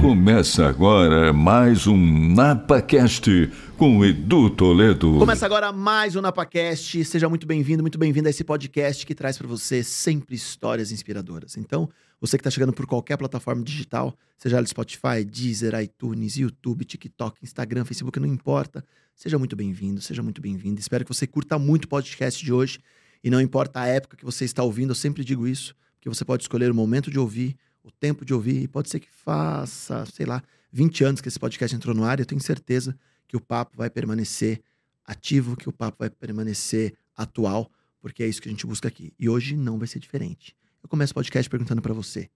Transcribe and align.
Começa 0.00 0.66
agora 0.66 1.32
mais 1.32 1.86
um 1.86 1.96
NapaCast 1.96 3.50
com 3.76 4.04
Edu 4.04 4.50
Toledo. 4.50 5.18
Começa 5.18 5.46
agora 5.46 5.72
mais 5.72 6.14
um 6.14 6.20
NapaCast. 6.20 7.04
Seja 7.04 7.28
muito 7.28 7.46
bem-vindo, 7.46 7.82
muito 7.82 7.98
bem-vindo 7.98 8.28
a 8.28 8.30
esse 8.30 8.44
podcast 8.44 9.06
que 9.06 9.14
traz 9.14 9.38
para 9.38 9.46
você 9.46 9.82
sempre 9.82 10.34
histórias 10.34 10.92
inspiradoras. 10.92 11.56
Então, 11.56 11.88
você 12.20 12.36
que 12.36 12.40
está 12.40 12.50
chegando 12.50 12.72
por 12.72 12.86
qualquer 12.86 13.16
plataforma 13.16 13.62
digital, 13.62 14.16
seja 14.36 14.56
ela 14.56 14.66
Spotify, 14.66 15.24
Deezer, 15.24 15.74
iTunes, 15.80 16.36
YouTube, 16.36 16.84
TikTok, 16.84 17.38
Instagram, 17.42 17.84
Facebook, 17.84 18.18
não 18.20 18.28
importa. 18.28 18.84
Seja 19.14 19.38
muito 19.38 19.54
bem-vindo, 19.54 20.00
seja 20.00 20.22
muito 20.22 20.40
bem-vindo. 20.40 20.80
Espero 20.80 21.04
que 21.04 21.14
você 21.14 21.26
curta 21.26 21.58
muito 21.58 21.84
o 21.84 21.88
podcast 21.88 22.44
de 22.44 22.52
hoje. 22.52 22.78
E 23.22 23.30
não 23.30 23.40
importa 23.40 23.80
a 23.80 23.86
época 23.86 24.16
que 24.16 24.24
você 24.24 24.44
está 24.44 24.62
ouvindo, 24.62 24.90
eu 24.90 24.94
sempre 24.94 25.24
digo 25.24 25.46
isso, 25.46 25.74
porque 25.94 26.08
você 26.08 26.24
pode 26.24 26.42
escolher 26.42 26.70
o 26.70 26.74
momento 26.74 27.10
de 27.10 27.18
ouvir, 27.18 27.56
o 27.84 27.90
tempo 27.90 28.24
de 28.24 28.32
ouvir, 28.32 28.66
pode 28.68 28.88
ser 28.88 28.98
que 28.98 29.08
faça, 29.10 30.06
sei 30.06 30.24
lá, 30.24 30.42
20 30.72 31.04
anos 31.04 31.20
que 31.20 31.28
esse 31.28 31.38
podcast 31.38 31.76
entrou 31.76 31.94
no 31.94 32.02
ar, 32.02 32.18
eu 32.18 32.26
tenho 32.26 32.40
certeza 32.40 32.98
que 33.28 33.36
o 33.36 33.40
papo 33.40 33.76
vai 33.76 33.90
permanecer 33.90 34.62
ativo, 35.04 35.56
que 35.56 35.68
o 35.68 35.72
papo 35.72 35.98
vai 36.00 36.10
permanecer 36.10 36.96
atual, 37.14 37.70
porque 38.00 38.22
é 38.22 38.26
isso 38.26 38.40
que 38.40 38.48
a 38.48 38.50
gente 38.50 38.66
busca 38.66 38.88
aqui. 38.88 39.12
E 39.18 39.28
hoje 39.28 39.54
não 39.54 39.78
vai 39.78 39.86
ser 39.86 39.98
diferente. 39.98 40.56
Eu 40.82 40.88
começo 40.88 41.12
o 41.12 41.14
podcast 41.14 41.48
perguntando 41.48 41.82
para 41.82 41.92
você. 41.92 42.28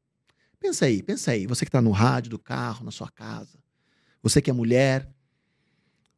Pensa 0.60 0.84
aí, 0.84 1.02
pensa 1.02 1.30
aí, 1.30 1.46
você 1.46 1.64
que 1.64 1.68
está 1.68 1.80
no 1.80 1.90
rádio, 1.90 2.30
do 2.30 2.38
carro, 2.38 2.84
na 2.84 2.90
sua 2.90 3.10
casa, 3.10 3.58
você 4.22 4.42
que 4.42 4.50
é 4.50 4.52
mulher, 4.52 5.08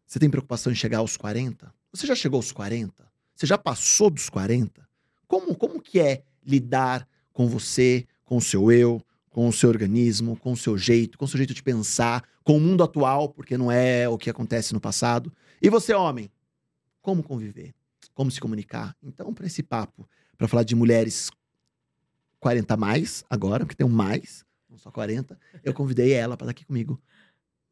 você 0.07 0.19
tem 0.19 0.29
preocupação 0.29 0.73
em 0.73 0.77
chegar 0.77 0.99
aos 0.99 1.17
40? 1.17 1.73
Você 1.93 2.07
já 2.07 2.15
chegou 2.15 2.39
aos 2.39 2.51
40? 2.51 3.09
Você 3.35 3.47
já 3.47 3.57
passou 3.57 4.11
dos 4.11 4.29
40? 4.29 4.89
Como, 5.29 5.55
como 5.55 5.81
que 5.81 6.01
é 6.01 6.25
lidar 6.45 7.07
com 7.33 7.49
você, 7.49 8.07
com 8.25 8.37
o 8.37 8.41
seu 8.41 8.73
eu, 8.73 9.01
com 9.31 9.49
o 9.49 9.53
seu 9.53 9.69
organismo, 9.69 10.37
com 10.37 10.53
o 10.53 10.57
seu 10.57 10.77
jeito, 10.77 11.17
com 11.17 11.25
o 11.25 11.29
seu 11.29 11.39
jeito 11.39 11.55
de 11.55 11.63
pensar, 11.63 12.23
com 12.45 12.57
o 12.57 12.61
mundo 12.61 12.83
atual, 12.83 13.29
porque 13.29 13.57
não 13.57 13.71
é 13.71 14.09
o 14.09 14.19
que 14.19 14.29
acontece 14.29 14.75
no 14.75 14.81
passado. 14.81 15.33
E 15.63 15.71
você, 15.71 15.95
homem, 15.95 16.31
como 17.01 17.23
conviver? 17.23 17.73
Como 18.13 18.31
se 18.31 18.41
comunicar? 18.41 18.95
Então, 19.03 19.33
para 19.33 19.47
esse 19.47 19.63
papo, 19.63 20.09
para 20.37 20.49
falar 20.49 20.65
de 20.65 20.75
mulheres 20.75 21.31
40 22.41 22.77
mais 22.77 23.25
agora, 23.31 23.61
porque 23.65 23.77
tem 23.77 23.87
um 23.87 23.91
mais, 23.91 24.45
não 24.69 24.77
só 24.79 24.91
40, 24.91 25.39
eu 25.63 25.73
convidei 25.73 26.13
ela 26.13 26.37
para 26.37 26.47
estar 26.47 26.51
aqui 26.51 26.67
comigo. 26.67 27.01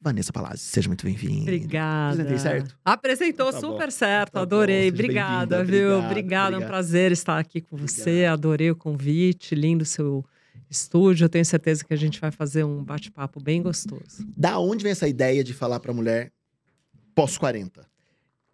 Vanessa 0.01 0.33
Palazzi, 0.33 0.63
seja 0.63 0.89
muito 0.89 1.05
bem-vinda. 1.05 1.43
Obrigada. 1.43 2.23
Apresentei 2.23 2.39
certo? 2.39 2.79
Apresentou 2.85 3.47
Tá 3.53 3.61
bom. 3.61 3.73
super 3.73 3.91
certo, 3.91 4.33
Tá 4.35 4.39
bom, 4.39 4.43
adorei. 4.45 4.91
Obrigada, 4.91 5.65
viu? 5.65 5.99
Obrigada, 5.99 6.55
é 6.55 6.59
um 6.61 6.67
prazer 6.67 7.11
estar 7.11 7.37
aqui 7.37 7.61
com 7.61 7.77
você. 7.77 8.25
Adorei 8.27 8.71
o 8.71 8.77
convite, 8.77 9.57
lindo 9.57 9.83
o 9.83 9.87
seu 9.87 10.25
estúdio. 10.71 11.25
Eu 11.25 11.29
tenho 11.29 11.45
certeza 11.45 11.85
que 11.85 11.93
a 11.95 11.97
gente 11.97 12.21
vai 12.21 12.31
fazer 12.31 12.65
um 12.65 12.83
bate-papo 12.83 13.41
bem 13.41 13.63
gostoso. 13.63 14.27
Da 14.37 14.59
onde 14.59 14.83
vem 14.83 14.93
essa 14.93 15.09
ideia 15.09 15.43
de 15.45 15.53
falar 15.55 15.81
para 15.81 15.93
mulher 15.93 16.33
pós-40? 17.15 17.85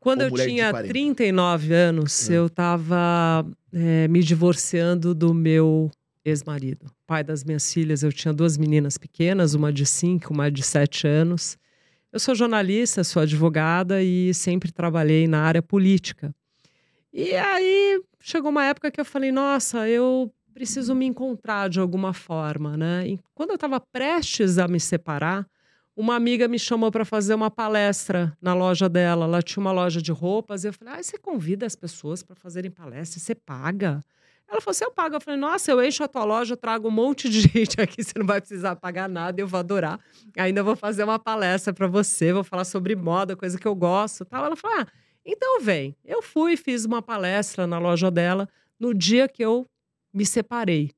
Quando 0.00 0.22
Ou 0.22 0.28
eu 0.28 0.34
tinha 0.34 0.70
40. 0.70 0.88
39 0.88 1.72
anos, 1.72 2.28
Hum. 2.28 2.32
eu 2.32 2.46
estava 2.46 3.46
me 4.08 4.22
divorciando 4.22 5.14
do 5.14 5.32
meu 5.34 5.90
ex-marido, 6.24 6.90
pai 7.06 7.24
das 7.24 7.42
minhas 7.44 7.72
filhas. 7.72 8.02
Eu 8.02 8.12
tinha 8.12 8.32
duas 8.32 8.56
meninas 8.56 8.96
pequenas, 8.98 9.54
uma 9.54 9.72
de 9.72 9.84
5, 9.86 10.32
uma 10.32 10.50
de 10.50 10.62
7 10.62 11.06
anos. 11.06 11.56
Eu 12.12 12.20
sou 12.20 12.34
jornalista, 12.34 13.02
sou 13.02 13.22
advogada 13.22 14.02
e 14.02 14.32
sempre 14.32 14.70
trabalhei 14.70 15.26
na 15.26 15.40
área 15.42 15.60
política. 15.62 16.34
E 17.12 17.34
aí 17.34 18.00
chegou 18.20 18.50
uma 18.50 18.64
época 18.64 18.90
que 18.90 19.00
eu 19.00 19.04
falei: 19.04 19.32
nossa, 19.32 19.88
eu 19.88 20.32
preciso 20.54 20.94
me 20.94 21.04
encontrar 21.04 21.68
de 21.68 21.80
alguma 21.80 22.12
forma, 22.12 22.76
né? 22.76 23.08
E 23.08 23.20
quando 23.34 23.50
eu 23.50 23.56
estava 23.56 23.80
prestes 23.80 24.56
a 24.56 24.68
me 24.68 24.78
separar, 24.78 25.46
uma 25.96 26.14
amiga 26.14 26.48
me 26.48 26.58
chamou 26.58 26.90
para 26.90 27.04
fazer 27.04 27.34
uma 27.34 27.50
palestra 27.50 28.36
na 28.40 28.54
loja 28.54 28.88
dela. 28.88 29.26
Ela 29.26 29.42
tinha 29.42 29.60
uma 29.60 29.72
loja 29.72 30.00
de 30.00 30.12
roupas. 30.12 30.64
E 30.64 30.68
eu 30.68 30.72
falei: 30.72 30.94
ah, 30.94 31.02
você 31.02 31.18
convida 31.18 31.66
as 31.66 31.74
pessoas 31.74 32.22
para 32.22 32.34
fazerem 32.36 32.70
palestra? 32.70 33.20
Você 33.20 33.34
paga? 33.34 34.00
Ela 34.48 34.60
falou: 34.60 34.74
você 34.74 34.84
eu 34.84 34.90
pago. 34.90 35.16
Eu 35.16 35.20
falei: 35.20 35.38
nossa, 35.38 35.70
eu 35.70 35.84
encho 35.84 36.02
a 36.02 36.08
tua 36.08 36.24
loja, 36.24 36.54
eu 36.54 36.56
trago 36.56 36.88
um 36.88 36.90
monte 36.90 37.28
de 37.28 37.40
gente 37.46 37.80
aqui, 37.80 38.02
você 38.02 38.18
não 38.18 38.26
vai 38.26 38.40
precisar 38.40 38.76
pagar 38.76 39.08
nada, 39.08 39.40
eu 39.40 39.46
vou 39.46 39.58
adorar. 39.58 40.00
Ainda 40.36 40.62
vou 40.62 40.76
fazer 40.76 41.04
uma 41.04 41.18
palestra 41.18 41.72
para 41.72 41.86
você, 41.86 42.32
vou 42.32 42.44
falar 42.44 42.64
sobre 42.64 42.94
moda, 42.96 43.36
coisa 43.36 43.58
que 43.58 43.66
eu 43.66 43.74
gosto. 43.74 44.24
Tal. 44.24 44.44
Ela 44.44 44.56
falou: 44.56 44.80
ah, 44.80 44.86
então 45.24 45.60
vem. 45.60 45.96
Eu 46.04 46.22
fui, 46.22 46.56
fiz 46.56 46.84
uma 46.84 47.02
palestra 47.02 47.66
na 47.66 47.78
loja 47.78 48.10
dela 48.10 48.48
no 48.78 48.92
dia 48.92 49.28
que 49.28 49.44
eu 49.44 49.66
me 50.14 50.24
separei. 50.24 50.90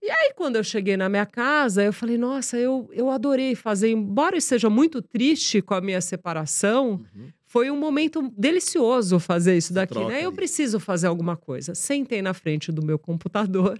E 0.00 0.08
aí, 0.10 0.32
quando 0.36 0.56
eu 0.56 0.64
cheguei 0.64 0.96
na 0.96 1.08
minha 1.08 1.26
casa, 1.26 1.82
eu 1.82 1.92
falei, 1.92 2.16
nossa, 2.16 2.56
eu, 2.56 2.88
eu 2.92 3.10
adorei 3.10 3.54
fazer, 3.56 3.90
embora 3.90 4.36
eu 4.36 4.40
seja 4.40 4.70
muito 4.70 5.02
triste 5.02 5.60
com 5.60 5.74
a 5.74 5.80
minha 5.80 6.00
separação, 6.00 7.04
Uhum. 7.14 7.28
foi 7.44 7.68
um 7.70 7.76
momento 7.76 8.32
delicioso 8.38 9.18
fazer 9.18 9.56
isso 9.56 9.72
daqui, 9.72 9.94
troca 9.94 10.08
né? 10.12 10.22
Eu 10.22 10.28
ali. 10.28 10.36
preciso 10.36 10.78
fazer 10.78 11.08
alguma 11.08 11.36
coisa. 11.36 11.74
Sentei 11.74 12.22
na 12.22 12.32
frente 12.32 12.70
do 12.70 12.84
meu 12.84 12.96
computador 12.98 13.76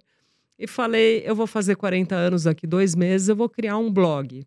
e 0.58 0.66
falei, 0.66 1.22
eu 1.24 1.36
vou 1.36 1.46
fazer 1.46 1.76
40 1.76 2.14
anos 2.16 2.42
daqui 2.42 2.66
dois 2.66 2.96
meses, 2.96 3.28
eu 3.28 3.36
vou 3.36 3.48
criar 3.48 3.78
um 3.78 3.90
blog. 3.92 4.44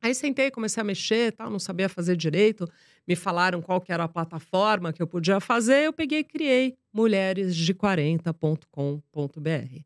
Aí 0.00 0.14
sentei, 0.14 0.50
comecei 0.50 0.80
a 0.80 0.84
mexer, 0.84 1.32
tal, 1.32 1.50
não 1.50 1.58
sabia 1.58 1.88
fazer 1.88 2.14
direito. 2.14 2.68
Me 3.06 3.14
falaram 3.14 3.60
qual 3.60 3.80
que 3.80 3.92
era 3.92 4.04
a 4.04 4.08
plataforma 4.08 4.92
que 4.92 5.02
eu 5.02 5.06
podia 5.06 5.40
fazer, 5.40 5.84
eu 5.84 5.92
peguei 5.92 6.20
e 6.20 6.24
criei 6.24 6.78
mulheresde40.com.br. 6.94 9.84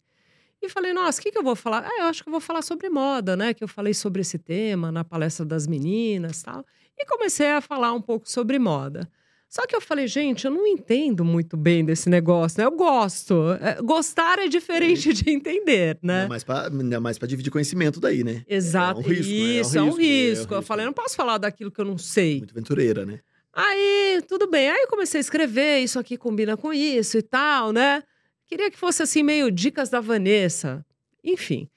E 0.61 0.69
falei, 0.69 0.93
nossa, 0.93 1.21
o 1.21 1.23
que, 1.23 1.31
que 1.31 1.39
eu 1.39 1.43
vou 1.43 1.55
falar? 1.55 1.85
Ah, 1.85 2.01
eu 2.01 2.07
acho 2.07 2.23
que 2.23 2.29
eu 2.29 2.33
vou 2.33 2.41
falar 2.41 2.63
sobre 2.63 2.91
moda, 2.91 3.37
né? 3.37 3.55
Que 3.55 3.63
eu 3.63 3.69
falei 3.69 3.95
sobre 3.95 4.23
esse 4.23 4.39
tema 4.39 4.91
na 4.91 5.05
palestra 5.05 5.45
das 5.45 5.67
meninas 5.67 6.43
tal. 6.43 6.65
E 6.97 7.07
comecei 7.07 7.53
a 7.53 7.61
falar 7.61 7.93
um 7.93 8.01
pouco 8.01 8.29
sobre 8.29 8.59
moda. 8.59 9.09
Só 9.49 9.67
que 9.67 9.75
eu 9.75 9.81
falei, 9.81 10.07
gente, 10.07 10.45
eu 10.45 10.51
não 10.51 10.67
entendo 10.67 11.25
muito 11.25 11.57
bem 11.57 11.83
desse 11.85 12.11
negócio, 12.11 12.61
né? 12.61 12.67
Eu 12.67 12.71
gosto. 12.77 13.35
É, 13.63 13.81
Gostar 13.83 14.39
é 14.39 14.47
diferente 14.49 15.13
de 15.15 15.31
entender, 15.31 15.99
né? 16.03 16.17
Ainda 16.23 16.29
mais 16.29 16.45
pra- 16.45 16.67
ainda 16.69 17.01
mais 17.01 17.19
para 17.19 17.27
dividir 17.29 17.51
conhecimento 17.51 17.99
daí, 17.99 18.23
né? 18.23 18.45
Exato. 18.47 19.01
É 19.01 19.05
um 19.05 19.07
risco, 19.09 19.33
né? 19.33 19.39
É 19.39 19.43
um 19.43 19.61
Isso, 19.61 19.79
é 19.79 19.83
um 19.83 19.85
risco, 19.87 19.99
né? 20.01 20.05
É 20.05 20.05
um 20.05 20.29
risco. 20.29 20.55
Eu 20.55 20.59
risco. 20.59 20.63
falei, 20.69 20.85
eu 20.85 20.89
não 20.89 20.93
posso 20.93 21.17
falar 21.17 21.39
daquilo 21.39 21.71
que 21.71 21.81
eu 21.81 21.85
não 21.87 21.97
sei. 21.97 22.39
Muito 22.39 22.53
aventureira, 22.53 23.07
né? 23.07 23.21
Aí, 23.55 24.23
tudo 24.29 24.49
bem. 24.51 24.69
Aí 24.69 24.83
eu 24.83 24.89
comecei 24.89 25.19
a 25.19 25.23
escrever, 25.23 25.79
isso 25.79 25.99
aqui 25.99 26.17
combina 26.19 26.57
com 26.57 26.73
isso 26.73 27.17
e 27.17 27.23
tal, 27.23 27.73
né? 27.73 28.03
Queria 28.47 28.71
que 28.71 28.79
fosse 28.79 29.03
assim, 29.03 29.23
meio 29.23 29.51
dicas 29.51 29.89
da 29.89 30.01
Vanessa. 30.01 30.85
Enfim. 31.25 31.69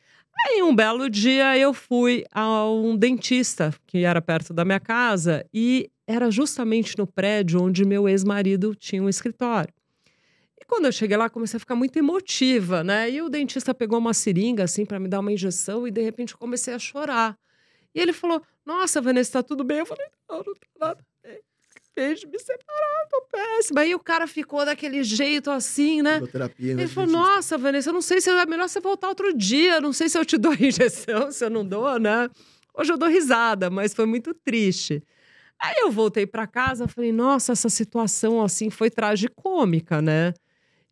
Aí, 0.47 0.61
um 0.61 0.75
belo 0.75 1.09
dia, 1.09 1.57
eu 1.57 1.73
fui 1.73 2.25
a 2.31 2.65
um 2.69 2.95
dentista 2.97 3.73
que 3.88 3.99
era 4.03 4.21
perto 4.21 4.53
da 4.53 4.65
minha 4.65 4.79
casa 4.79 5.45
e 5.53 5.89
era 6.11 6.29
justamente 6.29 6.97
no 6.97 7.07
prédio 7.07 7.61
onde 7.61 7.85
meu 7.85 8.07
ex-marido 8.07 8.75
tinha 8.75 9.01
um 9.01 9.09
escritório. 9.09 9.73
E 10.59 10.66
quando 10.66 10.85
eu 10.85 10.91
cheguei 10.91 11.17
lá, 11.17 11.29
comecei 11.29 11.57
a 11.57 11.59
ficar 11.59 11.75
muito 11.75 11.97
emotiva, 11.97 12.83
né? 12.83 13.09
E 13.09 13.22
o 13.22 13.29
dentista 13.29 13.73
pegou 13.73 13.97
uma 13.97 14.13
seringa, 14.13 14.63
assim, 14.63 14.85
para 14.85 15.00
me 15.00 15.07
dar 15.07 15.19
uma 15.19 15.31
injeção 15.31 15.88
e, 15.88 15.91
de 15.91 16.01
repente, 16.01 16.35
comecei 16.35 16.73
a 16.73 16.79
chorar. 16.79 17.38
E 17.95 18.00
ele 18.00 18.13
falou: 18.13 18.41
Nossa, 18.66 19.01
Vanessa, 19.01 19.33
tá 19.33 19.44
tudo 19.44 19.63
bem? 19.63 19.79
Eu 19.79 19.85
falei: 19.85 20.05
Não, 20.29 20.38
não 20.38 20.53
tá 20.53 20.67
nada 20.79 21.05
bem. 21.23 22.16
De 22.16 22.25
me 22.25 22.39
separar, 22.39 23.07
tô 23.09 23.21
péssima. 23.31 23.81
Aí 23.81 23.94
o 23.94 24.00
cara 24.00 24.25
ficou 24.25 24.66
daquele 24.66 25.03
jeito 25.03 25.51
assim, 25.51 26.01
né? 26.01 26.21
Ele 26.57 26.73
né, 26.75 26.88
falou: 26.88 27.05
dentista. 27.05 27.05
Nossa, 27.05 27.57
Vanessa, 27.57 27.89
eu 27.89 27.94
não 27.94 28.01
sei 28.01 28.21
se 28.21 28.29
é 28.29 28.45
melhor 28.45 28.67
você 28.67 28.79
voltar 28.79 29.09
outro 29.09 29.35
dia. 29.35 29.81
Não 29.81 29.91
sei 29.91 30.09
se 30.09 30.17
eu 30.17 30.25
te 30.25 30.38
dou 30.38 30.53
a 30.53 30.55
injeção, 30.59 31.31
se 31.31 31.44
eu 31.45 31.50
não 31.50 31.66
dou, 31.66 32.00
né? 32.00 32.29
Hoje 32.73 32.94
eu 32.94 32.97
dou 32.97 33.09
risada, 33.09 33.69
mas 33.69 33.94
foi 33.94 34.05
muito 34.05 34.33
triste. 34.33 35.03
Aí 35.61 35.75
eu 35.77 35.91
voltei 35.91 36.25
para 36.25 36.47
casa, 36.47 36.88
falei: 36.88 37.11
Nossa, 37.11 37.51
essa 37.51 37.69
situação 37.69 38.41
assim 38.41 38.69
foi 38.69 38.89
tragicômica, 38.89 40.01
né? 40.01 40.33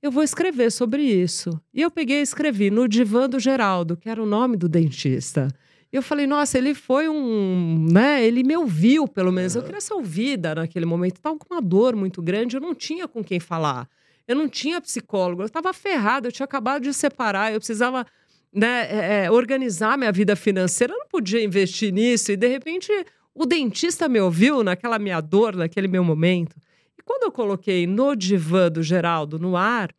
Eu 0.02 0.12
vou 0.12 0.24
escrever 0.24 0.72
sobre 0.72 1.02
isso. 1.02 1.59
E 1.74 1.81
eu 1.81 1.91
peguei 1.91 2.19
e 2.19 2.22
escrevi 2.22 2.69
no 2.69 2.88
divã 2.88 3.28
do 3.28 3.40
Geraldo, 3.40 3.97
que 3.97 4.08
era 4.09 4.22
o 4.22 4.25
nome 4.25 4.56
do 4.56 4.69
dentista. 4.69 5.50
E 5.91 5.96
eu 5.96 6.02
falei, 6.03 6.28
nossa, 6.28 6.58
ele 6.58 6.73
foi 6.73 7.09
um. 7.09 7.88
né? 7.91 8.23
Ele 8.23 8.44
me 8.44 8.55
ouviu, 8.55 9.08
pelo 9.08 9.32
menos. 9.32 9.55
Eu 9.55 9.64
queria 9.64 9.82
ser 9.82 9.94
ouvida 9.94 10.55
naquele 10.55 10.85
momento. 10.85 11.17
Estava 11.17 11.38
com 11.38 11.53
uma 11.53 11.61
dor 11.61 11.96
muito 11.96 12.22
grande, 12.22 12.55
eu 12.55 12.61
não 12.61 12.76
tinha 12.76 13.08
com 13.08 13.23
quem 13.23 13.40
falar. 13.40 13.90
Eu 14.28 14.35
não 14.35 14.47
tinha 14.47 14.79
psicólogo, 14.79 15.41
eu 15.41 15.47
estava 15.47 15.73
ferrada, 15.73 16.28
eu 16.28 16.32
tinha 16.32 16.46
acabado 16.46 16.84
de 16.84 16.94
separar, 16.94 17.52
eu 17.52 17.59
precisava 17.59 18.05
né, 18.53 18.88
é, 18.90 19.26
é, 19.26 19.32
organizar 19.32 19.97
minha 19.97 20.11
vida 20.11 20.35
financeira, 20.35 20.94
eu 20.94 20.99
não 20.99 21.08
podia 21.08 21.44
investir 21.44 21.91
nisso. 21.91 22.32
E 22.32 22.38
de 22.38 22.47
repente 22.47 22.91
o 23.40 23.46
dentista 23.46 24.09
me 24.09 24.20
ouviu 24.20 24.66
naquela 24.66 25.00
minha 25.00 25.22
dor, 25.22 25.56
naquele 25.56 25.88
meu 25.88 26.03
momento. 26.03 26.58
E 26.97 27.02
quando 27.02 27.24
eu 27.24 27.32
coloquei 27.32 27.88
no 27.88 28.14
divã 28.14 28.70
do 28.70 28.84
Geraldo 28.84 29.40
no 29.40 29.56
ar, 29.56 29.96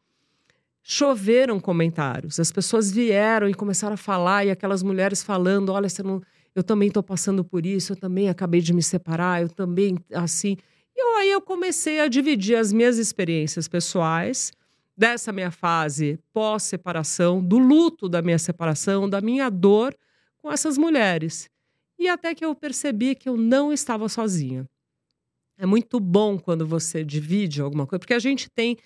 choveram 0.83 1.59
comentários. 1.59 2.39
As 2.39 2.53
pessoas 2.53 2.93
vieram 2.93 3.49
e 3.49 3.55
começaram 3.55 3.95
a 3.95 3.97
falar, 3.97 4.45
e 4.45 4.51
aquelas 4.51 4.83
mulheres 4.83 5.23
falando: 5.23 5.73
olha, 5.73 5.89
você 5.89 6.03
não. 6.03 6.21
Eu 6.55 6.63
também 6.63 6.89
estou 6.89 7.03
passando 7.03 7.43
por 7.43 7.65
isso, 7.65 7.93
eu 7.93 7.97
também 7.97 8.29
acabei 8.29 8.61
de 8.61 8.75
me 8.75 8.83
separar, 8.83 9.41
eu 9.41 9.49
também, 9.49 9.97
assim. 10.13 10.59
E 10.95 11.01
eu, 11.01 11.17
aí 11.17 11.31
eu 11.31 11.41
comecei 11.41 11.99
a 12.01 12.09
dividir 12.09 12.57
as 12.57 12.75
minhas 12.75 12.99
experiências 12.99 13.67
pessoais 13.67 14.53
dessa 14.95 15.33
minha 15.33 15.51
fase 15.51 16.19
pós-separação, 16.31 17.43
do 17.43 17.57
luto 17.57 18.07
da 18.07 18.21
minha 18.21 18.39
separação, 18.39 19.09
da 19.09 19.23
minha 19.23 19.49
dor 19.49 19.97
com 20.43 20.53
essas 20.53 20.77
mulheres. 20.77 21.50
E 22.01 22.09
até 22.09 22.35
que 22.35 22.43
eu 22.43 22.55
percebi 22.55 23.15
que 23.15 23.29
eu 23.29 23.37
não 23.37 23.71
estava 23.71 24.09
sozinha. 24.09 24.67
É 25.59 25.67
muito 25.67 26.01
bom 26.01 26.39
quando 26.39 26.67
você 26.67 27.05
divide 27.05 27.61
alguma 27.61 27.87
coisa, 27.87 28.01
porque 28.01 28.15
a 28.15 28.19
gente 28.19 28.49
tem 28.49 28.79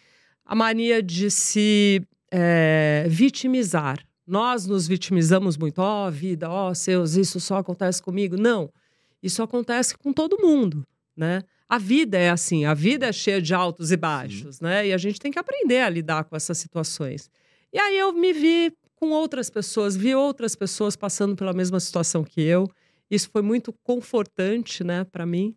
a 0.44 0.52
mania 0.52 1.00
de 1.00 1.30
se 1.30 2.02
é, 2.28 3.06
vitimizar. 3.08 4.04
Nós 4.26 4.66
nos 4.66 4.88
vitimizamos 4.88 5.56
muito. 5.56 5.78
Ó, 5.78 6.08
oh, 6.08 6.10
vida, 6.10 6.50
ó, 6.50 6.70
oh, 6.70 6.74
seus, 6.74 7.14
isso 7.14 7.38
só 7.38 7.58
acontece 7.58 8.02
comigo. 8.02 8.36
Não, 8.36 8.68
isso 9.22 9.40
acontece 9.44 9.96
com 9.96 10.12
todo 10.12 10.42
mundo, 10.42 10.84
né? 11.16 11.44
A 11.68 11.78
vida 11.78 12.18
é 12.18 12.30
assim, 12.30 12.64
a 12.64 12.74
vida 12.74 13.06
é 13.06 13.12
cheia 13.12 13.40
de 13.40 13.54
altos 13.54 13.92
e 13.92 13.96
baixos, 13.96 14.56
Sim. 14.56 14.64
né? 14.64 14.88
E 14.88 14.92
a 14.92 14.98
gente 14.98 15.20
tem 15.20 15.30
que 15.30 15.38
aprender 15.38 15.82
a 15.82 15.88
lidar 15.88 16.24
com 16.24 16.34
essas 16.34 16.58
situações. 16.58 17.30
E 17.72 17.78
aí 17.78 17.96
eu 17.96 18.12
me 18.12 18.32
vi 18.32 18.72
com 18.96 19.10
outras 19.10 19.48
pessoas, 19.48 19.96
vi 19.96 20.16
outras 20.16 20.56
pessoas 20.56 20.96
passando 20.96 21.36
pela 21.36 21.52
mesma 21.52 21.78
situação 21.78 22.24
que 22.24 22.40
eu. 22.40 22.68
Isso 23.14 23.30
foi 23.30 23.42
muito 23.42 23.72
confortante, 23.72 24.82
né, 24.82 25.04
para 25.04 25.24
mim. 25.24 25.56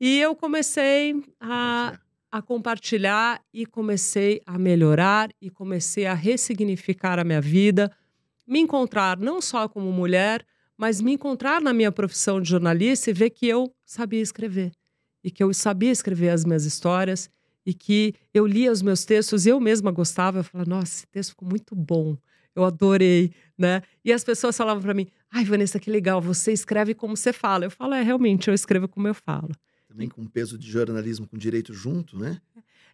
E 0.00 0.20
eu 0.20 0.34
comecei 0.34 1.14
a, 1.40 1.98
a 2.32 2.42
compartilhar 2.42 3.40
e 3.52 3.64
comecei 3.64 4.42
a 4.44 4.58
melhorar 4.58 5.30
e 5.40 5.48
comecei 5.48 6.04
a 6.04 6.14
ressignificar 6.14 7.18
a 7.18 7.24
minha 7.24 7.40
vida, 7.40 7.90
me 8.44 8.58
encontrar 8.58 9.16
não 9.18 9.40
só 9.40 9.68
como 9.68 9.92
mulher, 9.92 10.44
mas 10.76 11.00
me 11.00 11.12
encontrar 11.12 11.60
na 11.60 11.72
minha 11.72 11.92
profissão 11.92 12.40
de 12.40 12.50
jornalista 12.50 13.10
e 13.10 13.12
ver 13.12 13.30
que 13.30 13.46
eu 13.46 13.72
sabia 13.84 14.20
escrever 14.20 14.72
e 15.22 15.30
que 15.30 15.42
eu 15.42 15.54
sabia 15.54 15.92
escrever 15.92 16.30
as 16.30 16.44
minhas 16.44 16.64
histórias 16.64 17.30
e 17.64 17.72
que 17.72 18.14
eu 18.34 18.46
lia 18.46 18.70
os 18.70 18.82
meus 18.82 19.04
textos 19.04 19.46
e 19.46 19.50
eu 19.50 19.60
mesma 19.60 19.90
gostava. 19.90 20.40
Eu 20.40 20.44
falava, 20.44 20.68
nossa, 20.68 20.92
esse 20.92 21.06
texto 21.06 21.30
ficou 21.30 21.48
muito 21.48 21.74
bom, 21.74 22.16
eu 22.54 22.64
adorei, 22.64 23.32
né? 23.56 23.82
E 24.04 24.12
as 24.12 24.24
pessoas 24.24 24.56
falavam 24.56 24.82
para 24.82 24.94
mim, 24.94 25.06
ai, 25.32 25.44
Vanessa, 25.44 25.78
que 25.78 25.90
legal, 25.90 26.20
você 26.20 26.52
escreve 26.52 26.94
como 26.94 27.16
você 27.16 27.32
fala. 27.32 27.64
Eu 27.64 27.70
falo, 27.70 27.94
é, 27.94 28.02
realmente, 28.02 28.48
eu 28.48 28.54
escrevo 28.54 28.88
como 28.88 29.08
eu 29.08 29.14
falo. 29.14 29.50
Também 29.88 30.08
com 30.08 30.24
peso 30.26 30.58
de 30.58 30.70
jornalismo 30.70 31.26
com 31.26 31.36
direito 31.36 31.72
junto, 31.72 32.18
né? 32.18 32.40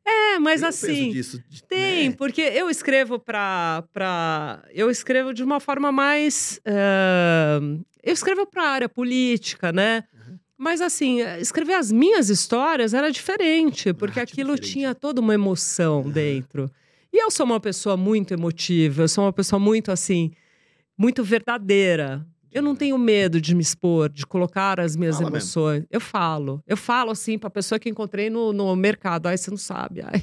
É, 0.04 0.38
mas 0.38 0.60
tem 0.60 0.68
assim. 0.68 1.10
Disso, 1.10 1.42
tem, 1.68 2.10
né? 2.10 2.14
porque 2.16 2.40
eu 2.40 2.68
escrevo 2.68 3.18
para. 3.18 3.84
Pra, 3.92 4.62
eu 4.72 4.90
escrevo 4.90 5.32
de 5.32 5.42
uma 5.42 5.60
forma 5.60 5.92
mais. 5.92 6.60
Uh, 6.66 7.84
eu 8.02 8.12
escrevo 8.12 8.46
para 8.46 8.64
a 8.64 8.68
área 8.68 8.88
política, 8.88 9.72
né? 9.72 10.04
Uhum. 10.12 10.38
Mas 10.58 10.80
assim, 10.80 11.20
escrever 11.40 11.74
as 11.74 11.92
minhas 11.92 12.28
histórias 12.28 12.94
era 12.94 13.10
diferente, 13.10 13.92
porque 13.92 14.18
ah, 14.18 14.24
aquilo 14.24 14.54
diferente. 14.54 14.72
tinha 14.72 14.94
toda 14.94 15.20
uma 15.20 15.34
emoção 15.34 16.02
uhum. 16.02 16.10
dentro. 16.10 16.70
E 17.12 17.22
eu 17.22 17.30
sou 17.30 17.44
uma 17.44 17.60
pessoa 17.60 17.96
muito 17.96 18.32
emotiva, 18.32 19.02
eu 19.02 19.08
sou 19.08 19.24
uma 19.24 19.32
pessoa 19.32 19.60
muito 19.60 19.92
assim, 19.92 20.32
muito 20.96 21.22
verdadeira. 21.24 22.26
Eu 22.52 22.62
não 22.62 22.76
tenho 22.76 22.98
medo 22.98 23.40
de 23.40 23.54
me 23.54 23.62
expor, 23.62 24.10
de 24.10 24.26
colocar 24.26 24.78
as 24.78 24.94
minhas 24.94 25.16
Fala 25.16 25.30
emoções. 25.30 25.78
Mesmo. 25.78 25.88
Eu 25.90 26.00
falo. 26.00 26.62
Eu 26.66 26.76
falo 26.76 27.10
assim 27.10 27.38
pra 27.38 27.48
pessoa 27.48 27.78
que 27.78 27.88
encontrei 27.88 28.28
no, 28.28 28.52
no 28.52 28.76
mercado. 28.76 29.26
Ai, 29.26 29.38
você 29.38 29.50
não 29.50 29.56
sabe. 29.56 30.02
Ai, 30.02 30.22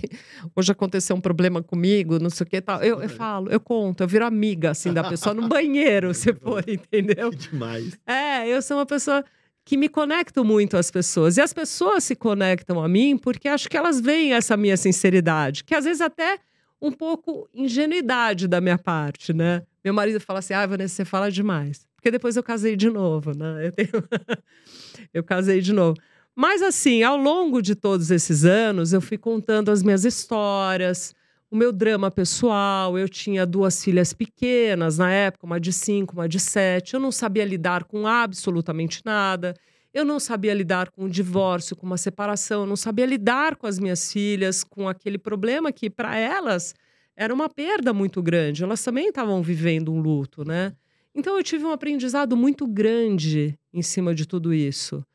hoje 0.56 0.72
aconteceu 0.72 1.16
um 1.16 1.22
problema 1.22 1.64
comigo, 1.64 2.20
não 2.20 2.30
sei 2.30 2.46
o 2.46 2.48
que 2.48 2.62
tal. 2.62 2.84
Eu, 2.84 3.02
eu 3.02 3.10
falo, 3.10 3.50
eu 3.50 3.60
conto, 3.60 4.04
eu 4.04 4.08
viro 4.08 4.26
amiga 4.26 4.70
assim 4.70 4.94
da 4.94 5.04
pessoa 5.04 5.34
no 5.34 5.48
banheiro, 5.48 6.14
se 6.14 6.32
for, 6.34 6.64
entendeu? 6.68 7.32
Que 7.32 7.50
demais. 7.50 8.00
É, 8.06 8.48
eu 8.48 8.62
sou 8.62 8.78
uma 8.78 8.86
pessoa 8.86 9.26
que 9.66 9.76
me 9.76 9.90
conecto 9.90 10.46
muito 10.46 10.78
às 10.78 10.92
pessoas. 10.92 11.38
E 11.38 11.42
as 11.42 11.52
pessoas 11.52 12.04
se 12.04 12.16
conectam 12.16 12.82
a 12.84 12.88
mim 12.88 13.18
porque 13.18 13.48
acho 13.48 13.68
que 13.68 13.78
elas 13.78 14.00
veem 14.00 14.34
essa 14.34 14.56
minha 14.56 14.78
sinceridade, 14.78 15.64
que 15.64 15.74
às 15.74 15.86
vezes 15.86 16.02
até 16.02 16.38
um 16.82 16.92
pouco 16.92 17.50
ingenuidade 17.54 18.48
da 18.48 18.62
minha 18.62 18.78
parte, 18.78 19.34
né? 19.34 19.64
Meu 19.84 19.94
marido 19.94 20.20
fala 20.20 20.40
assim: 20.40 20.54
ah, 20.54 20.66
Vanessa, 20.66 20.96
você 20.96 21.06
fala 21.06 21.32
demais. 21.32 21.88
Porque 21.96 22.12
depois 22.12 22.36
eu 22.36 22.44
casei 22.44 22.76
de 22.76 22.90
novo, 22.90 23.38
né? 23.38 23.68
Eu, 23.68 23.72
tenho... 23.72 23.90
eu 25.14 25.24
casei 25.24 25.62
de 25.62 25.74
novo. 25.74 25.98
Mas 26.36 26.62
assim, 26.62 27.04
ao 27.04 27.18
longo 27.18 27.62
de 27.62 27.76
todos 27.76 28.12
esses 28.12 28.46
anos, 28.46 28.94
eu 28.94 29.02
fui 29.02 29.18
contando 29.18 29.70
as 29.70 29.84
minhas 29.84 30.06
histórias, 30.06 31.14
o 31.52 31.56
meu 31.58 31.74
drama 31.74 32.10
pessoal. 32.10 32.98
Eu 32.98 33.10
tinha 33.10 33.46
duas 33.46 33.84
filhas 33.84 34.14
pequenas 34.14 34.98
na 34.98 35.12
época, 35.12 35.46
uma 35.46 35.60
de 35.60 35.74
cinco, 35.74 36.14
uma 36.14 36.30
de 36.30 36.40
sete. 36.40 36.94
Eu 36.94 37.00
não 37.00 37.12
sabia 37.12 37.44
lidar 37.44 37.84
com 37.84 38.08
absolutamente 38.08 39.02
nada. 39.04 39.54
Eu 39.94 40.06
não 40.06 40.20
sabia 40.20 40.54
lidar 40.54 40.92
com 40.92 41.06
o 41.06 41.10
divórcio, 41.10 41.76
com 41.76 41.86
uma 41.86 41.98
separação. 41.98 42.62
Eu 42.62 42.68
não 42.68 42.78
sabia 42.78 43.06
lidar 43.06 43.56
com 43.56 43.68
as 43.68 43.80
minhas 43.80 44.12
filhas, 44.14 44.64
com 44.64 44.88
aquele 44.88 45.18
problema 45.18 45.72
que, 45.72 45.90
para 45.90 46.16
elas, 46.16 46.74
era 47.20 47.34
uma 47.34 47.50
perda 47.50 47.92
muito 47.92 48.24
grande. 48.24 48.64
Elas 48.64 48.82
também 48.82 49.10
estavam 49.10 49.44
vivendo 49.44 49.92
um 49.92 50.00
luto, 50.00 50.46
né? 50.46 50.74
Então 51.14 51.36
eu 51.36 51.44
tive 51.44 51.66
um 51.66 51.72
aprendizado 51.72 52.38
muito 52.38 52.66
grande 52.66 53.60
em 53.74 53.82
cima 53.82 54.16
de 54.16 54.26
tudo 54.26 54.54
isso. 54.54 55.06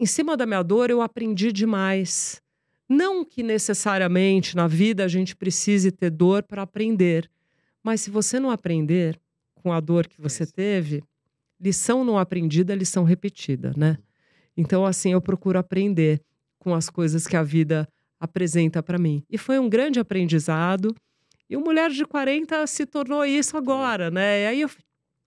Em 0.00 0.04
cima 0.04 0.36
da 0.36 0.44
minha 0.44 0.64
dor, 0.64 0.90
eu 0.90 1.00
aprendi 1.00 1.52
demais. 1.52 2.42
Não 2.88 3.24
que 3.24 3.44
necessariamente 3.44 4.56
na 4.56 4.66
vida 4.66 5.04
a 5.04 5.08
gente 5.08 5.36
precise 5.36 5.92
ter 5.92 6.10
dor 6.10 6.42
para 6.42 6.62
aprender, 6.62 7.30
mas 7.84 8.00
se 8.00 8.10
você 8.10 8.40
não 8.40 8.50
aprender 8.50 9.16
com 9.54 9.72
a 9.72 9.78
dor 9.78 10.08
que 10.08 10.20
você 10.20 10.44
teve, 10.44 11.04
lição 11.60 12.04
não 12.04 12.18
aprendida 12.18 12.72
é 12.72 12.76
lição 12.76 13.04
repetida, 13.04 13.72
né? 13.76 13.96
Então, 14.56 14.84
assim, 14.84 15.12
eu 15.12 15.20
procuro 15.20 15.56
aprender 15.56 16.20
com 16.58 16.74
as 16.74 16.90
coisas 16.90 17.28
que 17.28 17.36
a 17.36 17.44
vida 17.44 17.88
apresenta 18.18 18.82
para 18.82 18.98
mim. 18.98 19.22
E 19.30 19.38
foi 19.38 19.56
um 19.60 19.68
grande 19.68 20.00
aprendizado. 20.00 20.92
E 21.48 21.56
o 21.56 21.60
Mulher 21.60 21.90
de 21.90 22.04
40 22.04 22.66
se 22.66 22.84
tornou 22.84 23.24
isso 23.24 23.56
agora, 23.56 24.10
né? 24.10 24.42
E 24.42 24.46
aí 24.46 24.60
eu 24.60 24.70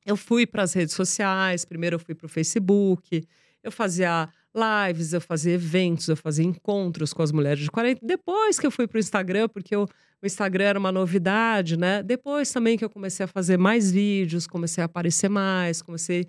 eu 0.06 0.18
fui 0.18 0.46
para 0.46 0.64
as 0.64 0.74
redes 0.74 0.96
sociais, 0.96 1.66
primeiro 1.66 1.96
eu 1.96 2.00
fui 2.00 2.16
para 2.16 2.26
o 2.26 2.30
Facebook, 2.30 3.24
eu 3.64 3.72
fazia 3.72 4.28
lives, 4.54 5.14
eu 5.14 5.22
fazia 5.22 5.54
eventos, 5.54 6.08
eu 6.08 6.18
fazia 6.18 6.46
encontros 6.46 7.14
com 7.14 7.22
as 7.22 7.32
mulheres 7.32 7.64
de 7.64 7.72
40. 7.72 8.06
Depois 8.06 8.60
que 8.60 8.66
eu 8.66 8.72
fui 8.72 8.88
para 8.88 8.98
o 8.98 9.00
Instagram, 9.00 9.48
porque 9.48 9.76
eu, 9.76 9.88
o 10.22 10.26
Instagram 10.26 10.66
era 10.66 10.80
uma 10.80 10.92
novidade, 10.92 11.78
né? 11.78 12.02
Depois 12.02 12.52
também 12.52 12.78
que 12.78 12.84
eu 12.84 12.90
comecei 12.90 13.24
a 13.24 13.28
fazer 13.28 13.58
mais 13.58 13.92
vídeos, 13.92 14.48
comecei 14.48 14.82
a 14.82 14.86
aparecer 14.86 15.30
mais, 15.30 15.82
comecei 15.82 16.28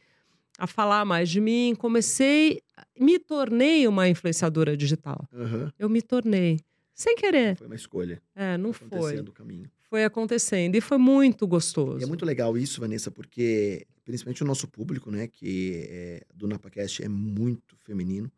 a 0.59 0.67
falar 0.67 1.05
mais 1.05 1.31
de 1.31 1.41
mim, 1.41 1.75
comecei, 1.77 2.61
me 2.99 3.19
tornei 3.19 3.89
uma 3.89 4.09
influenciadora 4.09 4.77
digital. 4.77 5.27
Uhum. 5.33 5.71
Eu 5.79 5.89
me 5.89 6.03
tornei. 6.03 6.61
Sem 6.95 7.17
querer. 7.17 7.57
Foi 7.57 7.67
uma 7.67 7.75
escolha. 7.75 8.23
É, 8.37 8.59
não 8.59 8.73
foi. 8.73 9.19
o 9.19 9.33
caminho 9.33 9.69
foi 9.93 10.05
acontecendo. 10.05 10.75
E 10.75 10.81
foi 10.81 10.97
muito 10.97 11.47
gostoso. 11.47 12.01
E 12.01 12.03
é 12.03 12.07
muito 12.07 12.25
legal 12.25 12.57
isso, 12.57 12.81
Vanessa, 12.81 13.11
porque 13.11 13.87
principalmente 14.07 14.43
o 14.43 14.47
nosso 14.47 14.67
público, 14.67 15.11
né, 15.11 15.27
que 15.27 15.87
é, 15.87 16.23
do 16.35 16.49
NapaCast 16.49 17.05
é 17.05 17.09
muito 17.09 17.77
feminino, 17.77 18.33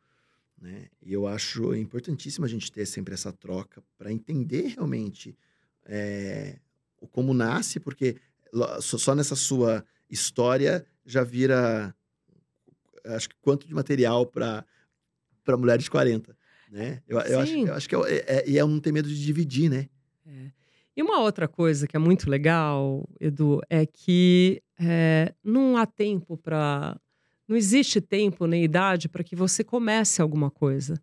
né? 0.61 0.87
E 1.01 1.13
eu 1.13 1.29
acho 1.29 1.73
importantíssimo 1.77 2.45
a 2.45 2.49
gente 2.49 2.73
ter 2.73 2.85
sempre 2.87 3.15
essa 3.15 3.33
troca 3.33 3.85
para 3.97 4.13
entender 4.13 4.75
realmente 4.75 5.39
é, 5.87 6.59
como 7.13 7.33
nasce, 7.33 7.79
porque 7.79 8.17
só 8.81 9.15
nessa 9.15 9.37
sua 9.37 9.85
história 10.11 10.85
já 11.07 11.23
vira 11.23 11.95
acho 13.05 13.29
que 13.29 13.37
quanto 13.41 13.65
de 13.65 13.75
material 13.75 14.27
para 14.27 14.65
para 15.45 15.57
mulheres 15.57 15.85
de 15.85 15.91
40, 15.91 16.37
né? 16.69 17.01
Eu, 17.07 17.21
eu 17.21 17.39
acho, 17.39 17.53
eu 17.53 17.75
acho 17.75 17.89
que 17.89 17.95
é, 17.95 17.99
é, 18.01 18.51
é, 18.51 18.57
é 18.57 18.61
não 18.63 18.81
ter 18.81 18.91
medo 18.91 19.09
de 19.09 19.25
dividir, 19.25 19.71
né? 19.71 19.89
É. 20.27 20.51
E 20.97 21.03
uma 21.03 21.21
outra 21.21 21.49
coisa 21.49 21.89
que 21.89 21.97
é 21.97 21.99
muito 21.99 22.31
legal, 22.31 23.09
Edu, 23.21 23.61
é 23.69 23.85
que 23.85 24.63
é, 24.79 25.35
não 25.43 25.77
há 25.77 25.87
tempo 25.87 26.37
para. 26.37 26.97
Não 27.47 27.57
existe 27.57 28.01
tempo 28.01 28.47
nem 28.47 28.65
idade 28.65 29.09
para 29.09 29.25
que 29.25 29.37
você 29.37 29.63
comece 29.63 30.23
alguma 30.23 30.51
coisa. 30.51 30.95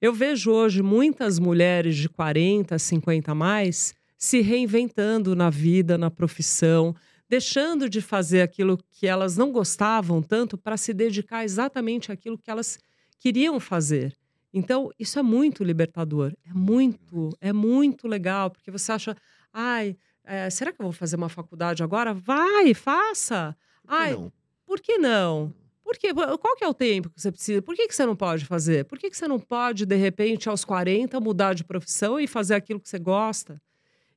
Eu 0.00 0.14
vejo 0.14 0.50
hoje 0.50 0.82
muitas 0.82 1.38
mulheres 1.38 1.96
de 1.96 2.08
40, 2.08 2.78
50 2.78 3.32
a 3.32 3.34
mais 3.34 3.94
se 4.16 4.40
reinventando 4.40 5.34
na 5.34 5.50
vida, 5.50 5.98
na 5.98 6.10
profissão, 6.10 6.94
deixando 7.28 7.88
de 7.88 8.00
fazer 8.00 8.42
aquilo 8.42 8.78
que 8.90 9.06
elas 9.06 9.36
não 9.36 9.52
gostavam 9.52 10.22
tanto 10.22 10.56
para 10.58 10.76
se 10.76 10.94
dedicar 10.94 11.44
exatamente 11.44 12.10
àquilo 12.10 12.38
que 12.38 12.50
elas 12.50 12.78
queriam 13.18 13.60
fazer. 13.60 14.16
Então, 14.52 14.90
isso 14.98 15.18
é 15.18 15.22
muito 15.22 15.62
libertador, 15.62 16.34
é 16.44 16.52
muito, 16.52 17.30
é 17.40 17.52
muito 17.52 18.08
legal, 18.08 18.50
porque 18.50 18.70
você 18.70 18.90
acha, 18.90 19.16
Ai, 19.52 19.96
é, 20.24 20.48
será 20.50 20.72
que 20.72 20.80
eu 20.80 20.84
vou 20.84 20.92
fazer 20.92 21.16
uma 21.16 21.28
faculdade 21.28 21.82
agora? 21.82 22.14
Vai, 22.14 22.72
faça. 22.74 23.56
Por 23.82 23.94
Ai, 23.94 24.12
não? 24.12 24.32
por 24.66 24.80
que 24.80 24.98
não? 24.98 25.52
Por 25.82 25.98
que, 25.98 26.14
qual 26.14 26.56
que 26.56 26.62
é 26.62 26.68
o 26.68 26.74
tempo 26.74 27.10
que 27.10 27.20
você 27.20 27.32
precisa? 27.32 27.60
Por 27.60 27.74
que, 27.74 27.88
que 27.88 27.94
você 27.94 28.06
não 28.06 28.14
pode 28.14 28.44
fazer? 28.44 28.84
Por 28.84 28.96
que, 28.96 29.10
que 29.10 29.16
você 29.16 29.26
não 29.26 29.40
pode, 29.40 29.84
de 29.84 29.96
repente, 29.96 30.48
aos 30.48 30.64
40, 30.64 31.18
mudar 31.18 31.52
de 31.52 31.64
profissão 31.64 32.20
e 32.20 32.28
fazer 32.28 32.54
aquilo 32.54 32.78
que 32.78 32.88
você 32.88 32.98
gosta? 32.98 33.60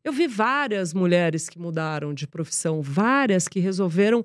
Eu 0.03 0.13
vi 0.13 0.27
várias 0.27 0.93
mulheres 0.93 1.49
que 1.49 1.57
mudaram 1.57 2.13
de 2.13 2.27
profissão, 2.27 2.81
várias 2.81 3.47
que 3.47 3.59
resolveram 3.59 4.23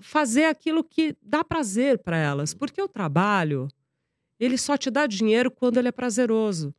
fazer 0.00 0.46
aquilo 0.46 0.82
que 0.82 1.16
dá 1.22 1.44
prazer 1.44 1.98
para 1.98 2.16
elas. 2.16 2.52
Porque 2.52 2.82
o 2.82 2.88
trabalho, 2.88 3.68
ele 4.40 4.58
só 4.58 4.76
te 4.76 4.90
dá 4.90 5.06
dinheiro 5.06 5.50
quando 5.50 5.76
ele 5.76 5.88
é 5.88 5.92
prazeroso. 5.92 6.74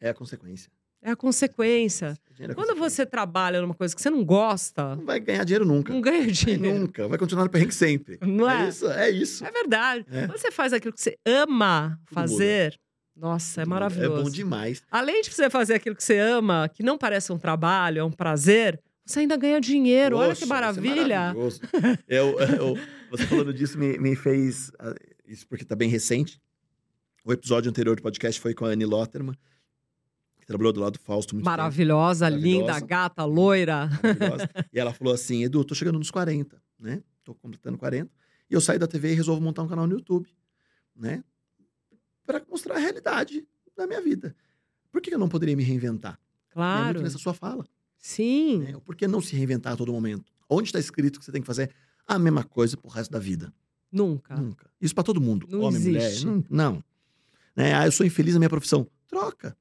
É 0.00 0.10
a 0.10 0.14
consequência. 0.14 0.70
É 1.02 1.10
a 1.12 1.16
consequência. 1.16 2.16
É 2.40 2.46
Quando 2.46 2.56
consequência. 2.56 2.90
você 2.90 3.06
trabalha 3.06 3.60
numa 3.60 3.74
coisa 3.74 3.94
que 3.94 4.02
você 4.02 4.10
não 4.10 4.24
gosta, 4.24 4.96
Não 4.96 5.04
vai 5.04 5.20
ganhar 5.20 5.44
dinheiro 5.44 5.64
nunca. 5.64 5.92
não 5.92 6.00
ganha 6.00 6.26
dinheiro. 6.26 6.62
nunca. 6.80 7.06
Vai 7.08 7.18
continuar 7.18 7.44
no 7.44 7.50
perrengue 7.50 7.74
sempre. 7.74 8.18
Não 8.20 8.48
é? 8.50 8.68
isso, 8.68 8.86
é 8.88 9.10
isso. 9.10 9.44
É 9.44 9.50
verdade. 9.50 10.04
É. 10.10 10.26
Quando 10.26 10.38
você 10.38 10.50
faz 10.50 10.72
aquilo 10.72 10.92
que 10.92 11.00
você 11.00 11.16
ama 11.26 11.98
Tudo 12.06 12.14
fazer, 12.14 12.78
nossa, 13.16 13.62
é 13.62 13.64
maravilhoso. 13.64 14.20
É 14.20 14.22
bom 14.24 14.30
demais. 14.30 14.82
Além 14.90 15.22
de 15.22 15.30
você 15.32 15.48
fazer 15.50 15.74
aquilo 15.74 15.94
que 15.96 16.02
você 16.04 16.18
ama, 16.18 16.68
que 16.68 16.82
não 16.82 16.96
parece 16.98 17.32
um 17.32 17.38
trabalho, 17.38 18.00
é 18.00 18.04
um 18.04 18.12
prazer, 18.12 18.80
você 19.04 19.20
ainda 19.20 19.36
ganha 19.36 19.60
dinheiro. 19.60 20.16
Olha 20.16 20.28
Poxa, 20.30 20.38
que 20.40 20.44
é 20.44 20.48
maravilha. 20.48 21.18
maravilhoso. 21.18 21.60
Eu, 22.08 22.38
eu- 22.40 22.78
você 23.10 23.26
falando 23.26 23.54
disso 23.54 23.78
me, 23.78 23.98
me 23.98 24.14
fez. 24.14 24.70
ah, 24.78 24.94
Isso 25.26 25.46
porque 25.48 25.64
tá 25.64 25.74
bem 25.74 25.88
recente. 25.88 26.40
O 27.24 27.32
episódio 27.32 27.70
anterior 27.70 27.96
do 27.96 28.02
podcast 28.02 28.40
foi 28.40 28.52
com 28.54 28.64
a 28.64 28.68
Anne 28.68 28.84
Lotterman, 28.84 29.34
trabalhou 30.48 30.72
do 30.72 30.80
lado 30.80 30.94
do 30.94 30.98
Fausto 30.98 31.34
muito. 31.36 31.44
Maravilhosa, 31.44 32.24
Maravilhosa. 32.28 32.58
linda, 32.74 32.80
gata, 32.86 33.24
loira. 33.24 33.86
maravilhosa. 34.02 34.50
e 34.72 34.78
ela 34.80 34.92
falou 34.92 35.14
assim: 35.14 35.44
Edu, 35.44 35.62
tô 35.64 35.74
chegando 35.74 35.98
nos 35.98 36.10
40, 36.10 36.60
né? 36.80 37.02
Tô 37.22 37.34
completando 37.34 37.78
40. 37.78 38.10
E 38.50 38.54
eu 38.54 38.60
saio 38.60 38.80
da 38.80 38.86
TV 38.88 39.12
e 39.12 39.14
resolvo 39.14 39.40
montar 39.40 39.62
um 39.62 39.68
canal 39.68 39.86
no 39.86 39.92
YouTube, 39.94 40.28
né? 40.96 41.22
Pra 42.26 42.42
mostrar 42.50 42.74
a 42.76 42.78
realidade 42.78 43.46
da 43.76 43.86
minha 43.86 44.00
vida. 44.02 44.34
Por 44.90 45.00
que 45.00 45.14
eu 45.14 45.18
não 45.18 45.28
poderia 45.28 45.54
me 45.56 45.62
reinventar? 45.62 46.14
É 46.50 46.54
Claro. 46.54 46.84
muito 46.86 47.02
nessa 47.02 47.18
sua 47.18 47.32
fala. 47.34 47.64
Sim. 47.98 48.58
Né? 48.60 48.76
Por 48.84 48.96
que 48.96 49.06
não 49.06 49.20
se 49.20 49.36
reinventar 49.36 49.74
a 49.74 49.76
todo 49.76 49.92
momento? 49.92 50.32
Onde 50.48 50.68
está 50.68 50.78
escrito 50.78 51.18
que 51.18 51.24
você 51.24 51.30
tem 51.30 51.40
que 51.42 51.46
fazer 51.46 51.70
a 52.06 52.18
mesma 52.18 52.42
coisa 52.42 52.76
pro 52.76 52.88
resto 52.90 53.10
da 53.10 53.18
vida? 53.18 53.52
Nunca. 53.92 54.34
Nunca. 54.36 54.70
Isso 54.80 54.94
pra 54.94 55.04
todo 55.04 55.20
mundo. 55.20 55.46
Não 55.50 55.60
Homem, 55.60 55.78
existe. 55.80 56.26
mulher. 56.26 56.44
Não. 56.50 56.72
não. 56.74 56.84
Né? 57.56 57.74
Ah, 57.74 57.86
eu 57.86 57.92
sou 57.92 58.04
infeliz 58.06 58.34
na 58.34 58.40
minha 58.40 58.48
profissão. 58.50 58.86
Troca. 59.06 59.56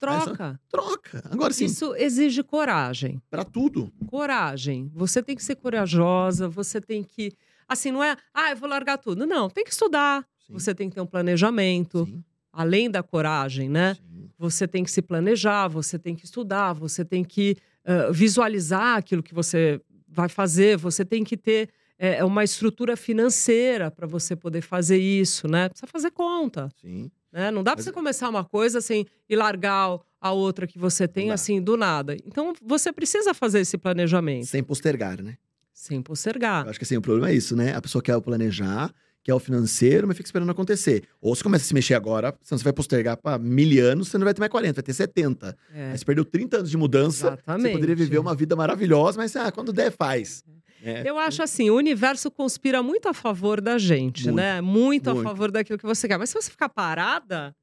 Troca. 0.00 0.60
Troca. 0.68 1.22
Agora 1.30 1.52
sim, 1.52 1.66
Isso 1.66 1.94
exige 1.94 2.42
coragem. 2.42 3.20
pra 3.30 3.44
tudo. 3.44 3.92
Coragem. 4.06 4.90
Você 4.94 5.22
tem 5.22 5.36
que 5.36 5.44
ser 5.44 5.56
corajosa, 5.56 6.48
você 6.48 6.80
tem 6.80 7.04
que. 7.04 7.32
Assim, 7.68 7.92
não 7.92 8.02
é, 8.02 8.16
ah, 8.34 8.50
eu 8.50 8.56
vou 8.56 8.68
largar 8.68 8.98
tudo. 8.98 9.26
Não, 9.26 9.48
tem 9.48 9.62
que 9.62 9.70
estudar. 9.70 10.26
Sim. 10.46 10.54
Você 10.54 10.74
tem 10.74 10.88
que 10.88 10.94
ter 10.94 11.00
um 11.00 11.06
planejamento. 11.06 12.06
Sim. 12.06 12.24
Além 12.52 12.90
da 12.90 13.02
coragem, 13.02 13.68
né? 13.68 13.94
Sim. 13.94 14.28
Você 14.38 14.66
tem 14.66 14.82
que 14.82 14.90
se 14.90 15.02
planejar, 15.02 15.68
você 15.68 15.98
tem 15.98 16.16
que 16.16 16.24
estudar, 16.24 16.72
você 16.72 17.04
tem 17.04 17.22
que 17.22 17.56
ah, 17.84 18.10
visualizar 18.10 18.96
aquilo 18.96 19.22
que 19.22 19.34
você 19.34 19.80
vai 20.08 20.28
fazer, 20.28 20.76
você 20.76 21.04
tem 21.04 21.22
que 21.22 21.36
ter 21.36 21.68
eh, 21.98 22.24
uma 22.24 22.42
estrutura 22.42 22.96
financeira 22.96 23.90
para 23.90 24.06
você 24.06 24.34
poder 24.34 24.60
fazer 24.60 24.98
isso, 24.98 25.46
né? 25.46 25.68
Precisa 25.68 25.86
fazer 25.86 26.10
conta. 26.10 26.68
Sim. 26.80 27.10
Né? 27.32 27.50
Não 27.50 27.62
dá 27.62 27.74
para 27.74 27.82
você 27.82 27.92
começar 27.92 28.28
uma 28.28 28.44
coisa 28.44 28.78
assim 28.78 29.06
e 29.28 29.36
largar 29.36 29.98
a 30.20 30.32
outra 30.32 30.66
que 30.66 30.78
você 30.78 31.06
tem 31.08 31.30
assim 31.30 31.62
do 31.62 31.76
nada. 31.76 32.16
Então 32.26 32.52
você 32.62 32.92
precisa 32.92 33.32
fazer 33.32 33.60
esse 33.60 33.78
planejamento 33.78 34.46
Sem 34.46 34.62
postergar, 34.62 35.22
né? 35.22 35.36
sem 35.72 36.02
postergar. 36.02 36.64
Eu 36.64 36.70
acho 36.70 36.78
que 36.78 36.84
assim, 36.84 36.98
o 36.98 37.00
problema 37.00 37.30
é 37.30 37.34
isso, 37.34 37.56
né? 37.56 37.74
A 37.74 37.80
pessoa 37.80 38.02
quer 38.02 38.14
o 38.14 38.20
planejar, 38.20 38.92
quer 39.24 39.32
o 39.32 39.38
financeiro, 39.38 40.06
mas 40.06 40.14
fica 40.14 40.26
esperando 40.26 40.50
acontecer. 40.50 41.04
Ou 41.22 41.34
você 41.34 41.42
começa 41.42 41.64
a 41.64 41.68
se 41.68 41.72
mexer 41.72 41.94
agora, 41.94 42.36
senão 42.42 42.58
você 42.58 42.64
vai 42.64 42.72
postergar 42.74 43.16
pra 43.16 43.38
mil 43.38 43.82
anos, 43.82 44.08
você 44.08 44.18
não 44.18 44.26
vai 44.26 44.34
ter 44.34 44.40
mais 44.40 44.50
40, 44.52 44.74
vai 44.74 44.82
ter 44.82 44.92
70. 44.92 45.56
É, 45.72 45.92
Aí 45.92 45.98
você 45.98 46.04
perdeu 46.04 46.22
30 46.24 46.58
anos 46.58 46.70
de 46.70 46.76
mudança, 46.76 47.28
exatamente. 47.28 47.62
você 47.62 47.72
poderia 47.72 47.96
viver 47.96 48.18
uma 48.18 48.34
vida 48.34 48.54
maravilhosa, 48.54 49.16
mas 49.16 49.34
ah, 49.36 49.50
quando 49.50 49.72
der, 49.72 49.90
faz. 49.90 50.44
É. 50.82 51.02
Eu 51.08 51.18
acho 51.18 51.42
assim, 51.42 51.70
o 51.70 51.76
universo 51.76 52.30
conspira 52.30 52.82
muito 52.82 53.08
a 53.08 53.14
favor 53.14 53.60
da 53.60 53.78
gente, 53.78 54.24
Muito, 54.24 54.36
né? 54.36 54.60
Muito, 54.60 55.10
muito. 55.14 55.20
a 55.20 55.22
favor 55.22 55.50
daquilo 55.50 55.78
que 55.78 55.86
você 55.86 56.08
quer. 56.08 56.18
Mas 56.18 56.30
se 56.30 56.34
você 56.34 56.50
ficar 56.50 56.68
parada 56.68 57.54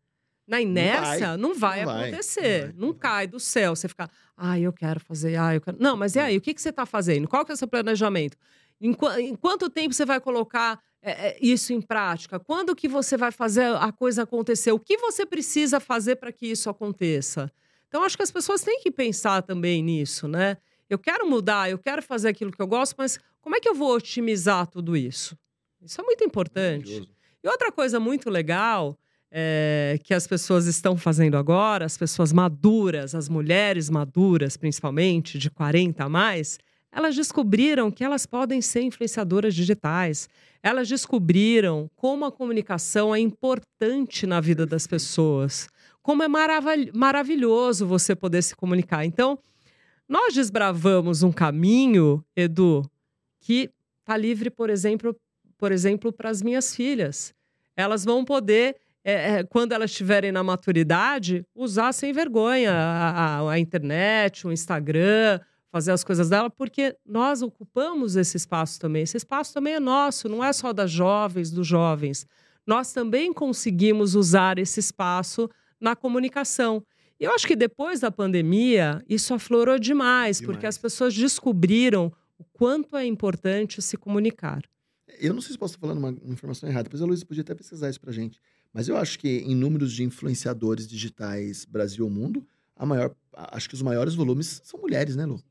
na 0.48 0.62
inércia, 0.62 1.36
não 1.36 1.54
vai, 1.54 1.84
não 1.84 1.94
vai, 1.94 2.10
acontecer. 2.10 2.42
não 2.42 2.60
vai, 2.60 2.68
Não, 2.68 2.80
não 2.80 2.92
vai. 2.94 3.00
cai 3.00 3.28
do 3.28 3.40
céu. 3.40 3.76
Você 3.76 3.88
ficar, 3.88 4.10
ah, 4.36 4.60
eu 4.60 4.72
quero 4.72 5.00
fazer, 5.00 5.36
ah, 5.38 5.54
eu 5.54 5.62
quero. 5.62 5.78
Não, 5.80 5.98
mas 5.98 6.16
e 6.16 6.20
aí? 6.20 6.38
O 6.38 6.42
que, 6.42 6.54
que 6.54 6.62
você 6.62 6.70
está 6.70 6.86
fazendo? 6.86 7.28
Qual 7.28 7.44
que 7.44 7.52
é 7.52 7.56
o 7.56 7.58
seu 7.58 7.68
planejamento? 7.68 8.38
Em, 8.80 8.96
em 9.20 9.36
quanto 9.36 9.70
tempo 9.70 9.94
você 9.94 10.06
vai 10.06 10.20
colocar 10.22 10.80
é, 11.02 11.30
é, 11.30 11.38
isso 11.42 11.74
em 11.74 11.82
prática? 11.82 12.40
Quando 12.40 12.76
que 12.76 12.88
você 12.88 13.18
vai 13.18 13.32
fazer 13.32 13.76
a 13.76 13.92
coisa 13.92 14.24
acontecer? 14.24 14.72
O 14.72 14.80
que 14.80 14.98
você 14.98 15.26
precisa 15.26 15.80
fazer 15.80 16.18
para 16.18 16.32
que 16.32 16.48
isso 16.48 16.70
aconteça? 16.70 17.52
Então, 17.88 18.04
acho 18.04 18.16
que 18.16 18.24
as 18.24 18.32
pessoas 18.32 18.62
têm 18.62 18.80
que 18.82 18.92
pensar 18.92 19.42
também 19.42 19.82
nisso, 19.82 20.28
né? 20.28 20.58
Eu 20.90 20.98
quero 21.00 21.30
mudar, 21.30 21.70
eu 21.70 21.78
quero 21.78 22.02
fazer 22.02 22.30
aquilo 22.30 22.52
que 22.52 22.62
eu 22.62 22.68
gosto, 22.68 22.96
mas 22.98 23.20
como 23.42 23.56
é 23.56 23.60
que 23.60 23.68
eu 23.68 23.76
vou 23.76 23.94
otimizar 23.96 24.68
tudo 24.68 24.96
isso? 24.96 25.38
Isso 25.82 26.00
é 26.00 26.04
muito 26.04 26.24
importante. 26.24 26.86
Maravilhoso. 26.88 27.10
E 27.44 27.48
outra 27.48 27.72
coisa 27.72 28.00
muito 28.00 28.30
legal 28.30 28.98
é, 29.32 30.00
que 30.04 30.14
as 30.14 30.26
pessoas 30.26 30.66
estão 30.66 30.98
fazendo 30.98 31.38
agora, 31.38 31.86
as 31.86 31.98
pessoas 31.98 32.32
maduras, 32.34 33.14
as 33.14 33.28
mulheres 33.30 33.90
maduras, 33.90 34.56
principalmente, 34.58 35.38
de 35.38 35.50
40 35.50 36.04
a 36.06 36.10
mais, 36.10 36.58
elas 36.92 37.16
descobriram 37.16 37.92
que 37.92 38.04
elas 38.04 38.26
podem 38.26 38.62
ser 38.62 38.82
influenciadoras 38.82 39.54
digitais. 39.54 40.28
Elas 40.64 40.88
descobriram 40.88 41.90
como 41.96 42.26
a 42.26 42.32
comunicação 42.32 43.14
é 43.14 43.20
importante 43.20 44.26
na 44.26 44.40
vida 44.40 44.66
das 44.66 44.88
pessoas. 44.88 45.68
Como 46.02 46.24
é 46.24 46.28
maravilh- 46.28 46.92
maravilhoso 46.96 47.86
você 47.86 48.16
poder 48.16 48.42
se 48.42 48.56
comunicar. 48.56 49.06
Então, 49.06 49.38
nós 50.08 50.34
desbravamos 50.34 51.24
um 51.24 51.32
caminho, 51.32 52.24
Edu, 52.36 52.90
que 53.40 53.70
está 54.00 54.16
livre, 54.18 54.50
por 54.50 54.70
exemplo, 54.70 55.16
por 55.58 55.72
exemplo, 55.72 56.12
para 56.14 56.30
as 56.30 56.42
minhas 56.42 56.76
filhas. 56.76 57.34
Elas 57.76 58.06
vão 58.06 58.24
poder, 58.24 58.78
é, 59.04 59.40
é, 59.40 59.44
quando 59.44 59.72
elas 59.74 59.92
estiverem 59.92 60.32
na 60.32 60.44
maturidade, 60.44 61.46
usar 61.56 61.92
sem 61.94 62.14
vergonha 62.14 62.72
a, 62.74 63.40
a- 63.42 63.52
a 63.52 63.60
internet, 63.60 64.48
o 64.48 64.52
Instagram, 64.52 65.40
fazer 65.72 65.92
as 65.92 66.04
coisas 66.04 66.30
dela, 66.30 66.50
porque 66.50 66.96
nós 67.06 67.42
ocupamos 67.42 68.16
esse 68.16 68.38
espaço 68.38 68.80
também. 68.80 69.04
Esse 69.04 69.18
espaço 69.18 69.54
também 69.54 69.74
é 69.74 69.80
nosso, 69.80 70.30
não 70.30 70.44
é 70.44 70.54
só 70.54 70.72
das 70.72 70.90
jovens, 70.90 71.52
dos 71.52 71.68
jovens. 71.68 72.26
Nós 72.66 72.94
também 72.94 73.34
conseguimos 73.34 74.16
usar 74.16 74.58
esse 74.58 74.80
espaço 74.80 75.50
na 75.80 75.96
comunicação. 75.96 76.84
E 77.20 77.24
eu 77.24 77.32
acho 77.32 77.48
que 77.48 77.56
depois 77.56 78.00
da 78.00 78.12
pandemia, 78.12 79.04
isso 79.10 79.34
aflorou 79.34 79.80
demais, 79.80 80.40
porque 80.40 80.60
Demais. 80.60 80.76
as 80.76 80.78
pessoas 80.78 81.14
descobriram 81.16 82.12
o 82.38 82.44
quanto 82.44 82.96
é 82.96 83.06
importante 83.06 83.82
se 83.82 83.98
comunicar. 83.98 84.62
Eu 85.20 85.34
não 85.34 85.42
sei 85.42 85.54
se 85.54 85.58
posso 85.58 85.76
estar 85.76 85.88
falando 85.88 85.98
uma, 85.98 86.10
informação 86.32 86.70
errada, 86.70 86.84
depois 86.84 87.02
a 87.02 87.06
Luísa 87.06 87.26
podia 87.26 87.42
até 87.42 87.56
pesquisar 87.56 87.90
isso 87.90 88.00
pra 88.00 88.12
gente. 88.12 88.40
Mas 88.72 88.88
eu 88.88 88.96
acho 88.98 89.18
que 89.18 89.28
em 89.28 89.56
números 89.56 89.92
de 89.94 90.04
influenciadores 90.04 90.88
digitais 90.88 91.66
Brasil 91.66 92.06
ou 92.06 92.12
mundo, 92.12 92.46
a 92.76 92.86
maior, 92.86 93.16
acho 93.34 93.68
que 93.68 93.74
os 93.74 93.82
maiores 93.82 94.14
volumes 94.14 94.62
são 94.64 94.80
mulheres, 94.80 95.16
né, 95.16 95.26
Lu? 95.26 95.42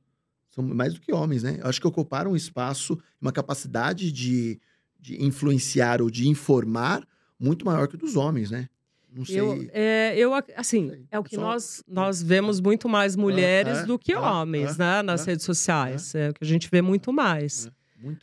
São 0.51 0.63
mais 0.63 0.95
do 0.95 1.01
que 1.01 1.13
homens, 1.13 1.43
né? 1.43 1.59
Eu 1.61 1.69
acho 1.69 1.81
que 1.81 1.87
ocuparam 1.87 2.33
um 2.33 2.37
espaço, 2.37 2.99
uma 3.21 3.33
capacidade 3.33 4.13
de, 4.13 4.61
de 5.01 5.23
influenciar 5.23 6.01
ou 6.01 6.09
de 6.09 6.29
informar 6.29 7.07
muito 7.39 7.67
maior 7.67 7.89
que 7.89 7.97
dos 7.97 8.15
homens, 8.15 8.51
né? 8.51 8.69
Não 9.17 9.25
sei. 9.25 9.41
Eu, 9.41 9.67
é, 9.73 10.15
eu 10.17 10.31
assim, 10.57 10.93
é 11.11 11.19
o 11.19 11.25
que 11.25 11.35
Só- 11.37 11.41
nós, 11.41 11.83
nós 11.89 12.23
vemos 12.23 12.61
muito 12.61 12.89
mais 12.89 13.17
mulheres 13.17 13.79
é, 13.79 13.87
do 13.87 13.99
que 13.99 14.13
é, 14.13 14.19
homens, 14.19 14.75
é, 14.75 14.79
né? 14.79 15.03
Nas 15.03 15.27
é, 15.27 15.31
redes 15.31 15.45
sociais. 15.47 16.15
É. 16.15 16.29
o 16.31 16.35
que 16.35 16.45
a 16.45 16.47
gente 16.47 16.69
vê 16.71 16.83
muito 16.83 17.13
mais. 17.13 17.71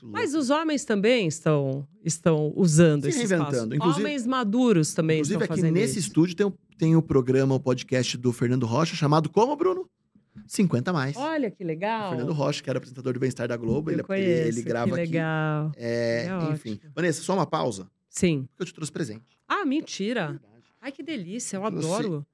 Mas 0.03 0.35
os 0.35 0.49
homens 0.51 0.85
também 0.85 1.27
estão, 1.27 1.85
estão 2.05 2.53
usando 2.55 3.03
Se 3.03 3.09
esse 3.09 3.23
espaço. 3.23 3.65
Inclusive- 3.73 4.05
homens 4.05 4.27
maduros 4.27 4.93
também 4.93 5.17
Inclusive, 5.17 5.35
estão 5.41 5.53
aqui 5.55 5.61
fazendo 5.61 5.73
nesse 5.73 5.97
isso. 5.99 6.07
estúdio 6.09 6.35
tem 6.35 6.45
o, 6.45 6.53
tem 6.77 6.95
o 6.95 7.01
programa, 7.01 7.55
o 7.55 7.59
podcast 7.59 8.15
do 8.17 8.31
Fernando 8.31 8.65
Rocha, 8.67 8.95
chamado 8.95 9.29
como, 9.29 9.55
Bruno? 9.55 9.89
50 10.47 10.91
a 10.91 10.93
mais. 10.93 11.17
Olha 11.17 11.49
que 11.51 11.63
O 11.63 11.67
legal. 11.67 12.09
Fernando 12.11 12.33
Rocha, 12.33 12.61
que 12.63 12.69
era 12.69 12.77
apresentador 12.77 13.13
do 13.13 13.19
Bem-Estar 13.19 13.47
da 13.47 13.57
Globo, 13.57 13.89
Eu 13.89 13.95
ele, 13.95 14.03
conheço, 14.03 14.47
ele 14.59 14.61
grava 14.61 14.93
que 14.95 15.01
aqui. 15.01 15.11
legal. 15.11 15.71
É, 15.75 16.27
É 16.27 16.51
enfim. 16.53 16.73
ótimo. 16.73 16.91
Vanessa, 16.95 17.21
só 17.23 17.33
uma 17.33 17.45
pausa, 17.45 17.87
Sim. 18.09 18.45
porque 18.49 18.61
eu 18.63 18.65
te 18.67 18.73
trouxe 18.73 18.91
presente. 18.91 19.23
Ah, 19.47 19.65
mentira. 19.65 20.39
Ai, 20.83 20.91
que 20.91 21.01
delícia, 21.01 21.57
eu 21.57 21.61
trouxe 21.71 21.87
adoro. 21.87 22.25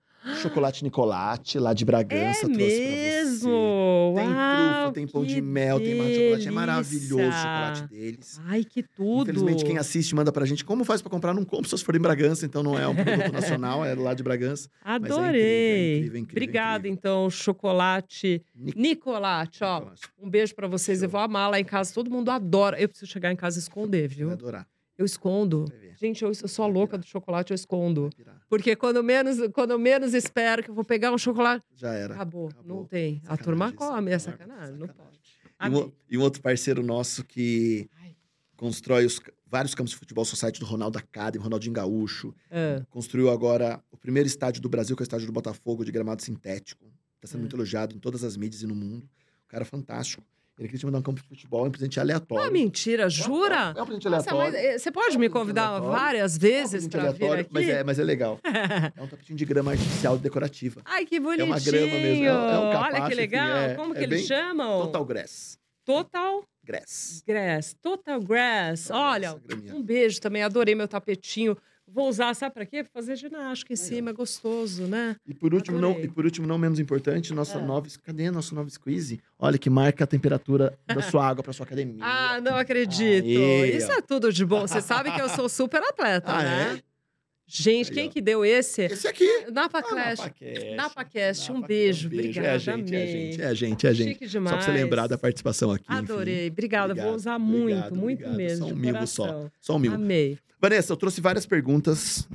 Chocolate 0.42 0.84
Nicolate, 0.84 1.58
lá 1.58 1.74
de 1.74 1.84
É 1.84 1.86
Bragança, 1.86 2.42
trouxe 2.42 2.58
pra 2.58 2.66
você. 2.66 2.90
mesmo. 2.90 4.14
Tem 4.18 4.28
Uau, 4.28 4.76
trufa, 4.82 4.92
tem 4.94 5.08
pão 5.08 5.22
que 5.22 5.28
de 5.36 5.42
mel, 5.42 5.80
tem 5.80 5.96
de 5.96 6.16
chocolate. 6.16 6.48
É 6.48 6.52
maravilhoso 6.52 7.16
o 7.30 7.32
chocolate 7.32 7.88
deles. 7.88 8.42
Ai, 8.46 8.66
que 8.66 8.84
tudo. 8.84 9.22
Infelizmente, 9.32 9.64
quem 9.64 9.78
assiste 9.78 10.14
manda 10.14 10.30
pra 10.30 10.46
gente 10.46 10.66
como 10.66 10.84
faz 10.84 11.02
pra 11.02 11.10
comprar, 11.10 11.34
não 11.34 11.46
compra 11.46 11.70
se 11.70 11.78
você 11.78 11.86
for 11.86 11.96
em 11.96 12.00
Bragança, 12.02 12.46
então 12.46 12.62
não 12.62 12.78
é 12.78 12.86
um 12.86 12.96
produto 12.96 13.32
nacional, 13.32 13.86
é 13.86 13.96
lá 13.96 14.14
de 14.14 14.22
Bragança. 14.22 14.68
é 14.84 14.96
incrível, 14.98 15.16
é 15.16 15.20
Adorei. 15.22 15.98
incrível, 16.00 16.16
é 16.18 16.20
incrível, 16.20 16.20
é 16.20 16.44
Obrigada, 16.44 16.78
incrível. 16.80 16.98
então, 16.98 17.30
chocolate 17.30 18.44
Nic- 18.54 18.76
Nicolate, 18.78 19.64
ó. 19.64 19.76
Nicolate. 19.80 20.02
Um 20.22 20.30
beijo 20.30 20.54
pra 20.54 20.68
vocês. 20.68 20.98
Show. 21.00 21.06
Eu 21.06 21.10
vou 21.10 21.22
amar 21.22 21.50
lá 21.50 21.60
em 21.62 21.64
casa. 21.66 21.94
Todo 21.94 22.12
mundo 22.12 22.30
adora. 22.30 22.78
Eu 22.78 22.90
preciso 22.90 23.10
chegar 23.10 23.32
em 23.32 23.38
casa 23.38 23.58
e 23.58 23.62
esconder, 23.62 24.08
Vai 24.10 24.18
viu? 24.18 24.32
adorar. 24.32 24.68
Eu 25.00 25.06
escondo. 25.06 25.66
Gente, 25.96 26.24
eu, 26.24 26.30
eu 26.30 26.48
sou 26.48 26.66
a 26.66 26.68
louca 26.68 26.98
do 26.98 27.06
chocolate, 27.08 27.52
eu 27.52 27.56
escondo. 27.56 28.10
Porque 28.50 28.76
quando 28.76 29.02
menos, 29.02 29.38
quando 29.54 29.80
menos 29.80 30.14
espero 30.14 30.62
que 30.62 30.70
eu 30.70 30.76
vou 30.76 30.84
pegar 30.84 31.14
um 31.14 31.18
chocolate, 31.18 31.64
Já 31.74 31.94
era. 31.94 32.14
acabou. 32.16 32.50
Acabou. 32.50 32.68
Não 32.80 32.86
tem. 32.86 33.16
a 33.26 33.36
Sacanagem, 33.38 33.44
turma 33.46 33.68
isso, 33.70 33.76
come, 33.78 34.12
é 34.12 34.20
sacanagem, 34.20 34.78
sacanagem. 34.78 34.78
Não 34.78 34.88
pode. 34.90 35.20
E 35.62 35.70
um, 35.88 35.92
e 36.12 36.18
um 36.18 36.22
outro 36.22 36.42
parceiro 36.42 36.84
nosso 36.84 37.24
que 37.24 37.90
Ai. 38.02 38.14
constrói 38.58 39.06
os, 39.06 39.22
vários 39.46 39.74
campos 39.74 39.92
de 39.92 39.98
futebol 39.98 40.26
society 40.26 40.60
do 40.60 40.66
Ronaldo 40.66 40.98
Academy, 40.98 41.42
Ronaldinho 41.42 41.74
Gaúcho. 41.74 42.34
É. 42.52 42.84
Construiu 42.90 43.30
agora 43.30 43.82
o 43.92 43.98
primeiro 43.98 44.28
estádio 44.28 44.62
do 44.62 44.68
Brasil, 44.70 44.96
que 44.98 45.02
é 45.02 45.04
o 45.04 45.08
estádio 45.08 45.28
do 45.28 45.34
Botafogo, 45.34 45.86
de 45.86 45.92
gramado 45.94 46.22
sintético. 46.22 46.86
Está 47.16 47.28
sendo 47.28 47.40
É. 47.40 47.42
muito 47.44 47.56
elogiado 47.56 47.96
em 47.96 48.00
todas 48.00 48.24
as 48.24 48.36
mídias 48.36 48.62
e 48.62 48.68
no 48.68 48.76
mundo. 48.76 49.10
O 49.46 49.48
cara 49.50 49.64
é 49.64 49.66
fantástico. 49.66 50.24
Ele 50.60 50.68
queria 50.68 50.80
te 50.82 50.86
mandar 50.86 51.00
um 51.00 51.02
campo 51.02 51.22
de 51.22 51.28
futebol, 51.28 51.66
um 51.66 51.72
presente 51.72 51.98
aleatório. 52.02 52.46
Ah, 52.46 52.52
mentira, 52.52 53.10
jura? 53.10 53.74
É, 53.74 53.80
é 53.80 53.82
um 53.82 53.86
presente 53.86 54.10
Nossa, 54.10 54.30
aleatório. 54.30 54.52
mas, 54.54 54.62
eh, 54.76 54.78
você 54.78 54.92
pode 54.92 55.08
É 55.16 55.18
um 55.18 55.20
me 55.22 55.30
presente 55.30 55.32
convidar 55.32 55.80
várias 55.80 56.34
É 56.34 56.38
um 56.38 56.40
vezes 56.42 56.70
presente 56.88 56.92
para 56.92 57.12
vir 57.14 57.40
aqui? 57.40 57.50
Mas 57.54 57.70
é, 57.70 57.84
mas 57.86 57.98
é 58.00 58.04
legal. 58.04 58.40
É 58.98 59.02
um 59.02 59.08
tapetinho 59.08 59.38
de 59.38 59.46
grama 59.46 59.72
artificial 59.72 60.18
decorativa. 60.18 60.82
Ai, 60.84 61.06
que 61.06 61.18
uma 61.18 61.30
bonitinho! 61.38 61.64
grama 61.72 61.94
mesmo, 61.94 62.26
é 62.26 62.34
um- 62.34 62.36
é 62.50 62.60
um 62.60 62.68
Olha 62.68 62.72
capacho, 62.74 62.92
que 62.98 63.08
enfim, 63.08 63.16
legal! 63.16 63.58
é- 63.58 63.74
Como 63.76 63.94
que 63.94 64.00
é 64.02 64.04
eles 64.04 64.28
chamam? 64.28 64.82
Total 64.82 65.06
Grass. 65.06 65.58
Total 65.86 66.44
Grass. 66.64 67.24
Grass. 67.26 67.76
Total 67.82 68.20
Grass. 68.22 68.90
Olha, 68.92 69.36
um 69.74 69.82
beijo 69.82 70.20
também. 70.20 70.44
Adorei 70.44 70.76
meu 70.76 70.88
tapetinho. 70.90 71.58
Vou 71.92 72.08
usar, 72.08 72.34
sabe 72.36 72.54
pra 72.54 72.66
quê? 72.66 72.84
Pra 72.84 72.92
fazer 72.94 73.16
ginástica 73.16 73.74
em 73.74 73.76
cima. 73.76 74.10
É 74.12 74.14
gostoso, 74.14 74.84
né? 74.84 75.16
E 75.26 75.34
por 75.34 75.54
último, 75.54 75.80
não, 75.80 75.92
e 76.00 76.08
por 76.08 76.24
último, 76.26 76.46
não 76.48 76.58
menos 76.58 76.80
importante, 76.80 77.34
nossa 77.34 77.58
É. 77.58 77.62
nova. 77.66 77.88
Cadê 78.04 78.28
a 78.28 78.32
nossa 78.32 78.54
nova 78.54 78.70
squeeze? 78.70 79.20
Olha 79.38 79.58
que 79.58 79.70
marca 79.70 80.04
a 80.04 80.08
temperatura 80.08 80.78
da 80.88 81.02
sua 81.02 81.26
água 81.28 81.44
para 81.44 81.54
sua 81.54 81.66
academia. 81.66 82.04
Ah, 82.06 82.40
não 82.42 82.56
acredito. 82.56 83.26
Aí, 83.26 83.76
Isso 83.78 83.92
é 83.92 84.02
tudo 84.02 84.32
de 84.32 84.46
bom. 84.46 84.62
Você 84.62 84.82
sabe 84.82 85.12
que 85.12 85.22
eu 85.22 85.30
sou 85.30 85.50
super 85.50 85.82
atleta, 85.82 86.32
Ah, 86.32 86.44
né? 86.44 86.74
é? 86.78 86.89
Gente, 87.52 87.90
Aí, 87.90 87.96
quem 87.96 88.08
ó. 88.08 88.12
que 88.12 88.22
deu 88.22 88.46
esse? 88.46 88.84
Esse 88.84 89.08
aqui. 89.08 89.28
Napa 89.52 89.80
Ah. 89.80 89.82
NapaCast. 89.82 90.32
NapaCast, 90.76 91.52
um 91.52 91.62
beijo. 91.62 92.08
É 92.10 92.14
Obrigada, 92.14 92.52
a 92.54 92.58
gente, 92.60 92.96
é 92.96 93.02
a 93.02 93.06
gente, 93.08 93.42
é 93.42 93.46
a 93.48 93.54
gente, 93.56 93.88
é 93.88 93.90
a 93.90 93.94
gente. 93.94 94.10
Chique 94.10 94.26
Só 94.28 94.32
demais. 94.34 94.56
pra 94.58 94.66
você 94.66 94.72
lembrar 94.72 95.08
da 95.08 95.18
participação 95.18 95.72
aqui. 95.72 95.86
enfim. 95.92 95.98
Adorei. 96.04 96.48
Obrigada. 96.50 96.88
Vou 96.94 97.02
Obrigado, 97.04 97.16
usar 97.16 97.40
muito, 97.40 97.62
obrigado, 97.64 97.96
muito 97.96 98.20
obrigado. 98.20 98.38
mesmo. 98.38 98.68
Só 98.68 98.74
um 98.74 98.78
mimo 98.78 99.08
só. 99.08 99.50
Só 99.60 99.76
um 99.76 99.80
mil. 99.80 99.94
Amei. 99.94 100.38
Vanessa, 100.62 100.94
eu 100.94 100.98
trouxe 100.98 101.20
várias 101.22 101.46
perguntas 101.48 102.28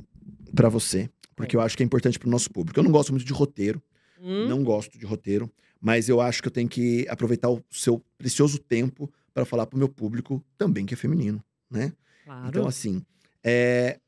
para 0.53 0.67
você, 0.67 1.09
porque 1.35 1.55
eu 1.55 1.61
acho 1.61 1.77
que 1.77 1.83
é 1.83 1.85
importante 1.85 2.19
pro 2.19 2.29
nosso 2.29 2.49
público. 2.51 2.77
Eu 2.77 2.83
não 2.83 2.91
gosto 2.91 3.11
muito 3.13 3.25
de 3.25 3.31
roteiro, 3.31 3.81
Hum? 4.21 4.47
não 4.49 4.63
gosto 4.63 4.97
de 4.97 5.05
roteiro, 5.05 5.49
mas 5.79 6.09
eu 6.09 6.19
acho 6.19 6.41
que 6.41 6.47
eu 6.49 6.51
tenho 6.51 6.67
que 6.67 7.05
aproveitar 7.07 7.49
o 7.49 7.63
seu 7.71 8.03
precioso 8.17 8.57
tempo 8.59 9.09
para 9.33 9.45
falar 9.45 9.65
pro 9.65 9.77
meu 9.77 9.87
público 9.87 10.43
também 10.57 10.85
que 10.85 10.93
é 10.93 10.97
feminino, 10.97 11.41
né? 11.71 11.93
Claro. 12.25 12.47
Então, 12.49 12.67
assim, 12.67 13.01
é... 13.43 13.99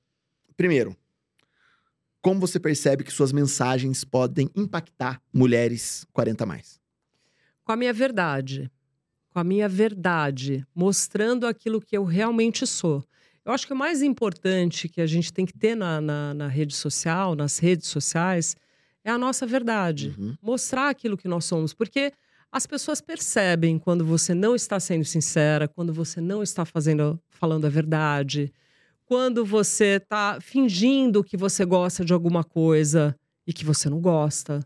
primeiro, 0.57 0.97
como 2.21 2.41
você 2.41 2.59
percebe 2.59 3.05
que 3.05 3.13
suas 3.13 3.31
mensagens 3.31 4.03
podem 4.03 4.49
impactar 4.55 5.21
mulheres 5.31 6.05
40 6.11 6.43
a 6.43 6.47
mais? 6.47 6.77
com 7.67 7.73
a 7.73 7.75
minha 7.75 7.91
verdade. 7.91 8.71
Com 9.29 9.39
a 9.39 9.43
minha 9.43 9.67
verdade, 9.67 10.65
mostrando 10.73 11.45
aquilo 11.45 11.81
que 11.81 11.97
eu 11.97 12.05
realmente 12.05 12.65
sou. 12.65 13.03
Eu 13.43 13.51
acho 13.51 13.67
que 13.67 13.73
o 13.73 13.77
mais 13.77 14.01
importante 14.01 14.87
que 14.87 15.01
a 15.01 15.05
gente 15.05 15.33
tem 15.33 15.45
que 15.45 15.53
ter 15.53 15.75
na, 15.75 15.99
na, 15.99 16.33
na 16.33 16.47
rede 16.47 16.73
social, 16.73 17.35
nas 17.35 17.59
redes 17.59 17.87
sociais, 17.87 18.55
é 19.03 19.11
a 19.11 19.17
nossa 19.17 19.45
verdade. 19.45 20.15
Uhum. 20.17 20.33
Mostrar 20.41 20.87
aquilo 20.87 21.17
que 21.17 21.27
nós 21.27 21.43
somos. 21.43 21.73
Porque 21.73 22.13
as 22.49 22.65
pessoas 22.65 23.01
percebem 23.01 23.77
quando 23.77 24.05
você 24.05 24.33
não 24.33 24.55
está 24.55 24.79
sendo 24.79 25.03
sincera, 25.03 25.67
quando 25.67 25.93
você 25.93 26.21
não 26.21 26.41
está 26.41 26.63
fazendo, 26.63 27.21
falando 27.29 27.65
a 27.65 27.69
verdade, 27.69 28.51
quando 29.07 29.45
você 29.45 29.97
está 30.03 30.39
fingindo 30.41 31.23
que 31.23 31.37
você 31.37 31.65
gosta 31.65 32.05
de 32.05 32.13
alguma 32.13 32.43
coisa 32.43 33.15
e 33.47 33.53
que 33.53 33.65
você 33.65 33.89
não 33.89 34.01
gosta. 34.01 34.59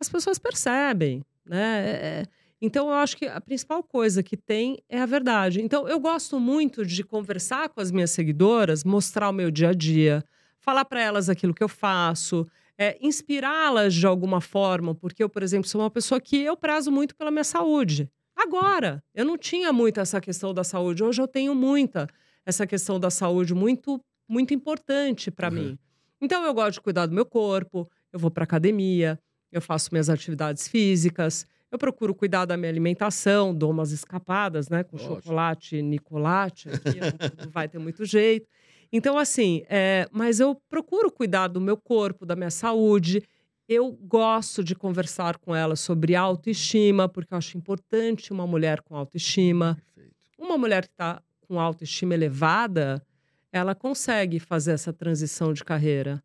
As 0.00 0.08
pessoas 0.08 0.38
percebem, 0.38 1.22
né? 1.46 1.86
É- 1.86 2.22
é- 2.22 2.26
Então, 2.60 2.88
eu 2.88 2.94
acho 2.94 3.16
que 3.16 3.26
a 3.26 3.40
principal 3.40 3.82
coisa 3.84 4.22
que 4.22 4.36
tem 4.36 4.78
é 4.88 5.00
a 5.00 5.06
verdade. 5.06 5.62
Então, 5.62 5.88
eu 5.88 6.00
gosto 6.00 6.40
muito 6.40 6.84
de 6.84 7.04
conversar 7.04 7.68
com 7.68 7.80
as 7.80 7.92
minhas 7.92 8.10
seguidoras, 8.10 8.84
mostrar 8.84 9.30
o 9.30 9.32
meu 9.32 9.50
dia 9.50 9.70
a 9.70 9.72
dia, 9.72 10.24
falar 10.60 10.84
para 10.84 11.00
elas 11.00 11.28
aquilo 11.28 11.54
que 11.54 11.62
eu 11.62 11.68
faço, 11.68 12.48
é, 12.76 12.98
inspirá-las 13.00 13.94
de 13.94 14.06
alguma 14.06 14.40
forma, 14.40 14.94
porque 14.94 15.22
eu, 15.22 15.28
por 15.28 15.42
exemplo, 15.44 15.68
sou 15.68 15.80
uma 15.82 15.90
pessoa 15.90 16.20
que 16.20 16.36
eu 16.38 16.56
prezo 16.56 16.90
muito 16.90 17.14
pela 17.16 17.30
minha 17.30 17.44
saúde. 17.44 18.10
Agora, 18.36 19.02
eu 19.14 19.24
não 19.24 19.38
tinha 19.38 19.72
muito 19.72 20.00
essa 20.00 20.20
questão 20.20 20.52
da 20.54 20.64
saúde, 20.64 21.02
hoje 21.04 21.22
eu 21.22 21.28
tenho 21.28 21.54
muita 21.54 22.08
essa 22.48 22.66
questão 22.66 22.98
da 22.98 23.10
saúde 23.10 23.54
muito 23.54 24.00
muito 24.30 24.52
importante 24.52 25.30
para 25.30 25.48
Uhum. 25.48 25.54
mim. 25.54 25.78
Então 26.20 26.44
eu 26.44 26.52
gosto 26.52 26.74
de 26.74 26.80
cuidar 26.82 27.06
do 27.06 27.14
meu 27.14 27.24
corpo, 27.24 27.88
eu 28.12 28.18
vou 28.18 28.30
para 28.30 28.44
academia, 28.44 29.18
eu 29.50 29.60
faço 29.62 29.88
minhas 29.92 30.10
atividades 30.10 30.68
físicas, 30.68 31.46
eu 31.70 31.78
procuro 31.78 32.14
cuidar 32.14 32.44
da 32.44 32.54
minha 32.56 32.70
alimentação, 32.70 33.54
dou 33.54 33.70
umas 33.70 33.90
escapadas, 33.92 34.68
né, 34.68 34.84
com 34.84 34.96
Lógico. 34.96 35.14
chocolate, 35.22 35.80
Nicolate, 35.80 36.68
aqui 36.68 36.98
não, 37.00 37.44
não 37.46 37.50
vai 37.50 37.68
ter 37.68 37.78
muito 37.78 38.04
jeito. 38.04 38.46
Então, 38.92 39.16
assim, 39.18 39.62
é, 39.68 40.06
mas 40.12 40.40
eu 40.40 40.54
procuro 40.68 41.10
cuidar 41.10 41.48
do 41.48 41.60
meu 41.60 41.76
corpo, 41.76 42.24
da 42.26 42.34
minha 42.36 42.50
saúde. 42.50 43.22
Eu 43.68 43.92
gosto 43.92 44.64
de 44.64 44.74
conversar 44.74 45.36
com 45.38 45.54
ela 45.54 45.76
sobre 45.76 46.14
autoestima, 46.16 47.06
porque 47.08 47.32
eu 47.34 47.38
acho 47.38 47.56
importante 47.58 48.32
uma 48.32 48.46
mulher 48.46 48.80
com 48.82 48.94
autoestima. 48.96 49.76
Perfeito. 49.94 50.16
Uma 50.38 50.56
mulher 50.58 50.86
que 50.86 50.92
está 50.92 51.22
com 51.48 51.58
autoestima 51.58 52.12
elevada, 52.14 53.02
ela 53.50 53.74
consegue 53.74 54.38
fazer 54.38 54.72
essa 54.72 54.92
transição 54.92 55.52
de 55.54 55.64
carreira. 55.64 56.22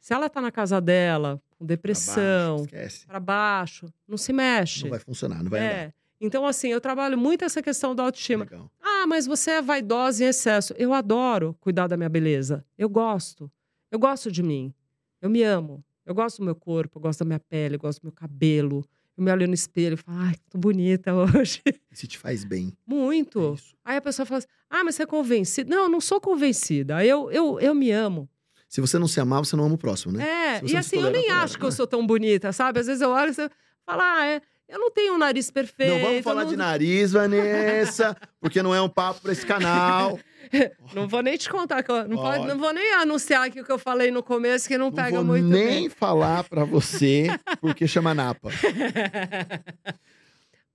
Se 0.00 0.12
ela 0.12 0.26
está 0.26 0.40
na 0.40 0.50
casa 0.50 0.80
dela, 0.80 1.40
com 1.56 1.64
depressão, 1.64 2.66
baixo, 2.70 3.06
para 3.06 3.20
baixo, 3.20 3.86
não 4.06 4.18
se 4.18 4.32
mexe. 4.32 4.82
Não 4.82 4.90
vai 4.90 4.98
funcionar, 4.98 5.42
não 5.42 5.50
vai 5.50 5.60
andar. 5.60 5.72
é. 5.72 5.92
Então, 6.20 6.46
assim, 6.46 6.68
eu 6.68 6.80
trabalho 6.80 7.18
muito 7.18 7.44
essa 7.44 7.62
questão 7.62 7.94
da 7.94 8.02
autoestima. 8.02 8.44
Legal. 8.44 8.70
Ah, 8.80 9.06
mas 9.06 9.26
você 9.26 9.52
é 9.52 9.62
vaidosa 9.62 10.24
em 10.24 10.28
excesso. 10.28 10.72
Eu 10.78 10.92
adoro 10.94 11.54
cuidar 11.60 11.86
da 11.86 11.96
minha 11.96 12.08
beleza. 12.08 12.64
Eu 12.78 12.88
gosto. 12.88 13.50
Eu 13.90 13.98
gosto 13.98 14.30
de 14.32 14.42
mim. 14.42 14.72
Eu 15.20 15.28
me 15.28 15.42
amo. 15.42 15.84
Eu 16.06 16.14
gosto 16.14 16.38
do 16.38 16.44
meu 16.44 16.54
corpo, 16.54 16.98
eu 16.98 17.02
gosto 17.02 17.20
da 17.20 17.24
minha 17.26 17.40
pele, 17.40 17.74
eu 17.76 17.78
gosto 17.78 18.00
do 18.00 18.04
meu 18.04 18.12
cabelo. 18.12 18.84
Eu 19.16 19.22
me 19.22 19.30
olho 19.30 19.46
no 19.46 19.54
espelho 19.54 19.94
e 19.94 19.96
falo, 19.96 20.18
ai, 20.18 20.34
tô 20.50 20.58
bonita 20.58 21.14
hoje. 21.14 21.62
Se 21.92 22.06
te 22.06 22.18
faz 22.18 22.44
bem. 22.44 22.76
É 22.88 22.94
Muito. 22.94 23.54
isso. 23.54 23.74
Aí 23.84 23.96
a 23.96 24.00
pessoa 24.00 24.26
fala 24.26 24.38
assim, 24.38 24.48
ah, 24.68 24.82
mas 24.82 24.96
você 24.96 25.04
é 25.04 25.06
convencida. 25.06 25.74
Não, 25.74 25.84
eu 25.84 25.88
não 25.88 26.00
sou 26.00 26.20
convencida. 26.20 27.04
Eu, 27.04 27.30
eu, 27.30 27.60
eu 27.60 27.74
me 27.74 27.92
amo. 27.92 28.28
Se 28.68 28.80
você 28.80 28.98
não 28.98 29.06
se 29.06 29.20
amar, 29.20 29.44
você 29.44 29.54
não 29.54 29.66
ama 29.66 29.76
o 29.76 29.78
próximo, 29.78 30.12
né? 30.12 30.24
É, 30.24 30.60
e 30.64 30.76
assim, 30.76 30.96
eu 30.96 31.10
nem 31.10 31.30
acho 31.30 31.56
que 31.56 31.64
eu 31.64 31.70
sou 31.70 31.86
tão 31.86 32.04
bonita, 32.04 32.52
sabe? 32.52 32.80
Às 32.80 32.88
vezes 32.88 33.00
eu 33.02 33.10
olho 33.10 33.30
e 33.30 33.34
você 33.34 33.48
fala, 33.86 34.02
ah, 34.02 34.26
é, 34.26 34.42
eu 34.68 34.78
não 34.78 34.90
tenho 34.90 35.14
um 35.14 35.18
nariz 35.18 35.50
perfeito. 35.50 35.92
Não 35.94 36.00
vamos 36.00 36.22
falar 36.22 36.42
eu 36.42 36.48
de 36.48 36.56
não, 36.56 36.64
nariz, 36.66 37.12
Vanessa, 37.12 38.16
porque 38.40 38.62
não 38.62 38.74
é 38.74 38.80
um 38.80 38.88
papo 38.88 39.20
pra 39.22 39.32
esse 39.32 39.44
canal. 39.46 40.18
Não 40.94 41.08
vou 41.08 41.22
nem 41.22 41.38
te 41.38 41.48
contar, 41.48 41.82
que 41.82 41.90
eu, 41.90 42.06
não, 42.06 42.18
pode- 42.18 42.46
não 42.46 42.58
vou 42.58 42.70
nem 42.72 42.92
anunciar 42.92 43.46
aqui 43.46 43.62
o 43.62 43.64
que 43.64 43.72
eu 43.72 43.78
falei 43.78 44.10
no 44.10 44.22
começo, 44.22 44.68
que 44.68 44.76
não, 44.76 44.86
Não 44.86 44.92
pega 44.92 45.16
vou 45.16 45.24
muito 45.24 45.46
nem 45.48 45.66
bem. 45.66 45.88
falar 45.88 46.44
pra 46.44 46.64
você, 46.64 47.26
porque 47.62 47.88
chama 47.88 48.12
Napa. 48.14 48.50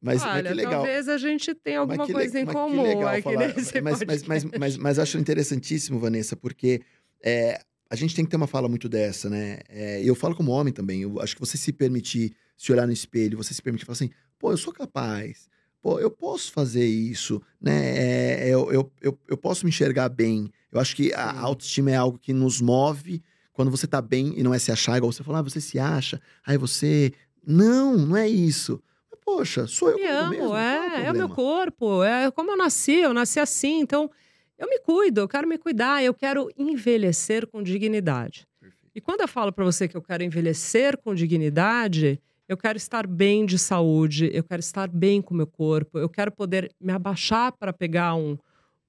Mas, 0.01 0.23
mas 0.23 0.23
Olha, 0.23 0.49
que 0.49 0.55
legal. 0.55 0.71
talvez 0.73 1.07
a 1.07 1.17
gente 1.17 1.53
tenha 1.53 1.79
alguma 1.79 1.97
Mas 1.99 2.07
le- 2.07 2.13
coisa 2.13 2.39
em 2.39 2.45
mas 2.45 2.55
comum 2.55 3.07
aqui 3.07 3.21
falar. 3.21 3.37
nesse 3.47 3.81
mas, 3.81 4.03
mas, 4.03 4.23
mas, 4.23 4.43
mas, 4.57 4.77
mas 4.77 4.99
acho 4.99 5.17
interessantíssimo, 5.17 5.99
Vanessa, 5.99 6.35
porque 6.37 6.81
é, 7.23 7.59
a 7.89 7.95
gente 7.95 8.15
tem 8.15 8.23
que 8.25 8.31
ter 8.31 8.37
uma 8.37 8.47
fala 8.47 8.67
muito 8.69 8.87
dessa, 8.89 9.29
né? 9.29 9.59
É, 9.69 10.01
eu 10.03 10.15
falo 10.15 10.35
como 10.35 10.51
homem 10.51 10.73
também. 10.73 11.01
Eu 11.03 11.21
acho 11.21 11.35
que 11.35 11.41
você 11.41 11.57
se 11.57 11.71
permitir 11.73 12.33
se 12.59 12.73
olhar 12.73 12.85
no 12.85 12.91
espelho, 12.91 13.37
você 13.37 13.53
se 13.53 13.61
permitir 13.61 13.85
falar 13.85 13.93
assim, 13.93 14.09
pô, 14.37 14.51
eu 14.51 14.57
sou 14.57 14.73
capaz. 14.73 15.47
Pô, 15.81 15.97
eu 15.97 16.11
posso 16.11 16.51
fazer 16.51 16.85
isso, 16.85 17.41
né? 17.59 17.97
É, 17.97 18.49
eu, 18.49 18.69
eu, 18.69 18.91
eu, 19.01 19.17
eu 19.29 19.37
posso 19.37 19.65
me 19.65 19.69
enxergar 19.69 20.09
bem. 20.09 20.51
Eu 20.69 20.77
acho 20.77 20.93
que 20.93 21.13
a 21.13 21.31
Sim. 21.31 21.39
autoestima 21.39 21.91
é 21.91 21.95
algo 21.95 22.19
que 22.19 22.33
nos 22.33 22.59
move 22.59 23.23
quando 23.53 23.71
você 23.71 23.87
tá 23.87 24.01
bem 24.01 24.33
e 24.37 24.43
não 24.43 24.53
é 24.53 24.59
se 24.59 24.73
achar, 24.73 24.97
igual 24.97 25.09
você 25.09 25.23
falou, 25.23 25.39
ah, 25.39 25.41
você 25.41 25.61
se 25.61 25.79
acha, 25.79 26.21
aí 26.45 26.57
você. 26.57 27.13
Não, 27.47 27.97
não 27.97 28.17
é 28.17 28.27
isso. 28.27 28.83
Mas, 29.09 29.21
poxa, 29.23 29.65
sou 29.65 29.91
eu 29.91 29.95
me 29.95 30.05
amo, 30.05 30.29
mesmo, 30.31 30.55
é, 30.57 31.05
é 31.05 31.11
o 31.11 31.15
meu 31.15 31.29
corpo, 31.29 32.03
é 32.03 32.29
como 32.29 32.51
eu 32.51 32.57
nasci, 32.57 32.95
eu 32.95 33.13
nasci 33.13 33.39
assim, 33.39 33.79
então 33.79 34.11
eu 34.57 34.67
me 34.67 34.79
cuido, 34.79 35.21
eu 35.21 35.29
quero 35.29 35.47
me 35.47 35.57
cuidar, 35.57 36.03
eu 36.03 36.13
quero 36.13 36.49
envelhecer 36.57 37.47
com 37.47 37.63
dignidade. 37.63 38.45
Perfeito. 38.59 38.91
E 38.93 38.99
quando 38.99 39.21
eu 39.21 39.29
falo 39.29 39.53
para 39.53 39.63
você 39.63 39.87
que 39.87 39.95
eu 39.95 40.01
quero 40.01 40.23
envelhecer 40.23 40.97
com 40.97 41.15
dignidade, 41.15 42.21
eu 42.49 42.57
quero 42.57 42.77
estar 42.77 43.05
bem 43.07 43.45
de 43.45 43.57
saúde, 43.59 44.29
eu 44.33 44.43
quero 44.43 44.59
estar 44.59 44.89
bem 44.89 45.21
com 45.21 45.33
o 45.33 45.37
meu 45.37 45.47
corpo, 45.47 45.99
eu 45.99 46.09
quero 46.09 46.31
poder 46.31 46.69
me 46.81 46.91
abaixar 46.91 47.51
para 47.53 47.71
pegar 47.71 48.15
um, 48.15 48.37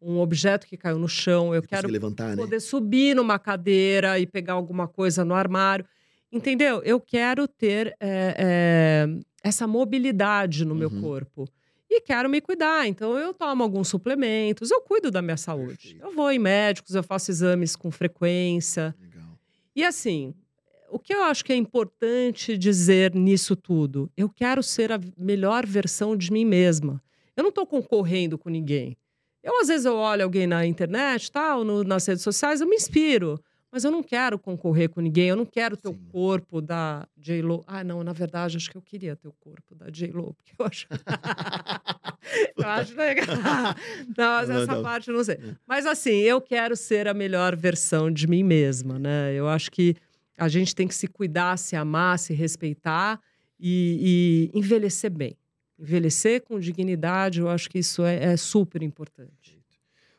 um 0.01 0.19
objeto 0.19 0.67
que 0.67 0.77
caiu 0.79 0.99
no 0.99 1.07
chão, 1.09 1.55
eu 1.55 1.61
Você 1.61 1.69
quero 1.69 1.89
levantar, 1.89 2.31
né? 2.31 2.37
poder 2.43 2.59
subir 2.59 3.15
numa 3.15 3.39
cadeira 3.39 4.19
e 4.19 4.27
pegar 4.27 4.55
alguma 4.55 4.89
coisa 4.89 5.25
no 5.25 5.35
armário. 5.35 5.85
Entendeu? 6.33 6.81
Eu 6.85 7.01
quero 7.01 7.47
ter 7.47 7.89
é, 8.01 8.35
é, 8.39 9.09
essa 9.45 9.67
mobilidade 9.67 10.65
no 10.65 10.75
meu 10.75 10.89
Uhum. 10.89 11.01
corpo. 11.01 11.47
E 11.93 12.01
quero 12.03 12.31
me 12.31 12.41
cuidar. 12.41 12.87
Então, 12.87 13.19
eu 13.19 13.35
tomo 13.35 13.65
alguns 13.65 13.89
suplementos, 13.89 14.71
eu 14.71 14.81
cuido 14.81 15.11
da 15.11 15.21
minha 15.21 15.37
saúde. 15.37 15.77
Perfeito. 15.77 16.05
Eu 16.05 16.15
vou 16.15 16.31
em 16.31 16.39
médicos, 16.39 16.95
eu 16.95 17.03
faço 17.03 17.33
exames 17.33 17.75
com 17.75 17.91
frequência. 17.91 18.95
Legal. 19.01 19.37
E 19.75 19.85
assim, 19.85 20.33
o 20.91 20.99
que 20.99 21.15
eu 21.15 21.23
acho 21.23 21.45
que 21.45 21.53
é 21.53 21.57
importante 21.57 22.57
dizer 22.59 23.15
nisso 23.15 23.55
tudo? 23.57 24.11
Eu 24.17 24.29
quero 24.29 24.63
ser 24.63 24.93
a 24.93 25.01
melhor 25.17 25.67
versão 25.67 26.17
de 26.17 26.33
mim 26.33 26.45
mesma. 26.45 27.03
Eu 27.37 27.43
não 27.43 27.51
estou 27.51 27.67
concorrendo 27.67 28.37
com 28.37 28.51
ninguém. 28.51 28.97
Eu, 29.43 29.61
às 29.61 29.69
vezes, 29.69 29.87
eu 29.87 29.97
olho 29.97 30.25
alguém 30.25 30.47
na 30.47 30.67
internet, 30.67 31.33
tal, 31.33 31.65
no, 31.65 31.83
nas 31.83 32.05
redes 32.07 32.23
sociais, 32.23 32.61
eu 32.61 32.69
me 32.69 32.77
inspiro. 32.77 33.41
Mas 33.73 33.85
eu 33.85 33.91
não 33.91 34.03
quero 34.03 34.37
concorrer 34.37 34.91
com 34.91 35.01
ninguém, 35.01 35.29
eu 35.29 35.37
não 35.37 35.47
quero 35.47 35.77
ter 35.77 35.89
o 35.89 35.93
Sim. 35.93 36.09
corpo 36.11 36.61
da 36.61 37.07
J-Lo. 37.17 37.63
Ah, 37.69 37.85
não, 37.85 38.03
na 38.03 38.13
verdade, 38.13 38.57
acho 38.57 38.69
que 38.69 38.77
eu 38.77 38.83
queria 38.83 39.15
ter 39.15 39.29
o 39.29 39.33
corpo 39.39 39.77
da 39.77 39.89
J-Lo, 39.89 40.35
porque 40.35 40.53
eu 40.59 40.67
acho. 40.67 40.89
eu 42.59 42.67
acho 42.67 42.97
legal. 42.97 43.27
Não, 44.19 44.33
mas 44.33 44.49
Não, 44.49 44.57
essa 44.63 44.75
não. 44.75 44.83
parte 44.83 45.09
eu 45.09 45.15
não 45.15 45.23
sei. 45.23 45.37
É. 45.37 45.55
Mas 45.69 45.87
assim, 45.87 46.17
eu 46.17 46.41
quero 46.41 46.77
ser 46.77 47.07
a 47.07 47.15
melhor 47.15 47.55
versão 47.55 48.11
de 48.11 48.27
mim 48.27 48.43
mesma, 48.43 48.99
né? 48.99 49.33
Eu 49.35 49.49
acho 49.49 49.71
que 49.71 49.95
a 50.41 50.49
gente 50.49 50.75
tem 50.75 50.89
que 50.89 50.95
se 50.95 51.07
cuidar, 51.07 51.59
se 51.59 51.77
amar, 51.77 52.19
se 52.19 52.33
respeitar 52.33 53.21
e, 53.59 54.51
e 54.53 54.59
envelhecer 54.59 55.11
bem. 55.11 55.37
Envelhecer 55.79 56.43
com 56.43 56.59
dignidade, 56.59 57.41
eu 57.41 57.49
acho 57.49 57.69
que 57.69 57.79
isso 57.79 58.03
é, 58.05 58.33
é 58.33 58.37
super 58.39 58.83
importante. 58.83 59.63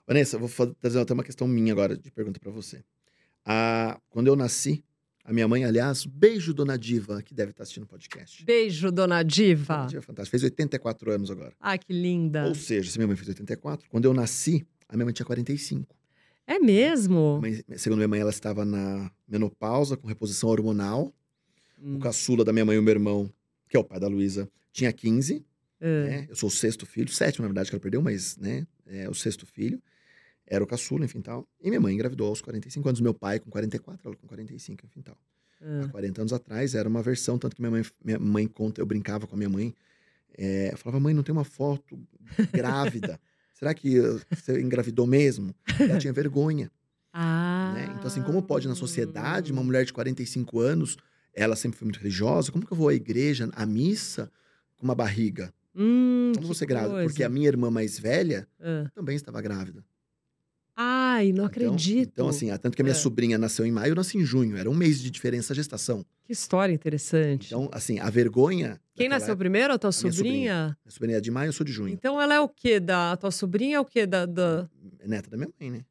Vanessa, 0.07 0.37
vou 0.37 0.49
trazer 0.75 0.99
até 0.99 1.13
uma 1.13 1.23
questão 1.23 1.47
minha 1.47 1.73
agora 1.73 1.97
de 1.97 2.11
pergunta 2.11 2.39
pra 2.39 2.51
você. 2.51 2.83
Ah, 3.43 3.99
quando 4.09 4.27
eu 4.27 4.35
nasci, 4.35 4.83
a 5.23 5.33
minha 5.33 5.47
mãe, 5.47 5.65
aliás, 5.65 6.05
beijo, 6.05 6.53
dona 6.53 6.77
Diva, 6.77 7.23
que 7.23 7.33
deve 7.33 7.49
estar 7.49 7.63
assistindo 7.63 7.83
o 7.83 7.87
podcast. 7.87 8.45
Beijo, 8.45 8.91
dona 8.91 9.23
Diva. 9.23 9.77
Dona 9.77 9.87
Diva 9.87 10.01
fantástica. 10.03 10.37
Fez 10.37 10.43
84 10.43 11.11
anos 11.11 11.31
agora. 11.31 11.53
Ah, 11.59 11.77
que 11.79 11.91
linda. 11.91 12.45
Ou 12.45 12.53
seja, 12.53 12.91
se 12.91 12.97
minha 12.99 13.07
mãe 13.07 13.15
fez 13.15 13.29
84, 13.29 13.89
quando 13.89 14.05
eu 14.05 14.13
nasci, 14.13 14.65
a 14.87 14.95
minha 14.95 15.05
mãe 15.05 15.13
tinha 15.13 15.25
45. 15.25 15.95
É 16.51 16.59
mesmo? 16.59 17.39
Mãe- 17.41 17.63
segundo 17.77 17.99
minha 17.99 18.07
mãe, 18.07 18.19
ela 18.19 18.29
estava 18.29 18.65
na 18.65 19.09
menopausa, 19.27 19.95
com 19.95 20.07
reposição 20.07 20.49
hormonal. 20.49 21.13
Hum. 21.81 21.95
O 21.95 21.99
caçula 21.99 22.43
da 22.43 22.51
minha 22.51 22.65
mãe 22.65 22.75
e 22.75 22.79
o 22.79 22.83
meu 22.83 22.91
irmão, 22.93 23.31
que 23.69 23.77
é 23.77 23.79
o 23.79 23.83
pai 23.83 23.99
da 23.99 24.07
Luísa, 24.07 24.49
tinha 24.73 24.91
15. 24.91 25.45
É. 25.79 26.03
né? 26.03 26.27
Eu 26.29 26.35
sou 26.35 26.49
o 26.49 26.51
sexto 26.51 26.85
filho, 26.85 27.09
sétimo, 27.09 27.43
na 27.43 27.47
verdade, 27.47 27.69
que 27.69 27.75
ela 27.75 27.81
perdeu, 27.81 28.01
mas, 28.01 28.37
né, 28.37 28.67
é 28.85 29.09
o 29.09 29.13
sexto 29.13 29.45
filho. 29.45 29.81
Era 30.45 30.61
o 30.63 30.67
caçula, 30.67 31.05
enfim, 31.05 31.21
tal. 31.21 31.47
E 31.61 31.69
minha 31.69 31.79
mãe 31.79 31.93
engravidou 31.95 32.27
aos 32.27 32.41
45 32.41 32.87
anos. 32.89 32.99
Meu 33.01 33.13
pai 33.13 33.39
com 33.39 33.49
44, 33.49 34.09
ela 34.09 34.15
com 34.17 34.27
45, 34.27 34.85
enfim, 34.85 35.01
tal. 35.01 35.17
É. 35.61 35.85
Há 35.85 35.87
40 35.87 36.21
anos 36.21 36.33
atrás 36.33 36.75
era 36.75 36.89
uma 36.89 37.01
versão, 37.01 37.37
tanto 37.39 37.55
que 37.55 37.61
minha 37.61 37.71
mãe, 37.71 37.83
minha 38.03 38.19
mãe 38.19 38.45
conta, 38.47 38.81
eu 38.81 38.85
brincava 38.85 39.25
com 39.25 39.35
a 39.35 39.37
minha 39.37 39.49
mãe. 39.49 39.73
é, 40.37 40.71
eu 40.73 40.77
falava, 40.77 40.99
mãe, 40.99 41.13
não 41.13 41.23
tem 41.23 41.31
uma 41.33 41.45
foto 41.45 41.97
grávida. 42.53 43.19
Será 43.61 43.75
que 43.75 43.99
uh, 43.99 44.19
você 44.31 44.59
engravidou 44.59 45.05
mesmo? 45.05 45.53
Ela 45.79 45.99
tinha 45.99 46.11
vergonha, 46.11 46.71
Ah. 47.13 47.73
né? 47.77 47.93
Então, 47.95 48.07
assim, 48.07 48.23
como 48.23 48.41
pode 48.41 48.67
na 48.67 48.73
sociedade, 48.73 49.51
uma 49.51 49.63
mulher 49.63 49.85
de 49.85 49.93
45 49.93 50.59
anos, 50.59 50.97
ela 51.31 51.55
sempre 51.55 51.77
foi 51.77 51.85
muito 51.85 51.99
religiosa, 51.99 52.51
como 52.51 52.65
que 52.65 52.73
eu 52.73 52.77
vou 52.77 52.89
à 52.89 52.93
igreja, 52.95 53.47
à 53.53 53.63
missa, 53.63 54.31
com 54.77 54.83
uma 54.85 54.95
barriga? 54.95 55.53
Hum, 55.75 56.31
Como 56.35 56.47
você 56.47 56.65
grávida? 56.65 57.03
Porque 57.03 57.23
a 57.23 57.29
minha 57.29 57.47
irmã 57.47 57.69
mais 57.69 57.99
velha 57.99 58.47
também 58.95 59.15
estava 59.15 59.39
grávida. 59.41 59.85
Ai, 61.13 61.27
não 61.27 61.31
Então- 61.31 61.45
acredito. 61.45 62.09
Então, 62.13 62.27
assim, 62.27 62.49
ah, 62.51 62.57
tanto 62.57 62.75
que 62.75 62.81
a 62.81 62.85
minha 62.85 62.91
É. 62.95 62.95
sobrinha 62.95 63.37
nasceu 63.37 63.65
em 63.65 63.71
maio, 63.71 63.91
eu 63.91 63.95
nasci 63.95 64.17
em 64.17 64.25
junho. 64.25 64.55
Era 64.57 64.69
um 64.69 64.73
mês 64.73 65.01
de 65.01 65.09
diferença 65.11 65.53
a 65.53 65.55
gestação. 65.55 66.05
Que 66.23 66.31
história 66.33 66.73
interessante. 66.73 67.47
Então, 67.47 67.69
assim, 67.71 67.99
a 67.99 68.09
vergonha. 68.09 68.79
Quem 68.95 69.09
nasceu 69.09 69.35
primeiro? 69.35 69.73
A 69.73 69.77
tua 69.79 69.89
minha 69.89 70.11
sobrinha? 70.13 70.77
Minha 70.85 70.91
sobrinha 70.91 71.17
é 71.17 71.21
de 71.21 71.31
maio, 71.31 71.49
eu 71.49 71.53
sou 71.53 71.65
de 71.65 71.71
junho. 71.71 71.93
Então 71.93 72.21
ela 72.21 72.33
é 72.33 72.39
o 72.39 72.47
quê? 72.47 72.79
Da 72.79 73.11
a 73.13 73.17
tua 73.17 73.31
sobrinha 73.31 73.77
é 73.77 73.79
o 73.79 73.85
quê? 73.85 74.05
Da, 74.05 74.25
da- 74.25 74.69
É 74.99 75.07
neta 75.07 75.29
da 75.29 75.37
minha 75.37 75.49
mãe, 75.59 75.69
né? 75.71 75.85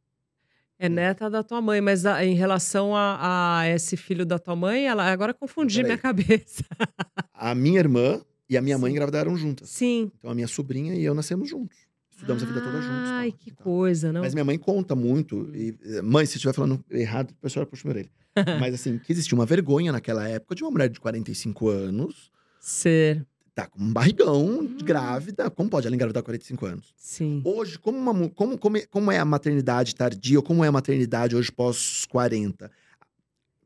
É 0.78 0.88
neta 0.88 1.28
da 1.28 1.42
tua 1.42 1.61
mãe, 1.61 1.80
mas 1.80 2.06
a- 2.06 2.24
em 2.24 2.35
relação 2.35 2.96
a, 2.96 3.59
a 3.61 3.68
esse 3.68 3.96
filho 3.98 4.24
da 4.24 4.38
tua 4.38 4.56
mãe, 4.56 4.87
ela 4.87 5.04
agora 5.12 5.35
confundi 5.35 5.83
minha 5.83 5.98
cabeça. 5.98 6.64
A 7.35 7.54
minha 7.54 7.78
irmã 7.78 8.20
e 8.48 8.56
a 8.56 8.61
minha 8.62 8.76
mãe 8.78 8.90
Sim. 8.90 8.96
engravidaram 8.96 9.37
juntas. 9.37 9.68
Sim. 9.70 10.11
Então, 10.18 10.30
a 10.30 10.35
minha 10.35 10.46
sobrinha 10.48 10.94
e 10.94 11.02
eu 11.04 11.14
nascemos 11.14 11.48
juntos. 11.48 11.76
Estudamos 12.20 12.42
a 12.42 12.46
vida 12.46 12.61
toda 12.61 12.83
juntos. 12.83 13.11
Ai, 13.11 13.33
que 13.33 13.48
e 13.48 13.52
tal. 13.54 13.64
coisa, 13.64 14.12
não? 14.12 14.20
Mas 14.20 14.35
minha 14.35 14.44
mãe 14.44 14.59
conta 14.59 14.94
muito. 14.94 15.50
E, 15.54 15.74
eh, 15.83 16.02
mãe, 16.02 16.26
se 16.26 16.37
estiver 16.37 16.52
falando 16.52 16.85
errado, 16.90 17.30
a 17.38 17.42
pessoa 17.42 17.64
puxa 17.64 17.88
minha 17.88 17.94
orelha. 17.96 18.11
Mas, 18.61 18.74
assim, 18.74 18.98
que 18.98 19.11
existia 19.11 19.35
uma 19.37 19.46
vergonha 19.46 19.90
naquela 19.90 20.28
época 20.28 20.54
de 20.54 20.62
uma 20.62 20.70
mulher 20.70 20.90
de 20.90 21.00
45 21.00 21.68
anos 21.70 22.30
Ser. 22.61 23.26
tá 23.54 23.66
com 23.66 23.80
um 23.83 23.90
barrigão, 23.90 24.61
Hum. 24.61 24.76
grávida. 24.85 25.48
Como 25.50 25.70
pode 25.70 25.87
ela 25.87 25.96
engravidar 25.96 26.22
com 26.22 26.26
45 26.26 26.66
anos? 26.66 26.92
Sim. 26.96 27.40
Hoje, 27.42 27.78
como, 27.78 27.96
uma 27.98 28.28
como, 28.28 28.59
como, 28.59 28.76
é, 28.76 28.87
como 28.87 29.11
é 29.11 29.18
a 29.18 29.24
maternidade 29.24 29.94
tardia, 29.94 30.38
ou 30.38 30.42
como 30.42 30.62
é 30.62 30.68
a 30.68 30.72
maternidade 30.72 31.35
hoje 31.35 31.50
pós-40? 31.50 32.70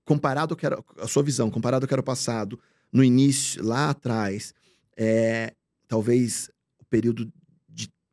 Comparado 0.05 0.53
ao 0.53 0.57
que 0.57 0.67
era, 0.67 0.79
a 0.99 1.09
sua 1.09 1.23
visão, 1.25 1.51
comparado 1.51 1.85
ao 1.85 1.89
que 1.89 1.95
era 1.95 2.01
o 2.01 2.05
passado, 2.05 2.59
no 2.93 3.03
início, 3.03 3.65
lá 3.65 3.91
atrás, 3.91 4.55
é, 4.97 5.55
talvez 5.89 6.51
o 6.79 6.85
período 6.85 7.33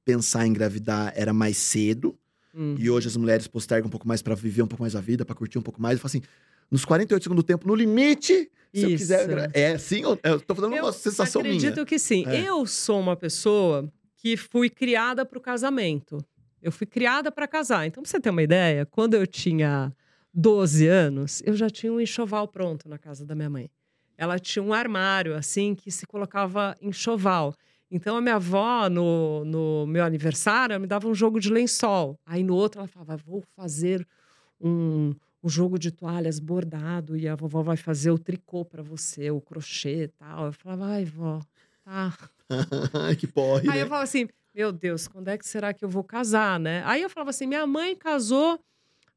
pensar 0.06 0.46
em 0.46 0.50
engravidar 0.50 1.14
era 1.16 1.34
mais 1.34 1.58
cedo, 1.58 2.18
Hum. 2.54 2.76
e 2.78 2.90
hoje 2.90 3.08
as 3.08 3.16
mulheres 3.16 3.48
postergam 3.48 3.88
um 3.88 3.90
pouco 3.92 4.06
mais 4.08 4.22
pra 4.22 4.36
viver 4.36 4.62
um 4.62 4.68
pouco 4.68 4.84
mais 4.84 4.94
a 4.96 5.00
vida, 5.02 5.24
pra 5.24 5.34
curtir 5.34 5.58
um 5.58 5.62
pouco 5.62 5.82
mais. 5.82 5.94
Eu 5.96 6.00
falo 6.02 6.08
assim, 6.10 6.22
nos 6.70 6.84
48 6.84 7.24
segundos 7.24 7.44
do 7.44 7.48
tempo, 7.48 7.66
no 7.68 7.74
limite, 7.74 8.52
se 8.74 8.82
eu 8.84 8.90
Isso. 8.90 8.98
quiser. 8.98 9.24
engra- 9.26 9.50
É 9.54 9.72
assim, 9.74 10.02
eu, 10.02 10.20
eu 10.24 10.40
tô 10.42 10.54
falando 10.56 10.74
uma 10.74 10.92
sensação 10.92 11.42
acredito 11.42 11.74
minha. 11.76 11.86
que 11.86 11.98
sim. 11.98 12.26
É. 12.28 12.42
Eu 12.42 12.66
sou 12.66 13.00
uma 13.00 13.16
pessoa 13.16 13.90
que 14.18 14.36
fui 14.36 14.70
criada 14.70 15.26
para 15.26 15.38
o 15.38 15.42
casamento. 15.42 16.18
Eu 16.62 16.72
fui 16.72 16.86
criada 16.86 17.32
para 17.32 17.48
casar. 17.48 17.88
Então, 17.88 18.04
pra 18.04 18.10
você 18.10 18.20
ter 18.20 18.30
uma 18.30 18.44
ideia, 18.44 18.86
quando 18.86 19.14
eu 19.16 19.26
tinha 19.26 19.92
12 20.34 20.88
anos, 20.88 21.42
eu 21.46 21.56
já 21.56 21.70
tinha 21.70 21.92
um 21.92 22.00
enxoval 22.02 22.48
pronto 22.48 22.88
na 22.90 22.98
casa 22.98 23.26
da 23.26 23.34
minha 23.34 23.50
mãe. 23.50 23.70
Ela 24.18 24.38
tinha 24.38 24.62
um 24.62 24.74
armário, 24.74 25.36
assim, 25.36 25.74
que 25.74 25.90
se 25.90 26.06
colocava 26.06 26.76
enxoval. 26.82 27.56
Então, 27.94 28.16
a 28.16 28.22
minha 28.22 28.36
avó, 28.36 28.90
no, 28.90 29.44
no 29.44 29.86
meu 29.86 30.06
aniversário, 30.06 30.80
me 30.80 30.88
dava 30.88 31.10
um 31.10 31.14
jogo 31.14 31.42
de 31.42 31.52
lençol. 31.52 32.18
Aí, 32.26 32.42
no 32.42 32.56
outro, 32.56 32.80
ela 32.80 32.88
falava, 32.88 33.18
vou 33.18 33.44
fazer 33.54 34.08
um, 34.62 35.14
um 35.44 35.50
jogo 35.50 35.78
de 35.78 35.92
toalhas 35.92 36.40
bordado 36.40 37.18
e 37.18 37.28
a 37.28 37.36
vovó 37.36 37.62
vai 37.62 37.76
fazer 37.76 38.10
o 38.10 38.18
tricô 38.18 38.64
para 38.64 38.82
você, 38.82 39.30
o 39.30 39.42
crochê 39.42 40.04
e 40.04 40.08
tal. 40.08 40.46
Eu 40.46 40.54
falava, 40.54 40.86
ai, 40.86 41.04
vó, 41.04 41.42
tá. 41.84 42.18
que 43.20 43.28
porre, 43.28 43.70
Aí 43.70 43.76
né? 43.76 43.82
eu 43.82 43.88
falava 43.88 44.04
assim, 44.04 44.30
meu 44.56 44.72
Deus, 44.72 45.08
quando 45.08 45.28
é 45.28 45.38
que 45.38 45.46
será 45.46 45.74
que 45.74 45.84
eu 45.84 45.90
vou 45.90 46.04
casar, 46.04 46.60
né? 46.60 46.84
Aí 46.86 47.02
eu 47.02 47.10
falava 47.10 47.32
assim, 47.32 47.46
minha 47.46 47.68
mãe 47.68 47.96
casou 47.96 48.60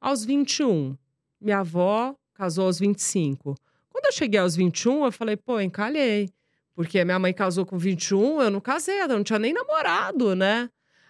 aos 0.00 0.24
21, 0.24 0.96
minha 1.40 1.58
avó 1.58 2.14
casou 2.34 2.66
aos 2.66 2.78
25. 2.80 3.54
Quando 3.88 4.06
eu 4.06 4.12
cheguei 4.12 4.40
aos 4.40 4.56
21, 4.56 5.04
eu 5.04 5.12
falei, 5.12 5.36
pô, 5.36 5.60
encalhei. 5.60 6.28
Porque 6.74 7.04
minha 7.04 7.18
mãe 7.18 7.32
casou 7.32 7.64
com 7.64 7.78
21, 7.78 8.42
eu 8.42 8.50
não 8.50 8.60
casei, 8.60 9.02
eu 9.02 9.08
não 9.08 9.22
tinha 9.22 9.38
nem 9.38 9.52
namorado, 9.52 10.34
né? 10.34 10.68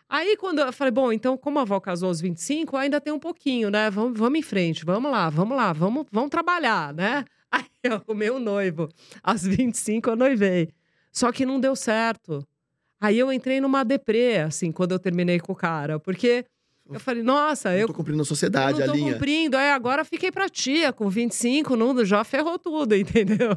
Aí, 0.08 0.36
quando 0.36 0.58
eu 0.60 0.72
falei, 0.72 0.90
bom, 0.90 1.10
então, 1.12 1.36
como 1.36 1.58
a 1.58 1.62
avó 1.62 1.80
casou 1.80 2.08
aos 2.08 2.20
25, 2.20 2.76
ainda 2.76 3.00
tem 3.00 3.12
um 3.12 3.18
pouquinho, 3.18 3.70
né? 3.70 3.90
Vamos, 3.90 4.18
vamos 4.18 4.38
em 4.38 4.42
frente, 4.42 4.84
vamos 4.84 5.10
lá, 5.10 5.30
vamos 5.30 5.56
lá, 5.56 5.72
vamos, 5.72 6.04
vamos 6.12 6.30
trabalhar, 6.30 6.92
né? 6.92 7.24
Aí 7.50 7.64
eu 7.82 7.94
arrumei 7.94 8.30
um 8.30 8.38
noivo. 8.38 8.88
Aos 9.22 9.42
25 9.44 10.10
eu 10.10 10.16
noivei. 10.16 10.68
Só 11.10 11.32
que 11.32 11.46
não 11.46 11.58
deu 11.58 11.74
certo. 11.74 12.46
Aí 13.00 13.18
eu 13.18 13.32
entrei 13.32 13.60
numa 13.60 13.84
deprê, 13.84 14.38
assim, 14.38 14.70
quando 14.72 14.92
eu 14.92 14.98
terminei 14.98 15.38
com 15.40 15.52
o 15.52 15.56
cara. 15.56 15.98
Porque 15.98 16.44
eu 16.90 17.00
falei, 17.00 17.22
nossa, 17.22 17.72
Eu 17.72 17.80
eu, 17.80 17.86
tô 17.86 17.94
cumprindo 17.94 18.20
a 18.20 18.22
eu 18.22 18.26
sociedade, 18.26 18.78
não 18.78 18.84
a 18.84 18.88
tô 18.88 18.94
linha. 18.94 19.12
cumprindo. 19.14 19.56
Aí 19.56 19.70
agora 19.70 20.04
fiquei 20.04 20.30
pra 20.30 20.48
tia, 20.48 20.92
com 20.92 21.08
25, 21.08 21.76
não, 21.76 22.04
já 22.04 22.24
ferrou 22.24 22.58
tudo, 22.58 22.94
entendeu? 22.96 23.50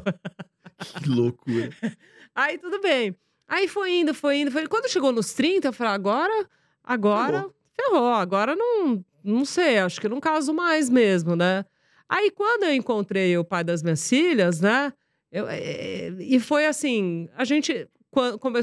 Que 1.02 1.08
loucura. 1.08 1.70
Aí 2.34 2.58
tudo 2.58 2.80
bem. 2.80 3.14
Aí 3.46 3.66
foi 3.66 3.92
indo, 3.92 4.14
foi 4.14 4.38
indo, 4.38 4.50
foi 4.50 4.62
indo. 4.62 4.70
Quando 4.70 4.88
chegou 4.90 5.10
nos 5.12 5.32
30, 5.32 5.68
eu 5.68 5.72
falei, 5.72 5.92
agora, 5.94 6.48
agora 6.84 7.46
ferrou. 7.74 8.08
Agora 8.14 8.54
não, 8.54 9.04
não 9.24 9.44
sei, 9.44 9.78
acho 9.78 10.00
que 10.00 10.08
não 10.08 10.20
caso 10.20 10.52
mais 10.52 10.88
mesmo, 10.90 11.34
né? 11.34 11.64
Aí 12.08 12.30
quando 12.30 12.64
eu 12.64 12.74
encontrei 12.74 13.36
o 13.36 13.44
pai 13.44 13.64
das 13.64 13.82
minhas 13.82 14.06
filhas, 14.08 14.60
né? 14.60 14.92
eu- 15.32 15.46
eh, 15.48 16.10
e 16.20 16.40
foi 16.40 16.64
assim, 16.66 17.28
a 17.36 17.44
gente 17.44 17.86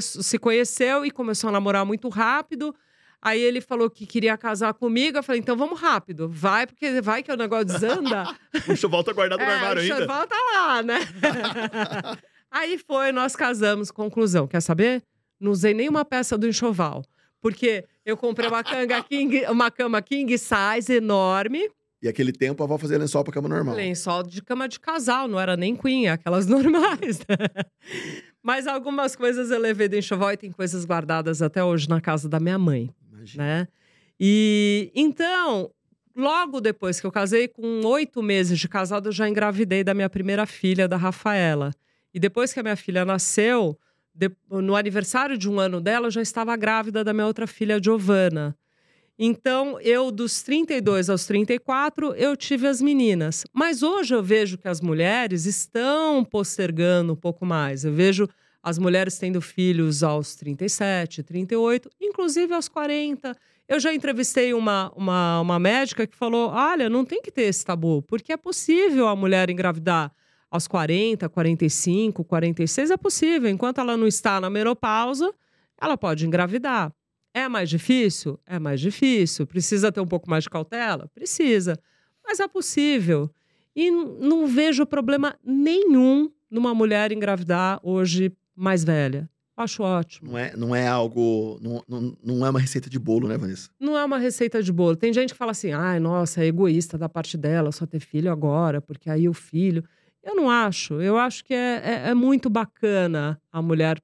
se 0.00 0.38
conheceu 0.38 1.04
e 1.04 1.10
começou 1.10 1.48
a 1.48 1.52
namorar 1.52 1.84
muito 1.86 2.08
rápido. 2.08 2.74
Aí 3.22 3.40
ele 3.40 3.60
falou 3.60 3.90
que 3.90 4.06
queria 4.06 4.36
casar 4.36 4.72
comigo. 4.74 5.18
Eu 5.18 5.22
falei, 5.22 5.40
então 5.40 5.56
vamos 5.56 5.80
rápido. 5.80 6.28
Vai, 6.28 6.66
porque 6.66 7.00
vai 7.00 7.22
que 7.22 7.32
o 7.32 7.36
negócio 7.36 7.66
desanda. 7.66 8.34
O 8.68 8.72
enxoval 8.72 9.02
tá 9.02 9.12
guardado 9.12 9.40
no 9.40 9.44
armário 9.50 9.80
o 9.80 9.82
ainda. 9.82 9.96
enxoval 9.96 10.26
tá 10.26 10.36
lá, 10.54 10.82
né? 10.82 10.98
Aí 12.50 12.78
foi, 12.78 13.12
nós 13.12 13.34
casamos. 13.34 13.90
Conclusão, 13.90 14.46
quer 14.46 14.60
saber? 14.60 15.02
Não 15.40 15.50
usei 15.50 15.74
nenhuma 15.74 16.04
peça 16.04 16.38
do 16.38 16.46
enxoval. 16.46 17.02
Porque 17.40 17.84
eu 18.04 18.16
comprei 18.16 18.48
uma, 18.48 18.62
canga 18.62 19.02
king, 19.02 19.44
uma 19.46 19.70
cama 19.70 20.00
king 20.00 20.36
size 20.38 20.92
enorme, 20.92 21.68
E 22.02 22.08
aquele 22.08 22.32
tempo 22.32 22.62
a 22.62 22.66
avó 22.66 22.78
fazia 22.78 22.98
lençol 22.98 23.24
pra 23.24 23.32
cama 23.32 23.48
normal. 23.48 23.74
lençol 23.74 24.22
de 24.22 24.40
cama 24.42 24.68
de 24.68 24.78
casal, 24.80 25.26
não 25.28 25.38
era 25.40 25.56
nem 25.56 25.74
queen, 25.76 26.08
aquelas 26.08 26.46
normais. 26.48 27.18
Mas 28.42 28.66
algumas 28.66 29.16
coisas 29.16 29.50
eu 29.50 29.58
levei 29.58 29.88
do 29.88 29.96
enxoval 29.96 30.32
e 30.32 30.36
tem 30.36 30.52
coisas 30.52 30.84
guardadas 30.84 31.42
até 31.42 31.62
hoje 31.64 31.88
na 31.88 32.00
casa 32.00 32.28
da 32.28 32.38
minha 32.40 32.58
mãe 32.58 32.90
Imagina. 33.34 33.44
né? 33.44 33.68
E 34.18 34.90
então, 34.94 35.70
logo 36.14 36.60
depois 36.60 37.00
que 37.00 37.06
eu 37.06 37.12
casei, 37.12 37.48
com 37.48 37.82
oito 37.84 38.22
meses 38.22 38.58
de 38.58 38.68
casado, 38.68 39.08
eu 39.08 39.12
já 39.12 39.28
engravidei 39.28 39.84
da 39.84 39.94
minha 39.94 40.08
primeira 40.08 40.46
filha, 40.46 40.88
da 40.88 40.96
Rafaela. 40.96 41.72
E 42.14 42.18
depois 42.18 42.52
que 42.52 42.60
a 42.60 42.62
minha 42.62 42.76
filha 42.76 43.04
nasceu, 43.04 43.78
no 44.50 44.74
aniversário 44.74 45.36
de 45.36 45.48
um 45.48 45.60
ano 45.60 45.80
dela, 45.80 46.06
eu 46.06 46.10
já 46.10 46.22
estava 46.22 46.56
grávida 46.56 47.04
da 47.04 47.12
minha 47.12 47.26
outra 47.26 47.46
filha, 47.46 47.82
Giovana. 47.82 48.56
Então, 49.18 49.80
eu 49.80 50.10
dos 50.10 50.42
32 50.42 51.08
aos 51.08 51.24
34, 51.26 52.14
eu 52.14 52.36
tive 52.36 52.66
as 52.66 52.82
meninas. 52.82 53.44
Mas 53.52 53.82
hoje 53.82 54.14
eu 54.14 54.22
vejo 54.22 54.58
que 54.58 54.68
as 54.68 54.80
mulheres 54.80 55.46
estão 55.46 56.22
postergando 56.22 57.14
um 57.14 57.16
pouco 57.16 57.46
mais. 57.46 57.84
Eu 57.84 57.92
vejo 57.92 58.28
as 58.66 58.80
mulheres 58.80 59.16
tendo 59.16 59.40
filhos 59.40 60.02
aos 60.02 60.34
37, 60.34 61.22
38, 61.22 61.88
inclusive 62.00 62.52
aos 62.52 62.68
40. 62.68 63.32
Eu 63.68 63.78
já 63.78 63.94
entrevistei 63.94 64.52
uma, 64.52 64.92
uma, 64.96 65.40
uma 65.40 65.56
médica 65.60 66.04
que 66.04 66.16
falou: 66.16 66.50
olha, 66.50 66.90
não 66.90 67.04
tem 67.04 67.22
que 67.22 67.30
ter 67.30 67.42
esse 67.42 67.64
tabu, 67.64 68.02
porque 68.02 68.32
é 68.32 68.36
possível 68.36 69.06
a 69.06 69.14
mulher 69.14 69.48
engravidar 69.50 70.12
aos 70.50 70.66
40, 70.66 71.28
45, 71.28 72.24
46, 72.24 72.90
é 72.90 72.96
possível. 72.96 73.48
Enquanto 73.48 73.80
ela 73.80 73.96
não 73.96 74.04
está 74.04 74.40
na 74.40 74.50
menopausa, 74.50 75.32
ela 75.80 75.96
pode 75.96 76.26
engravidar. 76.26 76.92
É 77.32 77.48
mais 77.48 77.70
difícil? 77.70 78.36
É 78.44 78.58
mais 78.58 78.80
difícil. 78.80 79.46
Precisa 79.46 79.92
ter 79.92 80.00
um 80.00 80.08
pouco 80.08 80.28
mais 80.28 80.42
de 80.42 80.50
cautela? 80.50 81.08
Precisa. 81.14 81.78
Mas 82.26 82.40
é 82.40 82.48
possível. 82.48 83.30
E 83.76 83.92
não 83.92 84.48
vejo 84.48 84.84
problema 84.84 85.38
nenhum 85.44 86.32
numa 86.50 86.74
mulher 86.74 87.12
engravidar 87.12 87.78
hoje 87.84 88.32
mais 88.56 88.82
velha. 88.82 89.28
Acho 89.56 89.82
ótimo. 89.82 90.32
Não 90.32 90.38
é, 90.38 90.56
não 90.56 90.76
é 90.76 90.86
algo. 90.86 91.58
Não, 91.62 91.82
não, 91.88 92.16
não 92.22 92.46
é 92.46 92.50
uma 92.50 92.60
receita 92.60 92.90
de 92.90 92.98
bolo, 92.98 93.26
né, 93.26 93.38
Vanessa? 93.38 93.70
Não 93.80 93.96
é 93.96 94.04
uma 94.04 94.18
receita 94.18 94.62
de 94.62 94.70
bolo. 94.70 94.96
Tem 94.96 95.12
gente 95.12 95.32
que 95.32 95.38
fala 95.38 95.52
assim: 95.52 95.72
ai, 95.72 95.98
nossa, 95.98 96.42
é 96.42 96.46
egoísta 96.46 96.98
da 96.98 97.08
parte 97.08 97.38
dela 97.38 97.72
só 97.72 97.86
ter 97.86 98.00
filho 98.00 98.30
agora, 98.30 98.80
porque 98.80 99.08
aí 99.08 99.28
o 99.28 99.34
filho. 99.34 99.82
Eu 100.22 100.34
não 100.34 100.50
acho. 100.50 101.00
Eu 101.00 101.16
acho 101.16 101.44
que 101.44 101.54
é, 101.54 101.82
é, 101.84 102.08
é 102.10 102.14
muito 102.14 102.50
bacana 102.50 103.40
a 103.50 103.62
mulher. 103.62 103.98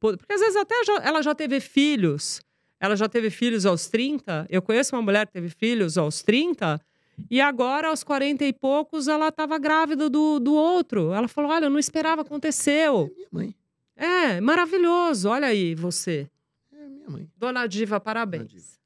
Porque 0.00 0.32
às 0.32 0.40
vezes 0.40 0.56
até 0.56 0.74
já, 0.84 0.96
ela 1.02 1.22
já 1.22 1.34
teve 1.34 1.60
filhos 1.60 2.40
ela 2.80 2.96
já 2.96 3.08
teve 3.08 3.28
filhos 3.28 3.66
aos 3.66 3.88
30. 3.88 4.46
Eu 4.48 4.62
conheço 4.62 4.96
uma 4.96 5.02
mulher 5.02 5.26
que 5.26 5.34
teve 5.34 5.50
filhos 5.50 5.98
aos 5.98 6.22
30. 6.22 6.80
E 7.30 7.38
agora, 7.38 7.88
aos 7.88 8.02
40 8.02 8.46
e 8.46 8.52
poucos, 8.54 9.06
ela 9.06 9.28
estava 9.28 9.58
grávida 9.58 10.08
do, 10.08 10.40
do 10.40 10.54
outro. 10.54 11.12
Ela 11.12 11.28
falou: 11.28 11.50
Olha, 11.50 11.66
eu 11.66 11.70
não 11.70 11.78
esperava, 11.78 12.22
aconteceu. 12.22 13.10
É 13.12 13.14
minha 13.14 13.28
mãe. 13.30 13.54
É, 14.00 14.40
maravilhoso. 14.40 15.28
Olha 15.28 15.48
aí, 15.48 15.74
você. 15.74 16.26
É 16.72 16.88
minha 16.88 17.10
mãe. 17.10 17.30
Dona 17.36 17.66
Diva, 17.66 18.00
parabéns. 18.00 18.40
Dona 18.40 18.54
Diva. 18.54 18.80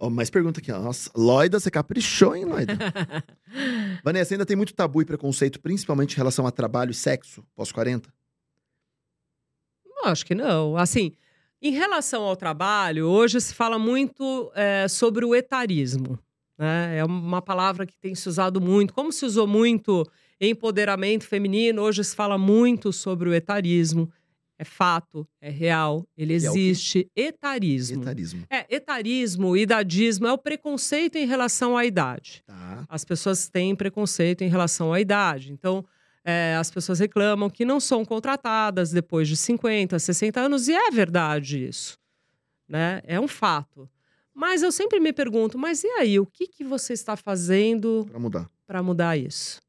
Oh, 0.00 0.08
mais 0.08 0.30
pergunta 0.30 0.60
aqui, 0.60 0.70
ó. 0.70 0.78
Nossa, 0.78 1.10
Loida, 1.16 1.58
você 1.58 1.72
caprichou, 1.72 2.36
hein, 2.36 2.44
Loida? 2.44 2.78
Vanessa, 4.04 4.32
ainda 4.32 4.46
tem 4.46 4.56
muito 4.56 4.72
tabu 4.72 5.02
e 5.02 5.04
preconceito, 5.04 5.58
principalmente 5.60 6.12
em 6.14 6.16
relação 6.16 6.46
a 6.46 6.52
trabalho 6.52 6.92
e 6.92 6.94
sexo 6.94 7.44
pós-40? 7.56 8.04
Acho 10.04 10.24
que 10.24 10.36
não. 10.36 10.76
Assim, 10.76 11.12
em 11.60 11.72
relação 11.72 12.22
ao 12.22 12.36
trabalho, 12.36 13.06
hoje 13.06 13.40
se 13.40 13.52
fala 13.52 13.76
muito 13.76 14.52
é, 14.54 14.86
sobre 14.86 15.24
o 15.24 15.34
etarismo. 15.34 16.16
Né? 16.56 16.98
É 16.98 17.04
uma 17.04 17.42
palavra 17.42 17.84
que 17.84 17.96
tem 17.96 18.14
se 18.14 18.28
usado 18.28 18.60
muito. 18.60 18.94
Como 18.94 19.10
se 19.10 19.26
usou 19.26 19.48
muito 19.48 20.06
empoderamento 20.40 21.24
feminino, 21.24 21.82
hoje 21.82 22.04
se 22.04 22.14
fala 22.14 22.38
muito 22.38 22.92
sobre 22.92 23.28
o 23.28 23.34
etarismo. 23.34 24.10
É 24.60 24.64
fato, 24.64 25.26
é 25.40 25.50
real, 25.50 26.04
ele 26.16 26.34
existe. 26.34 27.08
É 27.14 27.26
etarismo. 27.26 28.02
Etarismo. 28.02 28.44
É, 28.50 28.66
etarismo, 28.74 29.56
idadismo 29.56 30.26
é 30.26 30.32
o 30.32 30.38
preconceito 30.38 31.16
em 31.16 31.26
relação 31.26 31.76
à 31.76 31.84
idade. 31.84 32.42
Tá. 32.44 32.84
As 32.88 33.04
pessoas 33.04 33.48
têm 33.48 33.76
preconceito 33.76 34.42
em 34.42 34.48
relação 34.48 34.92
à 34.92 35.00
idade. 35.00 35.52
Então, 35.52 35.84
é, 36.24 36.56
as 36.56 36.72
pessoas 36.72 36.98
reclamam 36.98 37.48
que 37.48 37.64
não 37.64 37.78
são 37.78 38.04
contratadas 38.04 38.90
depois 38.90 39.28
de 39.28 39.36
50, 39.36 39.96
60 39.96 40.40
anos, 40.40 40.66
e 40.66 40.74
é 40.74 40.90
verdade 40.90 41.64
isso. 41.64 41.96
Né? 42.68 43.00
É 43.04 43.20
um 43.20 43.28
fato. 43.28 43.88
Mas 44.34 44.62
eu 44.62 44.70
sempre 44.70 44.98
me 45.00 45.12
pergunto, 45.12 45.56
mas 45.56 45.84
e 45.84 45.88
aí, 45.88 46.18
o 46.18 46.26
que, 46.26 46.46
que 46.46 46.64
você 46.64 46.92
está 46.92 47.16
fazendo 47.16 48.06
para 48.10 48.18
mudar? 48.18 48.50
Para 48.66 48.82
mudar 48.82 49.16
isso? 49.16 49.60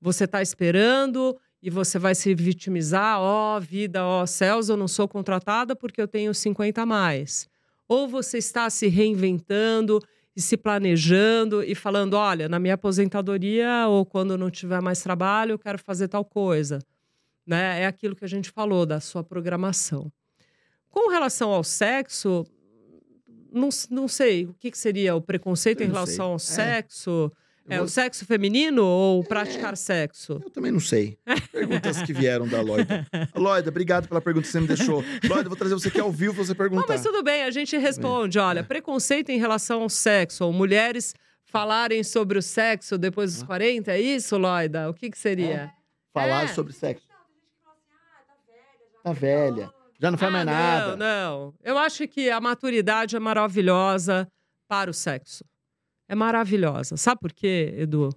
Você 0.00 0.24
está 0.24 0.40
esperando 0.40 1.36
e 1.62 1.70
você 1.70 1.98
vai 1.98 2.14
se 2.14 2.34
vitimizar, 2.34 3.18
ó 3.18 3.56
oh, 3.56 3.60
vida, 3.60 4.04
ó 4.04 4.22
oh, 4.22 4.26
céus, 4.26 4.68
eu 4.68 4.76
não 4.76 4.86
sou 4.86 5.08
contratada 5.08 5.74
porque 5.74 6.00
eu 6.00 6.06
tenho 6.06 6.32
50 6.32 6.82
a 6.82 6.86
mais. 6.86 7.48
Ou 7.88 8.06
você 8.06 8.38
está 8.38 8.68
se 8.70 8.86
reinventando 8.86 10.00
e 10.36 10.40
se 10.40 10.56
planejando 10.56 11.64
e 11.64 11.74
falando: 11.74 12.14
olha, 12.14 12.48
na 12.48 12.60
minha 12.60 12.74
aposentadoria 12.74 13.86
ou 13.88 14.06
quando 14.06 14.38
não 14.38 14.50
tiver 14.50 14.80
mais 14.80 15.02
trabalho, 15.02 15.52
eu 15.52 15.58
quero 15.58 15.78
fazer 15.78 16.06
tal 16.06 16.24
coisa. 16.24 16.78
Né? 17.44 17.82
É 17.82 17.86
aquilo 17.86 18.14
que 18.14 18.24
a 18.24 18.28
gente 18.28 18.50
falou 18.50 18.86
da 18.86 19.00
sua 19.00 19.24
programação. 19.24 20.12
Com 20.90 21.10
relação 21.10 21.50
ao 21.50 21.64
sexo, 21.64 22.46
não, 23.52 23.68
não 23.90 24.06
sei 24.06 24.46
o 24.46 24.54
que, 24.54 24.70
que 24.70 24.78
seria 24.78 25.14
o 25.16 25.20
preconceito 25.20 25.82
em 25.82 25.86
relação 25.86 26.38
sei. 26.38 26.64
ao 26.64 26.68
é. 26.68 26.72
sexo. 26.72 27.32
É 27.68 27.76
vou... 27.76 27.84
o 27.84 27.88
sexo 27.88 28.24
feminino 28.24 28.82
ou 28.84 29.22
praticar 29.22 29.74
é, 29.74 29.76
sexo? 29.76 30.40
Eu 30.42 30.50
também 30.50 30.72
não 30.72 30.80
sei. 30.80 31.18
Perguntas 31.52 32.02
que 32.02 32.12
vieram 32.14 32.48
da 32.48 32.62
Loida. 32.62 33.06
Loida, 33.36 33.68
obrigado 33.68 34.08
pela 34.08 34.20
pergunta 34.20 34.46
que 34.46 34.52
você 34.52 34.60
me 34.60 34.66
deixou. 34.66 35.04
Loida, 35.28 35.48
vou 35.48 35.56
trazer 35.56 35.74
você 35.74 35.88
aqui 35.88 36.00
ao 36.00 36.10
vivo 36.10 36.34
pra 36.34 36.44
você 36.44 36.54
perguntar. 36.54 36.80
Não, 36.80 36.88
mas 36.88 37.02
tudo 37.02 37.22
bem, 37.22 37.42
a 37.42 37.50
gente 37.50 37.76
responde. 37.76 38.38
Olha, 38.38 38.60
é. 38.60 38.62
preconceito 38.62 39.28
em 39.30 39.38
relação 39.38 39.82
ao 39.82 39.88
sexo, 39.90 40.46
ou 40.46 40.52
mulheres 40.52 41.14
falarem 41.44 42.02
sobre 42.02 42.38
o 42.38 42.42
sexo 42.42 42.96
depois 42.96 43.34
dos 43.34 43.42
40, 43.42 43.92
é 43.92 44.00
isso, 44.00 44.38
Loida? 44.38 44.88
O 44.88 44.94
que, 44.94 45.10
que 45.10 45.18
seria? 45.18 45.54
É. 45.54 45.70
Falar 46.12 46.44
é. 46.44 46.48
sobre 46.48 46.72
sexo. 46.72 47.06
Tá 49.04 49.12
velha. 49.12 49.70
Já 50.00 50.10
não 50.10 50.18
faz 50.18 50.30
ah, 50.30 50.32
mais 50.32 50.46
nada. 50.46 50.96
Não, 50.96 50.96
não. 50.96 51.54
Eu 51.62 51.76
acho 51.76 52.06
que 52.08 52.30
a 52.30 52.40
maturidade 52.40 53.16
é 53.16 53.18
maravilhosa 53.18 54.26
para 54.68 54.90
o 54.90 54.94
sexo 54.94 55.44
é 56.08 56.14
maravilhosa. 56.14 56.96
Sabe 56.96 57.20
por 57.20 57.32
quê, 57.32 57.74
Edu? 57.76 58.08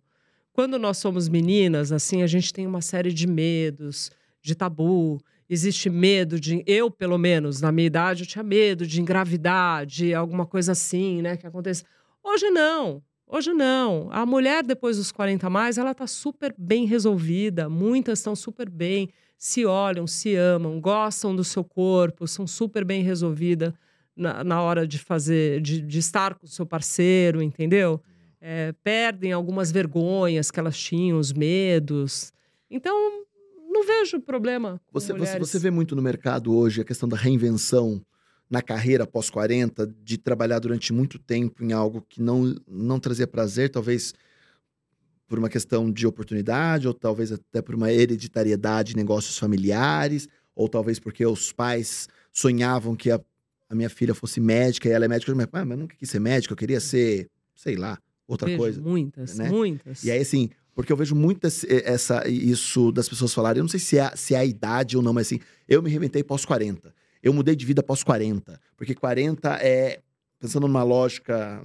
Quando 0.53 0.79
nós 0.79 0.97
somos 0.97 1.29
meninas, 1.29 1.91
assim, 1.91 2.23
a 2.23 2.27
gente 2.27 2.53
tem 2.53 2.65
uma 2.65 2.81
série 2.81 3.13
de 3.13 3.27
medos, 3.27 4.11
de 4.41 4.55
tabu. 4.55 5.19
Existe 5.49 5.89
medo 5.89 6.39
de. 6.39 6.63
Eu, 6.65 6.89
pelo 6.89 7.17
menos, 7.17 7.61
na 7.61 7.71
minha 7.71 7.87
idade, 7.87 8.23
eu 8.23 8.27
tinha 8.27 8.43
medo 8.43 8.87
de 8.87 9.01
engravidar, 9.01 9.85
de 9.85 10.13
alguma 10.13 10.45
coisa 10.45 10.71
assim, 10.71 11.21
né, 11.21 11.35
que 11.37 11.45
aconteça. 11.45 11.83
Hoje 12.23 12.49
não. 12.49 13.01
Hoje 13.27 13.53
não. 13.53 14.09
A 14.11 14.25
mulher, 14.25 14.63
depois 14.63 14.97
dos 14.97 15.11
40 15.11 15.47
a 15.47 15.49
mais, 15.49 15.77
ela 15.77 15.93
tá 15.93 16.07
super 16.07 16.53
bem 16.57 16.85
resolvida. 16.85 17.69
Muitas 17.69 18.19
estão 18.19 18.35
super 18.35 18.69
bem, 18.69 19.09
se 19.37 19.65
olham, 19.65 20.05
se 20.05 20.35
amam, 20.35 20.79
gostam 20.81 21.35
do 21.35 21.43
seu 21.43 21.63
corpo, 21.63 22.27
são 22.27 22.45
super 22.45 22.83
bem 22.83 23.03
resolvidas 23.03 23.73
na, 24.15 24.43
na 24.43 24.61
hora 24.61 24.87
de 24.87 24.97
fazer, 24.97 25.61
de, 25.61 25.81
de, 25.81 25.99
estar 25.99 26.35
com 26.35 26.45
o 26.45 26.49
seu 26.49 26.65
parceiro, 26.65 27.41
entendeu? 27.41 28.01
É, 28.39 28.73
perdem 28.83 29.31
algumas 29.31 29.71
vergonhas 29.71 30.49
que 30.51 30.59
elas 30.59 30.77
tinham, 30.77 31.19
os 31.19 31.31
medos. 31.31 32.33
Então, 32.69 33.23
não 33.69 33.85
vejo 33.85 34.19
problema. 34.19 34.81
Você, 34.91 35.13
você, 35.13 35.39
você 35.39 35.59
vê 35.59 35.71
muito 35.71 35.95
no 35.95 36.01
mercado 36.01 36.55
hoje 36.55 36.81
a 36.81 36.85
questão 36.85 37.07
da 37.07 37.17
reinvenção 37.17 38.03
na 38.51 38.61
carreira 38.61 39.07
pós 39.07 39.29
40, 39.29 39.87
de 40.03 40.17
trabalhar 40.17 40.59
durante 40.59 40.91
muito 40.91 41.17
tempo 41.17 41.63
em 41.63 41.71
algo 41.71 42.05
que 42.09 42.21
não, 42.21 42.53
não 42.67 42.99
trazia 42.99 43.25
prazer, 43.25 43.69
talvez 43.69 44.13
por 45.25 45.39
uma 45.39 45.47
questão 45.47 45.89
de 45.89 46.05
oportunidade, 46.05 46.85
ou 46.85 46.93
talvez 46.93 47.31
até 47.31 47.61
por 47.61 47.73
uma 47.73 47.89
hereditariedade 47.89 48.89
de 48.89 48.97
negócios 48.97 49.37
familiares, 49.37 50.27
ou 50.53 50.67
talvez 50.67 50.99
porque 50.99 51.25
os 51.25 51.53
pais 51.53 52.09
sonhavam 52.33 52.93
que 52.93 53.09
a 53.09 53.21
a 53.71 53.75
minha 53.75 53.89
filha 53.89 54.13
fosse 54.13 54.41
médica 54.41 54.89
e 54.89 54.91
ela 54.91 55.05
é 55.05 55.07
médica, 55.07 55.31
eu 55.31 55.49
ah, 55.53 55.65
mas 55.65 55.79
nunca 55.79 55.95
quis 55.95 56.09
ser 56.09 56.19
médica, 56.19 56.51
eu 56.51 56.57
queria 56.57 56.81
ser, 56.81 57.29
sei 57.55 57.77
lá, 57.77 57.97
outra 58.27 58.47
vejo 58.47 58.59
coisa. 58.59 58.81
Muitas, 58.81 59.37
né? 59.37 59.49
muitas. 59.49 60.03
E 60.03 60.11
aí, 60.11 60.19
assim, 60.19 60.49
porque 60.75 60.91
eu 60.91 60.97
vejo 60.97 61.15
muito 61.15 61.47
essa, 61.85 62.27
isso 62.27 62.91
das 62.91 63.07
pessoas 63.07 63.33
falarem, 63.33 63.59
eu 63.59 63.63
não 63.63 63.69
sei 63.69 63.79
se 63.79 63.97
é, 63.97 64.13
se 64.13 64.35
é 64.35 64.39
a 64.39 64.45
idade 64.45 64.97
ou 64.97 65.03
não, 65.03 65.13
mas 65.13 65.27
assim, 65.27 65.39
eu 65.69 65.81
me 65.81 65.89
reinventei 65.89 66.21
pós 66.21 66.43
40. 66.43 66.93
Eu 67.23 67.31
mudei 67.31 67.55
de 67.55 67.65
vida 67.65 67.81
pós 67.81 68.03
40. 68.03 68.59
Porque 68.75 68.93
40 68.93 69.49
é, 69.61 70.01
pensando 70.37 70.67
numa 70.67 70.83
lógica, 70.83 71.61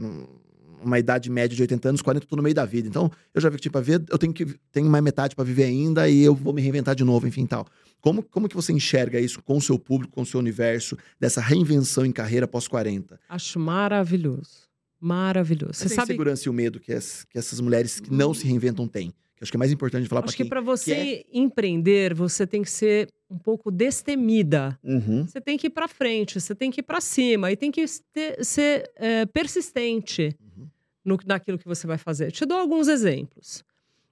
uma 0.80 1.00
idade 1.00 1.28
média 1.28 1.56
de 1.56 1.62
80 1.62 1.88
anos, 1.88 2.02
40 2.02 2.24
eu 2.24 2.28
tô 2.28 2.36
no 2.36 2.42
meio 2.42 2.54
da 2.54 2.64
vida. 2.64 2.86
Então, 2.86 3.10
eu 3.34 3.40
já 3.40 3.48
vi 3.48 3.56
que, 3.56 3.62
tipo, 3.62 3.78
a 3.78 3.80
vida, 3.80 4.04
eu 4.10 4.18
tenho 4.18 4.32
que 4.32 4.46
tenho 4.70 4.88
mais 4.88 5.02
metade 5.02 5.34
para 5.34 5.44
viver 5.44 5.64
ainda 5.64 6.08
e 6.08 6.22
eu 6.22 6.36
vou 6.36 6.52
me 6.52 6.62
reinventar 6.62 6.94
de 6.94 7.02
novo, 7.02 7.26
enfim, 7.26 7.46
tal. 7.46 7.66
Como, 8.00 8.22
como 8.22 8.48
que 8.48 8.54
você 8.54 8.72
enxerga 8.72 9.18
isso 9.18 9.42
com 9.42 9.56
o 9.56 9.60
seu 9.60 9.78
público, 9.78 10.14
com 10.14 10.22
o 10.22 10.26
seu 10.26 10.38
universo, 10.38 10.96
dessa 11.18 11.40
reinvenção 11.40 12.04
em 12.04 12.12
carreira 12.12 12.46
pós 12.46 12.68
40? 12.68 13.18
Acho 13.28 13.58
maravilhoso. 13.58 14.66
Maravilhoso. 15.00 15.74
Você 15.74 15.88
sabe... 15.88 16.00
a 16.00 16.04
insegurança 16.04 16.48
e 16.48 16.50
o 16.50 16.52
medo 16.52 16.80
que, 16.80 16.92
as, 16.92 17.24
que 17.24 17.38
essas 17.38 17.60
mulheres 17.60 18.00
que 18.00 18.12
não 18.12 18.32
se 18.32 18.46
reinventam 18.46 18.86
têm. 18.86 19.12
Que 19.36 19.44
acho 19.44 19.52
que 19.52 19.56
é 19.56 19.58
mais 19.58 19.70
importante 19.70 20.08
falar 20.08 20.22
para 20.22 20.30
Acho 20.30 20.36
que 20.36 20.44
para 20.46 20.62
você 20.62 20.94
que 20.94 21.00
é... 21.00 21.38
empreender, 21.38 22.14
você 22.14 22.46
tem 22.46 22.62
que 22.62 22.70
ser 22.70 23.12
um 23.28 23.38
pouco 23.38 23.70
destemida. 23.70 24.78
Uhum. 24.82 25.26
Você 25.26 25.40
tem 25.40 25.58
que 25.58 25.66
ir 25.66 25.70
para 25.70 25.86
frente, 25.86 26.40
você 26.40 26.54
tem 26.54 26.70
que 26.70 26.80
ir 26.80 26.84
para 26.84 27.00
cima 27.00 27.52
e 27.52 27.56
tem 27.56 27.70
que 27.70 27.84
ter, 28.12 28.42
ser 28.44 28.90
é, 28.96 29.26
persistente 29.26 30.34
uhum. 30.40 30.68
no, 31.04 31.18
naquilo 31.26 31.58
que 31.58 31.66
você 31.66 31.86
vai 31.86 31.98
fazer. 31.98 32.32
Te 32.32 32.46
dou 32.46 32.56
alguns 32.56 32.88
exemplos. 32.88 33.62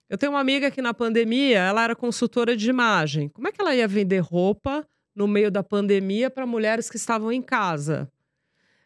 Eu 0.08 0.18
tenho 0.18 0.32
uma 0.32 0.40
amiga 0.40 0.70
que 0.70 0.82
na 0.82 0.92
pandemia, 0.92 1.58
ela 1.58 1.82
era 1.82 1.96
consultora 1.96 2.56
de 2.56 2.68
imagem. 2.68 3.28
Como 3.30 3.48
é 3.48 3.52
que 3.52 3.60
ela 3.60 3.74
ia 3.74 3.88
vender 3.88 4.18
roupa 4.20 4.86
no 5.14 5.26
meio 5.26 5.50
da 5.50 5.62
pandemia 5.62 6.28
para 6.30 6.46
mulheres 6.46 6.90
que 6.90 6.96
estavam 6.96 7.32
em 7.32 7.40
casa? 7.40 8.10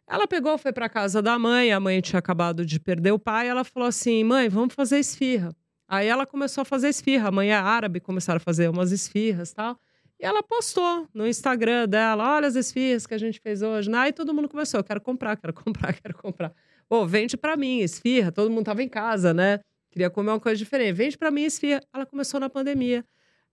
Ela 0.07 0.27
pegou, 0.27 0.57
foi 0.57 0.73
para 0.73 0.89
casa 0.89 1.21
da 1.21 1.39
mãe, 1.39 1.71
a 1.73 1.79
mãe 1.79 2.01
tinha 2.01 2.19
acabado 2.19 2.65
de 2.65 2.81
perder 2.81 3.13
o 3.13 3.19
pai, 3.19 3.49
ela 3.49 3.63
falou 3.63 3.89
assim: 3.89 4.25
"Mãe, 4.25 4.49
vamos 4.49 4.75
fazer 4.75 4.99
esfirra". 4.99 5.55
Aí 5.87 6.07
ela 6.07 6.25
começou 6.25 6.63
a 6.63 6.65
fazer 6.65 6.89
esfirra, 6.89 7.29
a 7.29 7.33
mãe 7.33 7.51
é 7.51 7.55
árabe, 7.55 8.01
começaram 8.01 8.39
a 8.39 8.41
fazer 8.41 8.69
umas 8.71 8.93
esfirras, 8.93 9.53
tal. 9.53 9.79
E 10.21 10.25
ela 10.25 10.43
postou 10.43 11.07
no 11.13 11.27
Instagram 11.27 11.87
dela: 11.89 12.37
"Olha 12.37 12.49
as 12.49 12.57
esfirras 12.57 13.07
que 13.07 13.15
a 13.15 13.19
gente 13.19 13.39
fez 13.41 13.61
hoje". 13.61 13.93
Aí 13.95 14.13
todo 14.13 14.33
mundo 14.33 14.49
começou: 14.49 14.83
"Quero 14.83 15.01
comprar, 15.01 15.37
quero 15.37 15.53
comprar, 15.93 15.93
quero 15.93 16.17
comprar". 16.17 16.55
Pô, 16.89 17.07
vende 17.07 17.37
para 17.37 17.57
mim 17.57 17.81
esfirra, 17.81 18.33
todo 18.33 18.51
mundo 18.51 18.65
tava 18.65 18.83
em 18.83 18.89
casa, 18.89 19.35
né? 19.35 19.61
Queria 19.91 20.11
comer 20.11 20.31
uma 20.31 20.41
coisa 20.41 20.57
diferente. 20.57 20.93
Vende 20.93 21.17
para 21.17 21.31
mim 21.31 21.43
esfirra. 21.43 21.81
Ela 21.93 22.07
começou 22.07 22.39
na 22.39 22.49
pandemia 22.49 23.05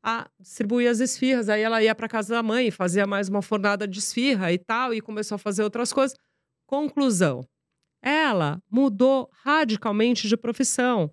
a 0.04 0.30
distribuir 0.40 0.90
as 0.90 1.00
esfirras. 1.00 1.50
Aí 1.50 1.62
ela 1.62 1.82
ia 1.82 1.96
para 1.96 2.08
casa 2.08 2.36
da 2.36 2.44
mãe, 2.44 2.70
fazia 2.70 3.08
mais 3.08 3.28
uma 3.28 3.42
fornada 3.42 3.88
de 3.88 4.00
esfirra 4.00 4.52
e 4.52 4.58
tal, 4.58 4.94
e 4.94 5.02
começou 5.02 5.36
a 5.36 5.40
fazer 5.40 5.64
outras 5.64 5.92
coisas. 5.92 6.16
Conclusão: 6.68 7.44
ela 8.06 8.62
mudou 8.70 9.28
radicalmente 9.44 10.28
de 10.28 10.38
profissão. 10.38 11.12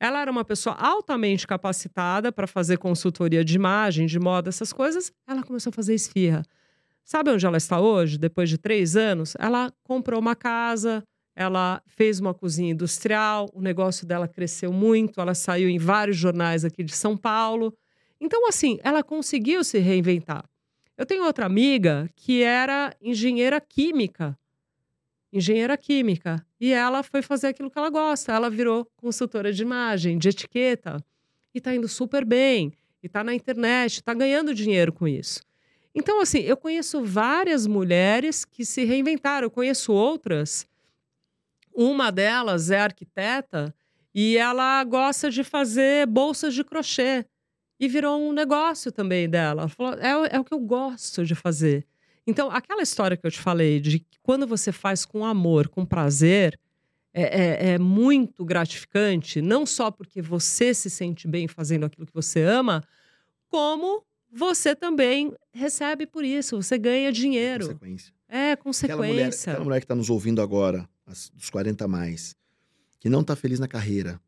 Ela 0.00 0.20
era 0.20 0.30
uma 0.30 0.44
pessoa 0.44 0.74
altamente 0.74 1.46
capacitada 1.46 2.32
para 2.32 2.48
fazer 2.48 2.76
consultoria 2.76 3.44
de 3.44 3.54
imagem, 3.54 4.06
de 4.06 4.18
moda, 4.18 4.48
essas 4.48 4.72
coisas. 4.72 5.12
Ela 5.28 5.44
começou 5.44 5.70
a 5.70 5.72
fazer 5.72 5.94
esfirra. 5.94 6.42
Sabe 7.04 7.30
onde 7.30 7.46
ela 7.46 7.56
está 7.56 7.80
hoje, 7.80 8.18
depois 8.18 8.50
de 8.50 8.58
três 8.58 8.96
anos? 8.96 9.36
Ela 9.38 9.72
comprou 9.84 10.18
uma 10.18 10.34
casa, 10.34 11.04
ela 11.34 11.82
fez 11.86 12.20
uma 12.20 12.32
cozinha 12.32 12.72
industrial, 12.72 13.50
o 13.52 13.60
negócio 13.60 14.06
dela 14.06 14.28
cresceu 14.28 14.72
muito, 14.72 15.20
ela 15.20 15.34
saiu 15.34 15.68
em 15.68 15.78
vários 15.78 16.16
jornais 16.16 16.64
aqui 16.64 16.82
de 16.82 16.94
São 16.94 17.16
Paulo. 17.16 17.76
Então, 18.20 18.48
assim, 18.48 18.78
ela 18.82 19.02
conseguiu 19.02 19.64
se 19.64 19.78
reinventar. 19.78 20.44
Eu 20.96 21.04
tenho 21.04 21.24
outra 21.24 21.46
amiga 21.46 22.08
que 22.14 22.42
era 22.42 22.94
engenheira 23.02 23.60
química 23.60 24.38
engenheira 25.34 25.76
química. 25.76 26.46
E 26.60 26.72
ela 26.72 27.02
foi 27.02 27.20
fazer 27.20 27.48
aquilo 27.48 27.68
que 27.70 27.76
ela 27.76 27.90
gosta. 27.90 28.32
Ela 28.32 28.48
virou 28.48 28.86
consultora 28.96 29.52
de 29.52 29.62
imagem, 29.62 30.16
de 30.16 30.28
etiqueta. 30.28 31.04
E 31.52 31.60
tá 31.60 31.74
indo 31.74 31.88
super 31.88 32.24
bem. 32.24 32.72
E 33.02 33.08
tá 33.08 33.24
na 33.24 33.34
internet, 33.34 34.02
tá 34.02 34.14
ganhando 34.14 34.54
dinheiro 34.54 34.92
com 34.92 35.06
isso. 35.06 35.42
Então, 35.94 36.20
assim, 36.20 36.38
eu 36.38 36.56
conheço 36.56 37.04
várias 37.04 37.66
mulheres 37.66 38.44
que 38.44 38.64
se 38.64 38.84
reinventaram. 38.84 39.46
Eu 39.46 39.50
conheço 39.50 39.92
outras. 39.92 40.66
Uma 41.74 42.12
delas 42.12 42.70
é 42.70 42.78
arquiteta 42.78 43.74
e 44.14 44.36
ela 44.36 44.82
gosta 44.84 45.30
de 45.30 45.42
fazer 45.42 46.06
bolsas 46.06 46.54
de 46.54 46.62
crochê. 46.62 47.26
E 47.80 47.88
virou 47.88 48.20
um 48.20 48.32
negócio 48.32 48.92
também 48.92 49.28
dela. 49.28 49.62
Ela 49.62 49.68
falou: 49.68 49.94
é, 49.94 50.36
é 50.36 50.40
o 50.40 50.44
que 50.44 50.54
eu 50.54 50.60
gosto 50.60 51.24
de 51.24 51.34
fazer. 51.34 51.84
Então, 52.26 52.50
aquela 52.50 52.82
história 52.82 53.16
que 53.16 53.26
eu 53.26 53.30
te 53.30 53.40
falei 53.40 53.80
de 53.80 53.98
que 53.98 54.18
quando 54.22 54.46
você 54.46 54.72
faz 54.72 55.04
com 55.04 55.24
amor, 55.24 55.68
com 55.68 55.84
prazer, 55.84 56.58
é, 57.12 57.22
é, 57.22 57.72
é, 57.72 57.78
muito 57.78 58.44
gratificante, 58.44 59.42
não 59.42 59.66
só 59.66 59.90
porque 59.90 60.22
você 60.22 60.72
se 60.72 60.88
sente 60.88 61.28
bem 61.28 61.46
fazendo 61.46 61.84
aquilo 61.84 62.06
que 62.06 62.14
você 62.14 62.42
ama, 62.42 62.82
como 63.48 64.04
você 64.32 64.74
também 64.74 65.32
recebe 65.52 66.06
por 66.06 66.24
isso, 66.24 66.60
você 66.60 66.76
ganha 66.78 67.12
dinheiro. 67.12 67.66
Consequência. 67.66 68.12
É, 68.28 68.56
consequência. 68.56 68.94
Aquela 68.94 69.06
mulher, 69.06 69.28
aquela 69.28 69.64
mulher 69.64 69.80
que 69.80 69.84
está 69.84 69.94
nos 69.94 70.10
ouvindo 70.10 70.42
agora, 70.42 70.88
dos 71.06 71.50
40 71.50 71.84
a 71.84 71.88
mais, 71.88 72.36
que 73.00 73.08
não 73.08 73.20
está 73.20 73.36
feliz 73.36 73.58
na 73.58 73.68
carreira, 73.68 74.20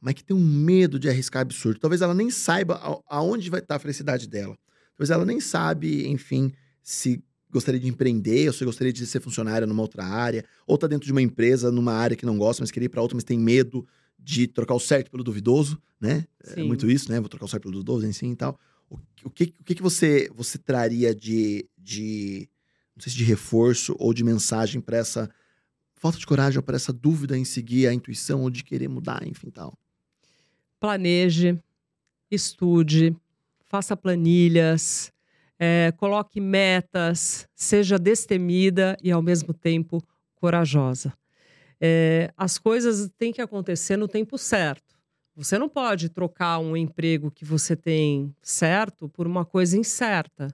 mas 0.00 0.14
que 0.14 0.24
tem 0.24 0.36
um 0.36 0.44
medo 0.44 0.98
de 0.98 1.08
arriscar 1.08 1.42
absurdo. 1.42 1.78
Talvez 1.78 2.00
ela 2.00 2.14
nem 2.14 2.30
saiba 2.30 2.80
aonde 3.06 3.50
vai 3.50 3.60
estar 3.60 3.74
tá 3.74 3.76
a 3.76 3.78
felicidade 3.78 4.26
dela. 4.26 4.56
Talvez 4.96 5.10
ela 5.10 5.24
nem 5.24 5.40
sabe, 5.40 6.08
enfim, 6.08 6.52
se 6.82 7.22
gostaria 7.50 7.80
de 7.80 7.88
empreender, 7.88 8.46
ou 8.46 8.52
se 8.52 8.64
gostaria 8.64 8.92
de 8.92 9.06
ser 9.06 9.20
funcionária 9.20 9.66
numa 9.66 9.82
outra 9.82 10.04
área, 10.04 10.44
ou 10.66 10.78
tá 10.78 10.86
dentro 10.86 11.06
de 11.06 11.12
uma 11.12 11.22
empresa, 11.22 11.70
numa 11.70 11.92
área 11.92 12.16
que 12.16 12.24
não 12.24 12.38
gosta, 12.38 12.62
mas 12.62 12.70
queria 12.70 12.86
ir 12.86 12.90
para 12.90 13.02
outra, 13.02 13.14
mas 13.14 13.24
tem 13.24 13.38
medo 13.38 13.86
de 14.18 14.46
trocar 14.46 14.74
o 14.74 14.80
certo 14.80 15.10
pelo 15.10 15.24
duvidoso, 15.24 15.80
né? 16.00 16.26
É 16.44 16.54
Sim. 16.54 16.60
É 16.60 16.64
muito 16.64 16.90
isso, 16.90 17.10
né? 17.10 17.18
Vou 17.18 17.28
trocar 17.28 17.46
o 17.46 17.48
certo 17.48 17.62
pelo 17.62 17.74
duvidoso, 17.74 18.06
enfim 18.06 18.32
e 18.32 18.36
tal. 18.36 18.58
O, 18.88 18.98
o, 19.24 19.30
que, 19.30 19.54
o 19.60 19.64
que, 19.64 19.74
que 19.74 19.82
você, 19.82 20.30
você 20.34 20.58
traria 20.58 21.14
de, 21.14 21.68
de, 21.76 22.48
não 22.94 23.02
sei 23.02 23.12
se 23.12 23.18
de 23.18 23.24
reforço 23.24 23.94
ou 23.98 24.12
de 24.14 24.22
mensagem 24.22 24.80
para 24.80 24.98
essa 24.98 25.30
falta 26.00 26.18
de 26.18 26.26
coragem 26.26 26.56
ou 26.56 26.62
para 26.62 26.76
essa 26.76 26.92
dúvida 26.92 27.36
em 27.36 27.44
seguir 27.44 27.86
a 27.86 27.92
intuição 27.92 28.40
ou 28.40 28.50
de 28.50 28.64
querer 28.64 28.88
mudar, 28.88 29.24
enfim 29.26 29.50
tal? 29.50 29.78
Planeje, 30.80 31.62
estude, 32.30 33.14
faça 33.68 33.94
planilhas, 33.94 35.12
é, 35.58 35.92
coloque 35.98 36.40
metas, 36.40 37.46
seja 37.54 37.98
destemida 37.98 38.96
e, 39.02 39.12
ao 39.12 39.20
mesmo 39.20 39.52
tempo, 39.52 40.02
corajosa. 40.34 41.12
É, 41.78 42.32
as 42.34 42.56
coisas 42.56 43.10
têm 43.18 43.30
que 43.30 43.42
acontecer 43.42 43.98
no 43.98 44.08
tempo 44.08 44.38
certo. 44.38 44.98
Você 45.36 45.58
não 45.58 45.68
pode 45.68 46.08
trocar 46.08 46.58
um 46.58 46.74
emprego 46.74 47.30
que 47.30 47.44
você 47.44 47.76
tem 47.76 48.34
certo 48.42 49.06
por 49.06 49.26
uma 49.26 49.44
coisa 49.44 49.76
incerta. 49.76 50.48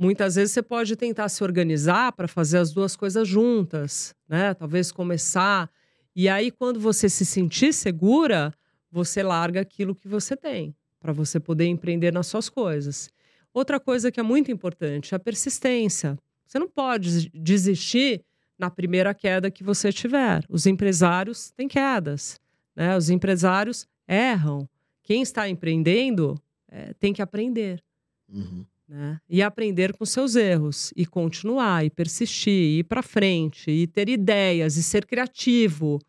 Muitas 0.00 0.36
vezes 0.36 0.52
você 0.54 0.62
pode 0.62 0.96
tentar 0.96 1.28
se 1.28 1.44
organizar 1.44 2.12
para 2.12 2.26
fazer 2.26 2.56
as 2.56 2.72
duas 2.72 2.96
coisas 2.96 3.28
juntas, 3.28 4.14
né? 4.26 4.54
Talvez 4.54 4.90
começar. 4.90 5.70
E 6.16 6.26
aí, 6.26 6.50
quando 6.50 6.80
você 6.80 7.06
se 7.06 7.26
sentir 7.26 7.74
segura, 7.74 8.50
você 8.90 9.22
larga 9.22 9.60
aquilo 9.60 9.94
que 9.94 10.08
você 10.08 10.34
tem, 10.34 10.74
para 10.98 11.12
você 11.12 11.38
poder 11.38 11.66
empreender 11.66 12.14
nas 12.14 12.28
suas 12.28 12.48
coisas. 12.48 13.10
Outra 13.52 13.78
coisa 13.78 14.10
que 14.10 14.18
é 14.18 14.22
muito 14.22 14.50
importante, 14.50 15.14
a 15.14 15.18
persistência. 15.18 16.18
Você 16.46 16.58
não 16.58 16.68
pode 16.68 17.28
desistir 17.34 18.24
na 18.58 18.70
primeira 18.70 19.12
queda 19.12 19.50
que 19.50 19.62
você 19.62 19.92
tiver. 19.92 20.42
Os 20.48 20.64
empresários 20.64 21.50
têm 21.50 21.68
quedas, 21.68 22.40
né? 22.74 22.96
Os 22.96 23.10
empresários 23.10 23.86
erram. 24.08 24.66
Quem 25.02 25.20
está 25.20 25.46
empreendendo 25.46 26.40
é, 26.68 26.94
tem 26.94 27.12
que 27.12 27.20
aprender. 27.20 27.82
Uhum. 28.26 28.64
Né? 28.90 29.20
E 29.28 29.40
aprender 29.40 29.96
com 29.96 30.04
seus 30.04 30.34
erros, 30.34 30.92
e 30.96 31.06
continuar, 31.06 31.86
e 31.86 31.90
persistir, 31.90 32.52
e 32.52 32.78
ir 32.80 32.84
para 32.84 33.02
frente, 33.02 33.70
e 33.70 33.86
ter 33.86 34.08
ideias, 34.08 34.76
e 34.76 34.82
ser 34.82 35.06
criativo. 35.06 36.00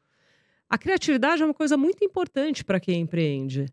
A 0.67 0.79
criatividade 0.79 1.43
é 1.43 1.45
uma 1.45 1.53
coisa 1.53 1.77
muito 1.77 2.03
importante 2.03 2.65
para 2.65 2.79
quem 2.79 3.01
empreende. 3.01 3.67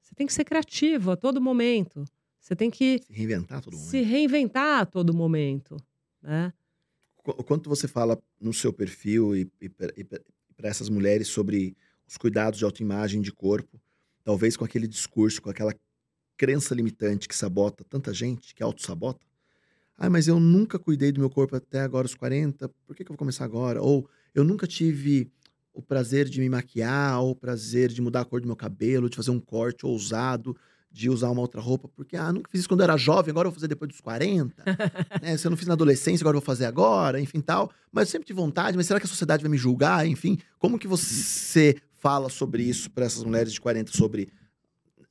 Você 0.00 0.14
tem 0.14 0.28
que 0.28 0.32
ser 0.32 0.44
criativo 0.44 1.10
a 1.10 1.16
todo 1.16 1.40
momento. 1.40 2.04
Você 2.38 2.54
tem 2.54 2.70
que 2.70 3.00
se 3.04 3.12
reinventar 3.12 3.58
a 3.58 3.60
todo 3.60 3.72
momento. 3.72 3.90
Se 3.90 4.00
reinventar 4.00 4.80
a 4.80 4.86
todo 4.86 5.12
momento, 5.12 5.76
né? 6.22 6.52
O 7.24 7.42
quanto 7.42 7.68
você 7.68 7.88
fala 7.88 8.20
no 8.40 8.52
seu 8.52 8.72
perfil 8.72 9.34
e, 9.34 9.50
e, 9.60 9.70
e 9.96 10.04
para 10.04 10.68
essas 10.68 10.88
mulheres 10.88 11.26
sobre 11.26 11.76
os 12.06 12.16
cuidados 12.16 12.60
de 12.60 12.64
autoimagem 12.64 13.20
de 13.20 13.32
corpo, 13.32 13.80
talvez 14.22 14.56
com 14.56 14.64
aquele 14.64 14.86
discurso, 14.86 15.42
com 15.42 15.50
aquela 15.50 15.74
crença 16.42 16.74
limitante 16.74 17.28
que 17.28 17.36
sabota 17.36 17.84
tanta 17.88 18.12
gente, 18.12 18.52
que 18.52 18.64
auto-sabota. 18.64 19.20
Ah, 19.96 20.10
mas 20.10 20.26
eu 20.26 20.40
nunca 20.40 20.76
cuidei 20.76 21.12
do 21.12 21.20
meu 21.20 21.30
corpo 21.30 21.54
até 21.54 21.82
agora, 21.82 22.04
os 22.04 22.16
40, 22.16 22.68
por 22.84 22.96
que, 22.96 23.04
que 23.04 23.12
eu 23.12 23.14
vou 23.14 23.18
começar 23.18 23.44
agora? 23.44 23.80
Ou 23.80 24.10
eu 24.34 24.42
nunca 24.42 24.66
tive 24.66 25.30
o 25.72 25.80
prazer 25.80 26.28
de 26.28 26.40
me 26.40 26.48
maquiar, 26.48 27.20
ou 27.20 27.30
o 27.30 27.36
prazer 27.36 27.90
de 27.90 28.02
mudar 28.02 28.22
a 28.22 28.24
cor 28.24 28.40
do 28.40 28.48
meu 28.48 28.56
cabelo, 28.56 29.08
de 29.08 29.14
fazer 29.14 29.30
um 29.30 29.38
corte 29.38 29.86
ousado 29.86 30.56
de 30.90 31.08
usar 31.08 31.30
uma 31.30 31.40
outra 31.40 31.60
roupa, 31.60 31.88
porque, 31.94 32.16
ah, 32.16 32.32
nunca 32.32 32.50
fiz 32.50 32.62
isso 32.62 32.68
quando 32.68 32.80
eu 32.80 32.84
era 32.84 32.96
jovem, 32.96 33.30
agora 33.30 33.46
eu 33.46 33.52
vou 33.52 33.54
fazer 33.54 33.68
depois 33.68 33.88
dos 33.88 34.00
40. 34.00 34.64
né? 35.22 35.36
Se 35.36 35.46
eu 35.46 35.50
não 35.50 35.56
fiz 35.56 35.68
na 35.68 35.74
adolescência, 35.74 36.24
agora 36.24 36.36
eu 36.36 36.40
vou 36.40 36.44
fazer 36.44 36.64
agora, 36.64 37.20
enfim, 37.20 37.40
tal. 37.40 37.70
Mas 37.92 38.08
eu 38.08 38.12
sempre 38.12 38.26
tive 38.26 38.40
vontade, 38.40 38.76
mas 38.76 38.88
será 38.88 38.98
que 38.98 39.06
a 39.06 39.08
sociedade 39.08 39.44
vai 39.44 39.50
me 39.50 39.56
julgar? 39.56 40.08
Enfim, 40.08 40.38
como 40.58 40.76
que 40.76 40.88
você 40.88 41.76
fala 42.00 42.28
sobre 42.28 42.64
isso 42.64 42.90
para 42.90 43.04
essas 43.04 43.22
mulheres 43.22 43.52
de 43.52 43.60
40, 43.60 43.92
sobre... 43.92 44.28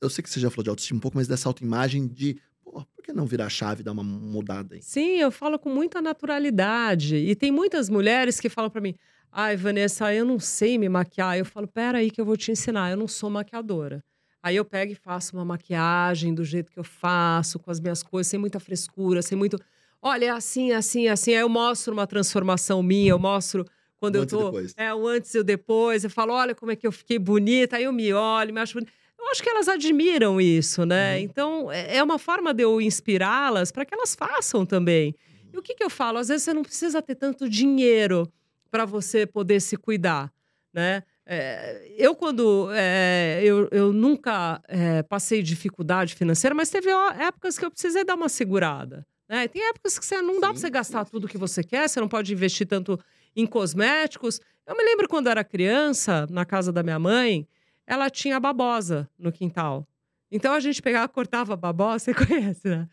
Eu 0.01 0.09
sei 0.09 0.23
que 0.23 0.29
você 0.29 0.39
já 0.39 0.49
falou 0.49 0.63
de 0.63 0.69
autoestima 0.71 0.97
um 0.97 0.99
pouco, 0.99 1.15
mas 1.15 1.27
dessa 1.27 1.47
autoimagem 1.47 2.07
de, 2.07 2.39
por 2.63 3.03
que 3.03 3.13
não 3.13 3.27
virar 3.27 3.45
a 3.45 3.49
chave 3.49 3.81
e 3.81 3.83
dar 3.83 3.91
uma 3.91 4.03
mudada 4.03 4.73
aí? 4.73 4.81
Sim, 4.81 5.17
eu 5.17 5.31
falo 5.31 5.59
com 5.59 5.69
muita 5.69 6.01
naturalidade. 6.01 7.17
E 7.17 7.35
tem 7.35 7.51
muitas 7.51 7.87
mulheres 7.87 8.39
que 8.39 8.49
falam 8.49 8.71
para 8.71 8.81
mim, 8.81 8.95
ai, 9.31 9.55
Vanessa, 9.55 10.11
eu 10.11 10.25
não 10.25 10.39
sei 10.39 10.79
me 10.79 10.89
maquiar. 10.89 11.37
Eu 11.37 11.45
falo, 11.45 11.67
pera 11.67 11.99
aí 11.99 12.09
que 12.09 12.19
eu 12.19 12.25
vou 12.25 12.35
te 12.35 12.51
ensinar, 12.51 12.89
eu 12.89 12.97
não 12.97 13.07
sou 13.07 13.29
maquiadora. 13.29 14.03
Aí 14.41 14.55
eu 14.55 14.65
pego 14.65 14.91
e 14.91 14.95
faço 14.95 15.37
uma 15.37 15.45
maquiagem 15.45 16.33
do 16.33 16.43
jeito 16.43 16.71
que 16.71 16.79
eu 16.79 16.83
faço, 16.83 17.59
com 17.59 17.69
as 17.69 17.79
minhas 17.79 18.01
coisas, 18.01 18.27
sem 18.27 18.39
muita 18.39 18.59
frescura, 18.59 19.21
sem 19.21 19.37
muito. 19.37 19.59
Olha, 20.01 20.25
é 20.25 20.29
assim, 20.29 20.71
assim, 20.71 21.07
assim. 21.09 21.35
Aí 21.35 21.41
eu 21.41 21.49
mostro 21.49 21.93
uma 21.93 22.07
transformação 22.07 22.81
minha, 22.81 23.11
eu 23.11 23.19
mostro 23.19 23.63
quando 23.97 24.15
eu 24.15 24.25
tô. 24.25 24.51
É, 24.75 24.91
o 24.95 25.07
antes 25.07 25.35
e 25.35 25.37
o 25.37 25.43
depois. 25.43 26.03
Eu 26.03 26.09
falo, 26.09 26.33
olha 26.33 26.55
como 26.55 26.71
é 26.71 26.75
que 26.75 26.87
eu 26.87 26.91
fiquei 26.91 27.19
bonita. 27.19 27.77
Aí 27.77 27.83
eu 27.83 27.93
me 27.93 28.11
olho, 28.11 28.51
me 28.51 28.59
acho 28.59 28.73
bonita. 28.73 28.91
Eu 29.21 29.29
acho 29.31 29.43
que 29.43 29.49
elas 29.49 29.67
admiram 29.67 30.41
isso, 30.41 30.85
né? 30.85 31.15
Uhum. 31.15 31.21
Então, 31.21 31.71
é, 31.71 31.97
é 31.97 32.03
uma 32.03 32.17
forma 32.17 32.53
de 32.53 32.63
eu 32.63 32.81
inspirá-las 32.81 33.71
para 33.71 33.85
que 33.85 33.93
elas 33.93 34.15
façam 34.15 34.65
também. 34.65 35.15
E 35.53 35.57
o 35.57 35.61
que, 35.61 35.75
que 35.75 35.83
eu 35.83 35.89
falo? 35.89 36.17
Às 36.17 36.29
vezes 36.29 36.43
você 36.43 36.53
não 36.53 36.63
precisa 36.63 37.01
ter 37.01 37.15
tanto 37.15 37.47
dinheiro 37.47 38.27
para 38.71 38.83
você 38.83 39.25
poder 39.25 39.61
se 39.61 39.77
cuidar, 39.77 40.33
né? 40.73 41.03
É, 41.25 41.93
eu, 41.97 42.15
quando. 42.15 42.69
É, 42.73 43.41
eu, 43.43 43.67
eu 43.71 43.93
nunca 43.93 44.61
é, 44.67 45.03
passei 45.03 45.41
dificuldade 45.43 46.15
financeira, 46.15 46.55
mas 46.55 46.69
teve 46.69 46.89
épocas 46.89 47.57
que 47.57 47.65
eu 47.65 47.71
precisei 47.71 48.03
dar 48.03 48.15
uma 48.15 48.27
segurada. 48.27 49.05
Né? 49.29 49.47
Tem 49.47 49.61
épocas 49.69 49.97
que 49.99 50.05
você 50.05 50.21
não 50.21 50.41
dá 50.41 50.47
para 50.49 50.57
você 50.57 50.69
gastar 50.69 51.05
tudo 51.05 51.27
que 51.27 51.37
você 51.37 51.63
quer, 51.63 51.87
você 51.87 52.01
não 52.01 52.09
pode 52.09 52.33
investir 52.33 52.67
tanto 52.67 52.99
em 53.35 53.45
cosméticos. 53.45 54.41
Eu 54.67 54.75
me 54.75 54.83
lembro 54.83 55.07
quando 55.07 55.27
era 55.27 55.43
criança, 55.43 56.27
na 56.29 56.43
casa 56.43 56.71
da 56.71 56.83
minha 56.83 56.99
mãe, 56.99 57.47
ela 57.85 58.09
tinha 58.09 58.39
babosa 58.39 59.09
no 59.17 59.31
quintal. 59.31 59.87
Então 60.31 60.53
a 60.53 60.59
gente 60.59 60.81
pegava, 60.81 61.07
cortava 61.09 61.53
a 61.53 61.57
babosa, 61.57 61.99
você 61.99 62.13
conhece, 62.25 62.67
né? 62.69 62.87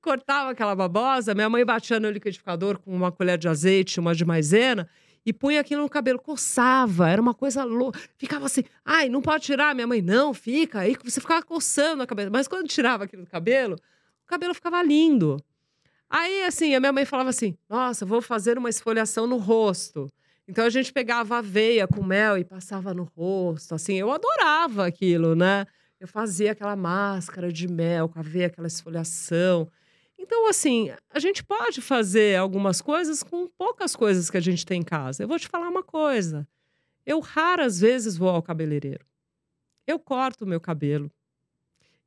cortava 0.00 0.50
aquela 0.50 0.74
babosa, 0.74 1.34
minha 1.34 1.48
mãe 1.48 1.64
batia 1.64 2.00
no 2.00 2.10
liquidificador 2.10 2.78
com 2.78 2.94
uma 2.94 3.12
colher 3.12 3.38
de 3.38 3.48
azeite, 3.48 4.00
uma 4.00 4.14
de 4.14 4.24
maisena, 4.24 4.88
e 5.24 5.32
punha 5.32 5.60
aquilo 5.60 5.82
no 5.82 5.88
cabelo, 5.88 6.18
coçava, 6.18 7.08
era 7.08 7.20
uma 7.20 7.34
coisa 7.34 7.62
louca. 7.62 8.00
Ficava 8.16 8.46
assim, 8.46 8.64
ai, 8.84 9.08
não 9.08 9.20
pode 9.20 9.44
tirar, 9.44 9.74
minha 9.74 9.86
mãe, 9.86 10.00
não, 10.00 10.32
fica. 10.32 10.80
Aí 10.80 10.96
você 11.04 11.20
ficava 11.20 11.42
coçando 11.42 12.02
a 12.02 12.06
cabeça. 12.06 12.30
Mas 12.30 12.48
quando 12.48 12.66
tirava 12.66 13.04
aquilo 13.04 13.24
do 13.24 13.30
cabelo, 13.30 13.76
o 14.24 14.26
cabelo 14.26 14.54
ficava 14.54 14.82
lindo. 14.82 15.36
Aí, 16.08 16.44
assim, 16.44 16.74
a 16.74 16.80
minha 16.80 16.92
mãe 16.92 17.04
falava 17.04 17.28
assim: 17.28 17.56
nossa, 17.68 18.06
vou 18.06 18.22
fazer 18.22 18.56
uma 18.56 18.70
esfoliação 18.70 19.26
no 19.26 19.36
rosto. 19.36 20.10
Então 20.48 20.64
a 20.64 20.70
gente 20.70 20.90
pegava 20.90 21.36
aveia 21.36 21.86
com 21.86 22.02
mel 22.02 22.38
e 22.38 22.42
passava 22.42 22.94
no 22.94 23.04
rosto. 23.04 23.74
Assim, 23.74 23.96
eu 23.96 24.10
adorava 24.10 24.86
aquilo, 24.86 25.34
né? 25.34 25.66
Eu 26.00 26.08
fazia 26.08 26.52
aquela 26.52 26.74
máscara 26.74 27.52
de 27.52 27.68
mel 27.68 28.08
com 28.08 28.18
aveia, 28.18 28.46
aquela 28.46 28.66
esfoliação. 28.66 29.70
Então, 30.18 30.48
assim, 30.48 30.90
a 31.10 31.18
gente 31.18 31.44
pode 31.44 31.82
fazer 31.82 32.36
algumas 32.36 32.80
coisas 32.80 33.22
com 33.22 33.46
poucas 33.46 33.94
coisas 33.94 34.30
que 34.30 34.38
a 34.38 34.40
gente 34.40 34.64
tem 34.64 34.80
em 34.80 34.84
casa. 34.84 35.22
Eu 35.22 35.28
vou 35.28 35.38
te 35.38 35.46
falar 35.46 35.68
uma 35.68 35.82
coisa. 35.82 36.48
Eu 37.04 37.20
raras 37.20 37.78
vezes 37.80 38.16
vou 38.16 38.30
ao 38.30 38.42
cabeleireiro. 38.42 39.04
Eu 39.86 39.98
corto 39.98 40.44
o 40.44 40.48
meu 40.48 40.60
cabelo. 40.60 41.10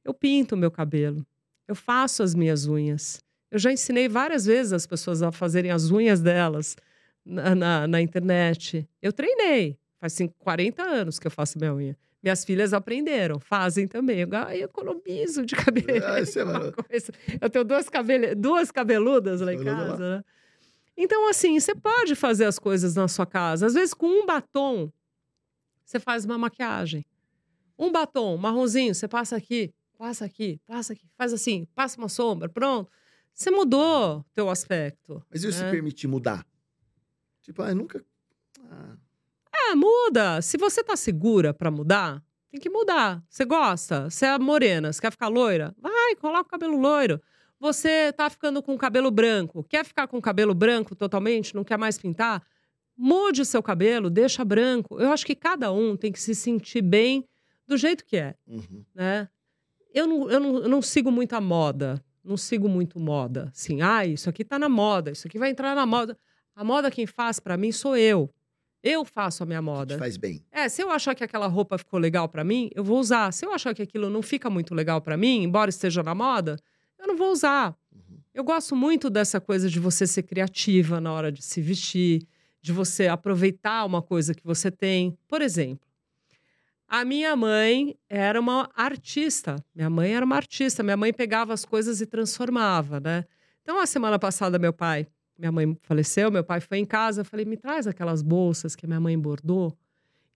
Eu 0.04 0.16
pinto 0.16 0.56
o 0.56 0.58
meu 0.58 0.72
cabelo. 0.72 1.26
Eu 1.68 1.76
faço 1.76 2.24
as 2.24 2.34
minhas 2.34 2.66
unhas. 2.66 3.24
Eu 3.52 3.60
já 3.60 3.72
ensinei 3.72 4.10
várias 4.10 4.46
vezes 4.46 4.74
as 4.74 4.88
pessoas 4.88 5.22
a 5.22 5.32
fazerem 5.32 5.72
as 5.72 5.92
unhas 5.92 6.22
delas 6.22 6.76
na, 7.26 7.56
na, 7.56 7.88
na 7.88 8.02
internet. 8.02 8.88
Eu 9.02 9.14
treinei. 9.14 9.78
Faz 10.00 10.18
40 10.40 10.82
anos 10.82 11.20
que 11.20 11.28
eu 11.28 11.32
faço 11.32 11.60
minha 11.60 11.74
unha. 11.74 11.98
Minhas 12.24 12.46
filhas 12.46 12.74
aprenderam, 12.74 13.40
fazem 13.40 13.88
também. 13.88 14.20
Eu, 14.20 14.30
eu 14.32 14.66
economizo 14.66 15.46
de 15.46 15.56
cabelo. 15.56 16.06
Ah, 16.06 16.20
é 16.20 16.98
eu 17.42 17.50
tenho 17.50 17.66
duas, 17.66 17.90
cabele... 17.90 18.36
duas 18.36 18.72
cabeludas 18.72 19.42
lá 19.42 19.54
em 19.54 19.64
casa, 19.64 19.92
lá. 19.92 20.18
né? 20.18 20.24
Então, 20.96 21.28
assim, 21.30 21.60
você 21.60 21.74
pode 21.74 22.16
fazer 22.16 22.46
as 22.46 22.60
coisas 22.60 22.96
na 22.96 23.08
sua 23.08 23.26
casa. 23.26 23.66
Às 23.66 23.74
vezes, 23.74 23.94
com 23.94 24.08
um 24.08 24.26
batom, 24.26 24.92
você 25.84 26.00
faz 26.00 26.26
uma 26.26 26.38
maquiagem. 26.38 27.06
Um 27.78 27.92
batom 27.92 28.38
marronzinho, 28.38 28.94
você 28.94 29.08
passa 29.08 29.36
aqui, 29.36 29.74
passa 29.98 30.26
aqui, 30.26 30.60
passa 30.68 30.94
aqui, 30.94 31.08
faz 31.18 31.34
assim, 31.34 31.66
passa 31.74 31.98
uma 31.98 32.10
sombra, 32.10 32.48
pronto. 32.48 32.92
Você 33.34 33.50
mudou 33.50 34.24
teu 34.34 34.50
aspecto. 34.50 35.24
Mas 35.30 35.44
isso 35.44 35.60
né? 35.60 35.66
se 35.66 35.72
permitir 35.72 36.08
mudar? 36.08 36.46
Tipo, 37.42 37.62
ah, 37.62 37.74
nunca. 37.74 38.04
Ah. 38.70 38.96
É, 39.54 39.76
muda. 39.76 40.42
Se 40.42 40.58
você 40.58 40.84
tá 40.84 40.96
segura 40.96 41.54
para 41.54 41.70
mudar, 41.70 42.24
tem 42.50 42.60
que 42.60 42.70
mudar. 42.70 43.24
Você 43.30 43.46
gosta? 43.46 44.10
Você 44.10 44.26
é 44.26 44.38
morena, 44.38 44.92
você 44.92 45.02
quer 45.02 45.12
ficar 45.12 45.28
loira? 45.28 45.74
Vai, 45.80 46.16
coloca 46.16 46.44
o 46.44 46.52
cabelo 46.52 46.78
loiro. 46.78 47.22
Você 47.60 48.12
tá 48.14 48.30
ficando 48.30 48.62
com 48.64 48.74
o 48.74 48.78
cabelo 48.78 49.12
branco, 49.12 49.64
quer 49.64 49.86
ficar 49.86 50.08
com 50.08 50.18
o 50.18 50.22
cabelo 50.22 50.54
branco 50.54 50.96
totalmente, 50.96 51.54
não 51.54 51.64
quer 51.64 51.78
mais 51.78 51.98
pintar? 51.98 52.44
Mude 52.98 53.44
o 53.44 53.46
seu 53.46 53.62
cabelo, 53.62 54.10
deixa 54.10 54.44
branco. 54.44 55.00
Eu 55.00 55.12
acho 55.12 55.24
que 55.26 55.36
cada 55.36 55.72
um 55.72 55.96
tem 55.96 56.12
que 56.12 56.20
se 56.20 56.34
sentir 56.34 56.82
bem 56.82 57.24
do 57.68 57.78
jeito 57.78 58.04
que 58.04 58.18
é, 58.18 58.36
uhum. 58.48 58.84
né? 58.96 59.30
Eu 59.94 60.08
não, 60.08 60.30
eu, 60.30 60.40
não, 60.40 60.58
eu 60.64 60.70
não 60.70 60.82
sigo 60.82 61.12
muito 61.12 61.34
a 61.34 61.42
moda, 61.42 62.04
não 62.24 62.36
sigo 62.36 62.68
muito 62.68 63.00
moda. 63.00 63.52
Assim, 63.56 63.82
ah, 63.82 64.06
isso 64.06 64.30
aqui 64.30 64.44
tá 64.44 64.58
na 64.58 64.68
moda, 64.68 65.12
isso 65.12 65.28
aqui 65.28 65.38
vai 65.38 65.52
entrar 65.52 65.76
na 65.76 65.86
moda. 65.86 66.18
A 66.56 66.64
moda 66.64 66.92
quem 66.92 67.08
faz 67.08 67.40
para 67.40 67.58
mim 67.58 67.72
sou 67.72 67.96
eu. 67.96 68.30
Eu 68.84 69.06
faço 69.06 69.44
a 69.44 69.46
minha 69.46 69.62
moda. 69.62 69.98
faz 69.98 70.18
bem. 70.18 70.44
É, 70.52 70.68
se 70.68 70.82
eu 70.82 70.90
achar 70.90 71.14
que 71.14 71.24
aquela 71.24 71.46
roupa 71.48 71.78
ficou 71.78 72.00
legal 72.00 72.28
para 72.28 72.44
mim, 72.44 72.70
eu 72.74 72.84
vou 72.84 73.00
usar. 73.00 73.32
Se 73.32 73.46
eu 73.46 73.54
achar 73.54 73.76
que 73.76 73.82
aquilo 73.82 74.10
não 74.10 74.24
fica 74.24 74.50
muito 74.50 74.74
legal 74.74 75.00
para 75.02 75.16
mim, 75.16 75.44
embora 75.44 75.70
esteja 75.70 76.02
na 76.02 76.16
moda, 76.16 76.58
eu 76.98 77.08
não 77.08 77.16
vou 77.16 77.32
usar. 77.32 77.76
Uhum. 77.94 78.18
Eu 78.34 78.44
gosto 78.44 78.76
muito 78.76 79.10
dessa 79.10 79.40
coisa 79.40 79.70
de 79.70 79.80
você 79.80 80.08
ser 80.08 80.24
criativa 80.24 81.00
na 81.00 81.14
hora 81.14 81.32
de 81.32 81.44
se 81.44 81.62
vestir, 81.62 82.28
de 82.60 82.72
você 82.72 83.08
aproveitar 83.08 83.86
uma 83.86 84.02
coisa 84.02 84.34
que 84.34 84.44
você 84.44 84.72
tem. 84.72 85.16
Por 85.28 85.44
exemplo, 85.44 85.88
a 86.88 87.06
minha 87.06 87.36
mãe 87.36 87.96
era 88.10 88.40
uma 88.40 88.68
artista. 88.76 89.64
Minha 89.76 89.92
mãe 89.92 90.14
era 90.14 90.26
uma 90.26 90.36
artista. 90.36 90.82
Minha 90.82 90.98
mãe 90.98 91.14
pegava 91.14 91.54
as 91.54 91.66
coisas 91.66 92.02
e 92.02 92.06
transformava, 92.08 93.00
né? 93.00 93.26
Então, 93.62 93.80
a 93.80 93.86
semana 93.86 94.18
passada, 94.18 94.58
meu 94.58 94.74
pai 94.74 95.08
minha 95.42 95.52
mãe 95.52 95.76
faleceu, 95.82 96.32
meu 96.32 96.44
pai 96.44 96.62
foi 96.62 96.78
em 96.78 96.86
casa, 96.86 97.22
eu 97.22 97.26
falei, 97.26 97.46
me 97.46 97.58
traz 97.58 97.88
aquelas 97.88 98.22
bolsas 98.22 98.76
que 98.76 98.86
minha 98.86 99.00
mãe 99.00 99.18
bordou. 99.18 99.76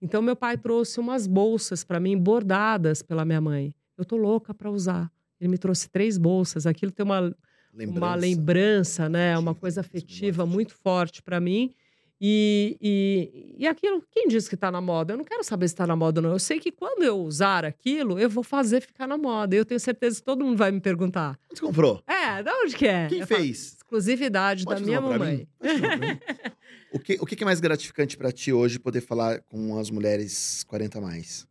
Então 0.02 0.20
meu 0.20 0.34
pai 0.34 0.58
trouxe 0.58 0.98
umas 0.98 1.28
bolsas 1.28 1.84
para 1.84 2.00
mim 2.00 2.18
bordadas 2.18 3.02
pela 3.02 3.24
minha 3.24 3.40
mãe. 3.40 3.72
Eu 3.96 4.04
tô 4.04 4.16
louca 4.16 4.52
para 4.52 4.68
usar. 4.68 5.10
Ele 5.40 5.48
me 5.48 5.58
trouxe 5.58 5.88
três 5.88 6.18
bolsas. 6.18 6.66
Aquilo 6.66 6.90
tem 6.90 7.04
uma 7.04 7.34
lembrança, 7.72 7.98
uma 7.98 8.14
lembrança 8.14 9.08
né, 9.08 9.38
uma 9.38 9.54
coisa 9.54 9.80
afetiva 9.80 10.44
muito 10.44 10.74
forte 10.74 11.22
para 11.22 11.40
mim. 11.40 11.72
E, 12.20 12.76
e, 12.80 13.54
e 13.58 13.66
aquilo, 13.66 14.02
quem 14.10 14.26
diz 14.26 14.48
que 14.48 14.54
está 14.54 14.70
na 14.70 14.80
moda? 14.80 15.12
Eu 15.12 15.18
não 15.18 15.24
quero 15.24 15.44
saber 15.44 15.68
se 15.68 15.74
está 15.74 15.86
na 15.86 15.94
moda 15.94 16.20
ou 16.20 16.22
não. 16.26 16.32
Eu 16.32 16.38
sei 16.38 16.58
que 16.58 16.72
quando 16.72 17.02
eu 17.02 17.18
usar 17.18 17.64
aquilo, 17.64 18.18
eu 18.18 18.28
vou 18.28 18.42
fazer 18.42 18.80
ficar 18.80 19.06
na 19.06 19.18
moda. 19.18 19.54
Eu 19.54 19.64
tenho 19.64 19.78
certeza 19.78 20.18
que 20.18 20.24
todo 20.24 20.44
mundo 20.44 20.56
vai 20.56 20.72
me 20.72 20.80
perguntar. 20.80 21.38
Onde 21.50 21.60
você 21.60 21.66
comprou? 21.66 22.02
É, 22.06 22.42
de 22.42 22.50
onde 22.50 22.74
que 22.74 22.86
é? 22.86 23.06
Quem 23.06 23.20
eu 23.20 23.26
fez? 23.26 23.68
Falo, 23.68 23.75
exclusividade 23.86 24.64
Pode 24.64 24.80
da 24.80 24.86
minha 24.86 25.00
mamãe. 25.00 25.48
o, 26.92 26.98
que, 26.98 27.16
o 27.20 27.26
que 27.26 27.42
é 27.42 27.46
mais 27.46 27.60
gratificante 27.60 28.16
para 28.16 28.32
ti 28.32 28.52
hoje 28.52 28.78
poder 28.78 29.00
falar 29.00 29.40
com 29.42 29.78
as 29.78 29.90
mulheres 29.90 30.64
40 30.64 31.00
mais? 31.00 31.46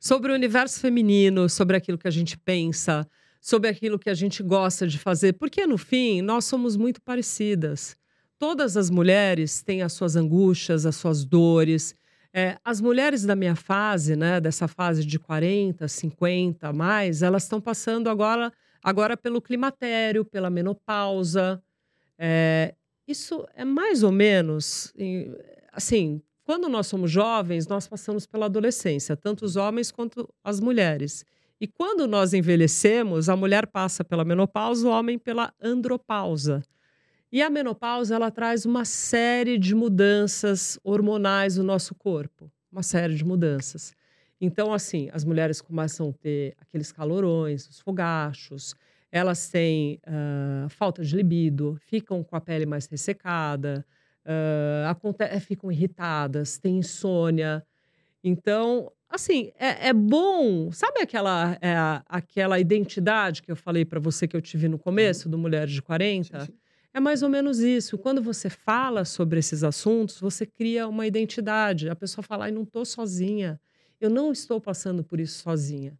Sobre 0.00 0.32
o 0.32 0.34
universo 0.34 0.80
feminino, 0.80 1.48
sobre 1.48 1.76
aquilo 1.76 1.98
que 1.98 2.08
a 2.08 2.10
gente 2.10 2.36
pensa, 2.38 3.06
sobre 3.40 3.68
aquilo 3.68 3.98
que 3.98 4.10
a 4.10 4.14
gente 4.14 4.42
gosta 4.42 4.86
de 4.86 4.98
fazer. 4.98 5.34
Porque, 5.34 5.66
no 5.66 5.78
fim, 5.78 6.22
nós 6.22 6.44
somos 6.44 6.76
muito 6.76 7.00
parecidas 7.02 7.96
todas 8.38 8.76
as 8.76 8.90
mulheres 8.90 9.62
têm 9.62 9.82
as 9.82 9.92
suas 9.92 10.16
angústias, 10.16 10.86
as 10.86 10.96
suas 10.96 11.24
dores. 11.24 11.94
É, 12.32 12.58
as 12.64 12.80
mulheres 12.80 13.24
da 13.24 13.34
minha 13.34 13.56
fase, 13.56 14.14
né, 14.14 14.40
dessa 14.40 14.68
fase 14.68 15.04
de 15.04 15.18
40, 15.18 15.88
50 15.88 16.72
mais, 16.72 17.22
elas 17.22 17.44
estão 17.44 17.60
passando 17.60 18.10
agora, 18.10 18.52
agora 18.82 19.16
pelo 19.16 19.40
climatério, 19.40 20.24
pela 20.24 20.50
menopausa. 20.50 21.62
É, 22.18 22.74
isso 23.06 23.46
é 23.54 23.64
mais 23.64 24.02
ou 24.02 24.12
menos 24.12 24.92
assim. 25.72 26.20
Quando 26.44 26.68
nós 26.68 26.86
somos 26.86 27.10
jovens, 27.10 27.66
nós 27.66 27.88
passamos 27.88 28.24
pela 28.24 28.46
adolescência, 28.46 29.16
tanto 29.16 29.44
os 29.44 29.56
homens 29.56 29.90
quanto 29.90 30.28
as 30.44 30.60
mulheres. 30.60 31.24
E 31.60 31.66
quando 31.66 32.06
nós 32.06 32.32
envelhecemos, 32.32 33.28
a 33.28 33.36
mulher 33.36 33.66
passa 33.66 34.04
pela 34.04 34.24
menopausa, 34.24 34.86
o 34.86 34.90
homem 34.90 35.18
pela 35.18 35.52
andropausa. 35.60 36.62
E 37.32 37.42
a 37.42 37.50
menopausa 37.50 38.14
ela 38.14 38.30
traz 38.30 38.64
uma 38.64 38.84
série 38.84 39.58
de 39.58 39.74
mudanças 39.74 40.78
hormonais 40.84 41.56
no 41.56 41.64
nosso 41.64 41.94
corpo, 41.94 42.50
uma 42.70 42.82
série 42.82 43.14
de 43.14 43.24
mudanças. 43.24 43.92
Então, 44.40 44.72
assim, 44.72 45.08
as 45.12 45.24
mulheres 45.24 45.60
começam 45.60 46.10
a 46.10 46.12
ter 46.12 46.54
aqueles 46.60 46.92
calorões, 46.92 47.66
os 47.68 47.80
fogachos, 47.80 48.74
elas 49.10 49.48
têm 49.48 50.00
uh, 50.06 50.68
falta 50.68 51.04
de 51.04 51.16
libido, 51.16 51.76
ficam 51.86 52.22
com 52.22 52.36
a 52.36 52.40
pele 52.40 52.66
mais 52.66 52.86
ressecada, 52.86 53.84
uh, 54.24 55.40
ficam 55.40 55.70
irritadas, 55.70 56.58
têm 56.58 56.78
insônia. 56.78 57.64
Então, 58.22 58.90
assim, 59.08 59.52
é, 59.58 59.88
é 59.88 59.92
bom. 59.92 60.70
Sabe 60.72 61.00
aquela, 61.00 61.56
é, 61.60 61.74
aquela 62.08 62.58
identidade 62.58 63.42
que 63.42 63.50
eu 63.50 63.56
falei 63.56 63.84
para 63.84 64.00
você 64.00 64.26
que 64.26 64.36
eu 64.36 64.42
tive 64.42 64.68
no 64.68 64.78
começo, 64.78 65.28
do 65.28 65.38
Mulheres 65.38 65.72
de 65.72 65.82
40? 65.82 66.40
Sim, 66.40 66.46
sim. 66.46 66.58
É 66.92 67.00
mais 67.00 67.22
ou 67.22 67.28
menos 67.28 67.60
isso. 67.60 67.98
Quando 67.98 68.22
você 68.22 68.48
fala 68.48 69.04
sobre 69.04 69.38
esses 69.38 69.62
assuntos, 69.62 70.18
você 70.18 70.46
cria 70.46 70.88
uma 70.88 71.06
identidade. 71.06 71.90
A 71.90 71.94
pessoa 71.94 72.22
fala, 72.22 72.46
ai, 72.46 72.50
não 72.50 72.62
estou 72.62 72.86
sozinha. 72.86 73.60
Eu 74.00 74.08
não 74.08 74.32
estou 74.32 74.58
passando 74.58 75.04
por 75.04 75.20
isso 75.20 75.42
sozinha. 75.42 75.96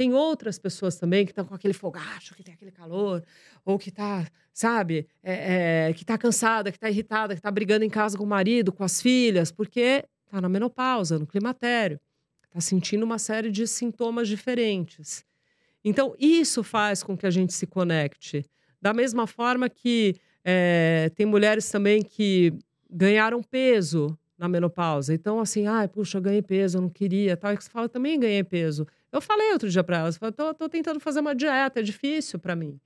Tem 0.00 0.14
outras 0.14 0.58
pessoas 0.58 0.96
também 0.96 1.26
que 1.26 1.30
estão 1.30 1.44
com 1.44 1.54
aquele 1.54 1.74
fogacho, 1.74 2.34
que 2.34 2.42
tem 2.42 2.54
aquele 2.54 2.70
calor, 2.70 3.22
ou 3.66 3.78
que 3.78 3.90
está, 3.90 4.26
sabe, 4.50 5.06
é, 5.22 5.88
é, 5.88 5.92
que 5.92 6.04
está 6.04 6.16
cansada, 6.16 6.70
que 6.70 6.78
está 6.78 6.88
irritada, 6.88 7.34
que 7.34 7.38
está 7.38 7.50
brigando 7.50 7.84
em 7.84 7.90
casa 7.90 8.16
com 8.16 8.24
o 8.24 8.26
marido, 8.26 8.72
com 8.72 8.82
as 8.82 9.02
filhas, 9.02 9.52
porque 9.52 10.06
está 10.24 10.40
na 10.40 10.48
menopausa, 10.48 11.18
no 11.18 11.26
climatério, 11.26 12.00
está 12.46 12.62
sentindo 12.62 13.04
uma 13.04 13.18
série 13.18 13.50
de 13.50 13.66
sintomas 13.66 14.26
diferentes. 14.26 15.22
Então, 15.84 16.16
isso 16.18 16.64
faz 16.64 17.02
com 17.02 17.14
que 17.14 17.26
a 17.26 17.30
gente 17.30 17.52
se 17.52 17.66
conecte. 17.66 18.42
Da 18.80 18.94
mesma 18.94 19.26
forma 19.26 19.68
que 19.68 20.16
é, 20.42 21.12
tem 21.14 21.26
mulheres 21.26 21.68
também 21.68 22.00
que 22.00 22.54
ganharam 22.90 23.42
peso 23.42 24.18
na 24.40 24.48
menopausa. 24.48 25.12
Então, 25.14 25.38
assim, 25.38 25.66
ai, 25.66 25.86
puxa, 25.86 26.16
eu 26.18 26.22
ganhei 26.22 26.40
peso, 26.42 26.78
eu 26.78 26.82
não 26.82 26.88
queria, 26.88 27.36
tal. 27.36 27.52
E 27.52 27.56
que 27.56 27.62
você 27.62 27.70
fala, 27.70 27.88
também 27.88 28.18
ganhei 28.18 28.42
peso. 28.42 28.86
Eu 29.12 29.20
falei 29.20 29.52
outro 29.52 29.68
dia 29.68 29.84
para 29.84 29.98
elas, 29.98 30.18
tô, 30.36 30.54
tô 30.54 30.68
tentando 30.68 30.98
fazer 30.98 31.20
uma 31.20 31.34
dieta, 31.34 31.80
é 31.80 31.82
difícil 31.82 32.38
para 32.38 32.56
mim. 32.56 32.80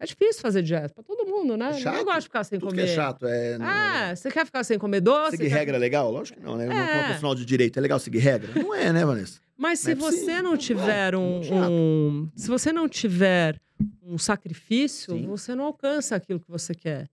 É 0.00 0.06
difícil 0.06 0.40
fazer 0.42 0.62
dieta 0.62 0.92
pra 0.94 1.04
todo 1.04 1.24
mundo, 1.26 1.56
né? 1.56 1.70
É 1.70 1.72
chato. 1.74 2.04
gosta 2.04 2.20
de 2.20 2.24
ficar 2.26 2.44
sem 2.44 2.58
Tudo 2.58 2.70
comer. 2.70 2.84
que 2.84 2.90
é 2.90 2.94
chato. 2.94 3.26
É, 3.26 3.58
não- 3.58 3.66
Ah, 3.66 4.14
você 4.16 4.30
quer 4.30 4.44
ficar 4.44 4.64
sem 4.64 4.78
comer 4.78 5.00
doce? 5.00 5.32
Seguir 5.36 5.48
quer- 5.50 5.54
regra 5.58 5.76
é 5.76 5.78
legal? 5.78 6.10
Lógico 6.10 6.38
que 6.38 6.44
não, 6.44 6.56
né? 6.56 6.66
É. 6.66 6.68
uma 6.70 7.04
profissional 7.04 7.34
de 7.34 7.44
direito 7.44 7.78
é 7.78 7.80
legal 7.82 7.98
seguir 8.00 8.18
regra? 8.18 8.50
Não 8.60 8.74
é, 8.74 8.92
né, 8.92 9.04
Vanessa? 9.04 9.40
Mas 9.56 9.78
se 9.80 9.94
Não 9.94 10.08
é 10.08 10.10
você 10.10 10.42
não 10.42 10.54
é, 10.54 10.56
tiver 10.56 11.14
um, 11.14 11.30
muito 11.34 11.46
chato. 11.46 11.70
um- 11.70 12.28
Se 12.34 12.48
você 12.48 12.72
não 12.72 12.88
tiver 12.88 13.60
um 14.02 14.18
sacrifício, 14.18 15.14
Sim. 15.14 15.26
você 15.26 15.54
não 15.54 15.64
alcança 15.64 16.16
aquilo 16.16 16.40
que 16.40 16.50
você 16.50 16.74
quer. 16.74 17.08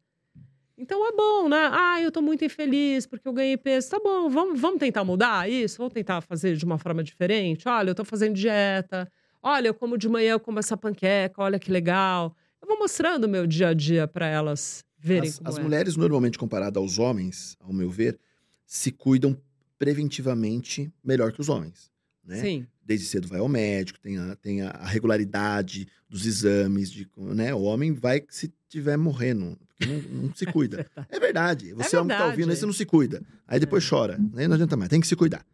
Então 0.82 1.08
é 1.08 1.12
bom, 1.12 1.48
né? 1.48 1.70
Ah, 1.72 2.02
eu 2.02 2.12
tô 2.12 2.24
muito 2.24 2.44
infeliz 2.44 3.06
porque 3.06 3.28
eu 3.28 3.34
ganhei 3.34 3.56
peso. 3.56 3.92
Tá 3.92 4.00
bom, 4.04 4.28
vamos, 4.32 4.60
vamos 4.60 4.80
tentar 4.80 5.04
mudar 5.04 5.48
isso? 5.48 5.78
Vamos 5.78 5.94
tentar 5.94 6.22
fazer 6.22 6.58
de 6.58 6.66
uma 6.66 6.80
forma 6.80 7.04
diferente? 7.04 7.70
Olha, 7.70 7.92
eu 7.92 7.96
tô 7.96 8.04
fazendo 8.04 8.34
dieta. 8.34 9.08
Olha, 9.44 9.68
eu 9.68 9.76
como 9.76 9.96
de 9.96 10.10
manhã, 10.10 10.32
eu 10.32 10.40
como 10.40 10.58
essa 10.58 10.76
panqueca. 10.76 11.40
Olha 11.40 11.60
que 11.60 11.72
legal. 11.72 12.36
Eu 12.60 12.68
vou 12.68 12.80
mostrando 12.80 13.26
o 13.26 13.30
meu 13.30 13.46
dia 13.46 13.68
a 13.68 13.74
dia 13.76 14.08
para 14.08 14.26
elas 14.26 14.84
verem 14.98 15.30
As, 15.30 15.38
como 15.38 15.50
as 15.50 15.58
é. 15.60 15.62
mulheres, 15.62 15.96
normalmente, 15.96 16.40
comparado 16.40 16.80
aos 16.80 16.98
homens, 16.98 17.56
ao 17.60 17.72
meu 17.72 17.92
ver, 17.92 18.20
se 18.66 18.92
cuidam 18.92 19.40
preventivamente 19.78 20.92
melhor 21.04 21.32
que 21.32 21.42
os 21.42 21.48
homens. 21.48 21.92
Né? 22.26 22.38
Sim. 22.42 22.68
Desde 22.84 23.06
cedo 23.06 23.28
vai 23.28 23.40
ao 23.40 23.48
médico, 23.48 24.00
tem 24.00 24.18
a, 24.18 24.36
tem 24.36 24.62
a 24.64 24.72
regularidade 24.84 25.88
dos 26.10 26.26
exames, 26.26 26.92
de, 26.92 27.08
né? 27.18 27.54
O 27.54 27.62
homem 27.62 27.94
vai 27.94 28.24
se 28.30 28.52
tiver 28.68 28.98
morrendo, 28.98 29.58
não, 29.88 30.24
não 30.24 30.36
se 30.36 30.46
cuida. 30.46 30.86
É 31.10 31.20
verdade. 31.20 31.74
Você 31.74 31.96
é 31.96 32.00
homem 32.00 32.10
que 32.10 32.14
tá 32.14 32.26
verdade. 32.26 32.32
ouvindo, 32.32 32.50
aí 32.52 32.56
você 32.56 32.66
não 32.66 32.74
se 32.74 32.86
cuida. 32.86 33.22
Aí 33.48 33.60
depois 33.60 33.88
chora. 33.88 34.20
Aí 34.36 34.48
não 34.48 34.56
adianta 34.56 34.78
mais. 34.78 34.90
Tem 34.90 35.02
que 35.02 35.08
se 35.08 35.16
cuidar. 35.16 35.46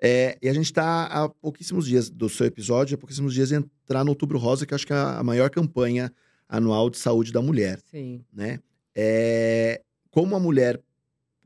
É, 0.00 0.38
e 0.42 0.48
a 0.48 0.52
gente 0.52 0.72
tá 0.72 1.04
há 1.06 1.28
pouquíssimos 1.28 1.86
dias 1.86 2.10
do 2.10 2.28
seu 2.28 2.46
episódio, 2.46 2.94
há 2.94 2.98
pouquíssimos 2.98 3.32
dias 3.32 3.48
de 3.48 3.54
entrar 3.56 4.04
no 4.04 4.10
Outubro 4.10 4.38
Rosa, 4.38 4.66
que 4.66 4.74
eu 4.74 4.76
acho 4.76 4.86
que 4.86 4.92
é 4.92 4.96
a 4.96 5.22
maior 5.22 5.48
campanha 5.50 6.12
anual 6.48 6.90
de 6.90 6.98
saúde 6.98 7.32
da 7.32 7.40
mulher, 7.40 7.80
Sim. 7.90 8.22
né? 8.32 8.60
É, 8.94 9.80
como 10.10 10.36
a 10.36 10.40
mulher 10.40 10.78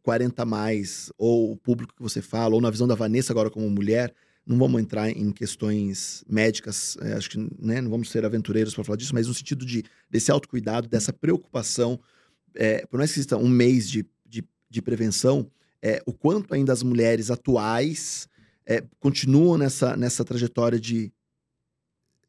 40 0.03 0.43
a 0.43 0.45
mais, 0.45 1.13
ou 1.17 1.53
o 1.53 1.57
público 1.57 1.95
que 1.95 2.03
você 2.03 2.21
fala, 2.21 2.55
ou 2.55 2.61
na 2.61 2.71
visão 2.71 2.89
da 2.89 2.95
Vanessa 2.95 3.33
agora 3.33 3.51
como 3.51 3.69
mulher, 3.71 4.13
não 4.45 4.57
vamos 4.57 4.81
entrar 4.81 5.11
em 5.11 5.33
questões 5.33 6.25
médicas, 6.29 6.97
é, 7.01 7.15
acho 7.15 7.31
que 7.31 7.39
né, 7.59 7.81
não 7.81 7.91
vamos 7.91 8.11
ser 8.11 8.25
aventureiros 8.25 8.75
para 8.75 8.85
falar 8.85 8.97
disso, 8.97 9.15
mas 9.15 9.27
no 9.27 9.35
sentido 9.35 9.67
de 9.67 9.85
desse 10.09 10.31
autocuidado, 10.31 10.89
dessa 10.89 11.13
preocupação, 11.13 12.01
é, 12.57 12.87
por 12.87 12.99
mais 12.99 13.13
que 13.13 13.19
exista 13.19 13.37
um 13.37 13.49
mês 13.49 13.89
de, 13.89 14.05
de, 14.25 14.45
de 14.69 14.83
prevenção, 14.83 15.51
é, 15.83 16.03
o 16.07 16.13
quanto 16.13 16.55
ainda 16.55 16.73
as 16.73 16.83
mulheres 16.83 17.31
atuais 17.31 18.29
é, 18.67 18.83
continuam 18.99 19.57
nessa, 19.57 19.97
nessa 19.97 20.25
trajetória 20.25 20.81
de 20.81 21.13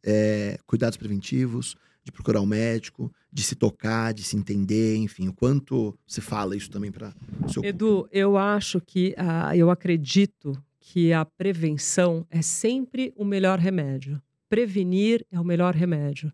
é, 0.04 0.60
cuidados 0.66 0.98
preventivos, 0.98 1.76
de 2.04 2.12
procurar 2.12 2.40
um 2.42 2.46
médico, 2.46 3.12
de 3.32 3.44
se 3.44 3.56
tocar, 3.56 4.14
de 4.14 4.24
se 4.24 4.38
entender, 4.38 4.96
enfim, 4.96 5.28
o 5.28 5.34
quanto 5.34 5.98
você 6.08 6.22
fala 6.22 6.56
isso 6.56 6.70
também 6.70 6.92
para 6.92 7.14
o 7.46 7.52
seu 7.52 7.64
Edu, 7.64 8.08
eu 8.12 8.38
acho 8.38 8.80
que, 8.80 9.14
ah, 9.18 9.56
eu 9.56 9.70
acredito 9.70 10.54
que 10.80 11.12
a 11.12 11.26
prevenção 11.26 12.26
é 12.30 12.42
sempre 12.42 13.14
o 13.18 13.26
melhor 13.26 13.60
remédio. 13.60 14.22
Prevenir 14.48 15.26
é 15.30 15.38
o 15.38 15.44
melhor 15.44 15.76
remédio. 15.76 16.32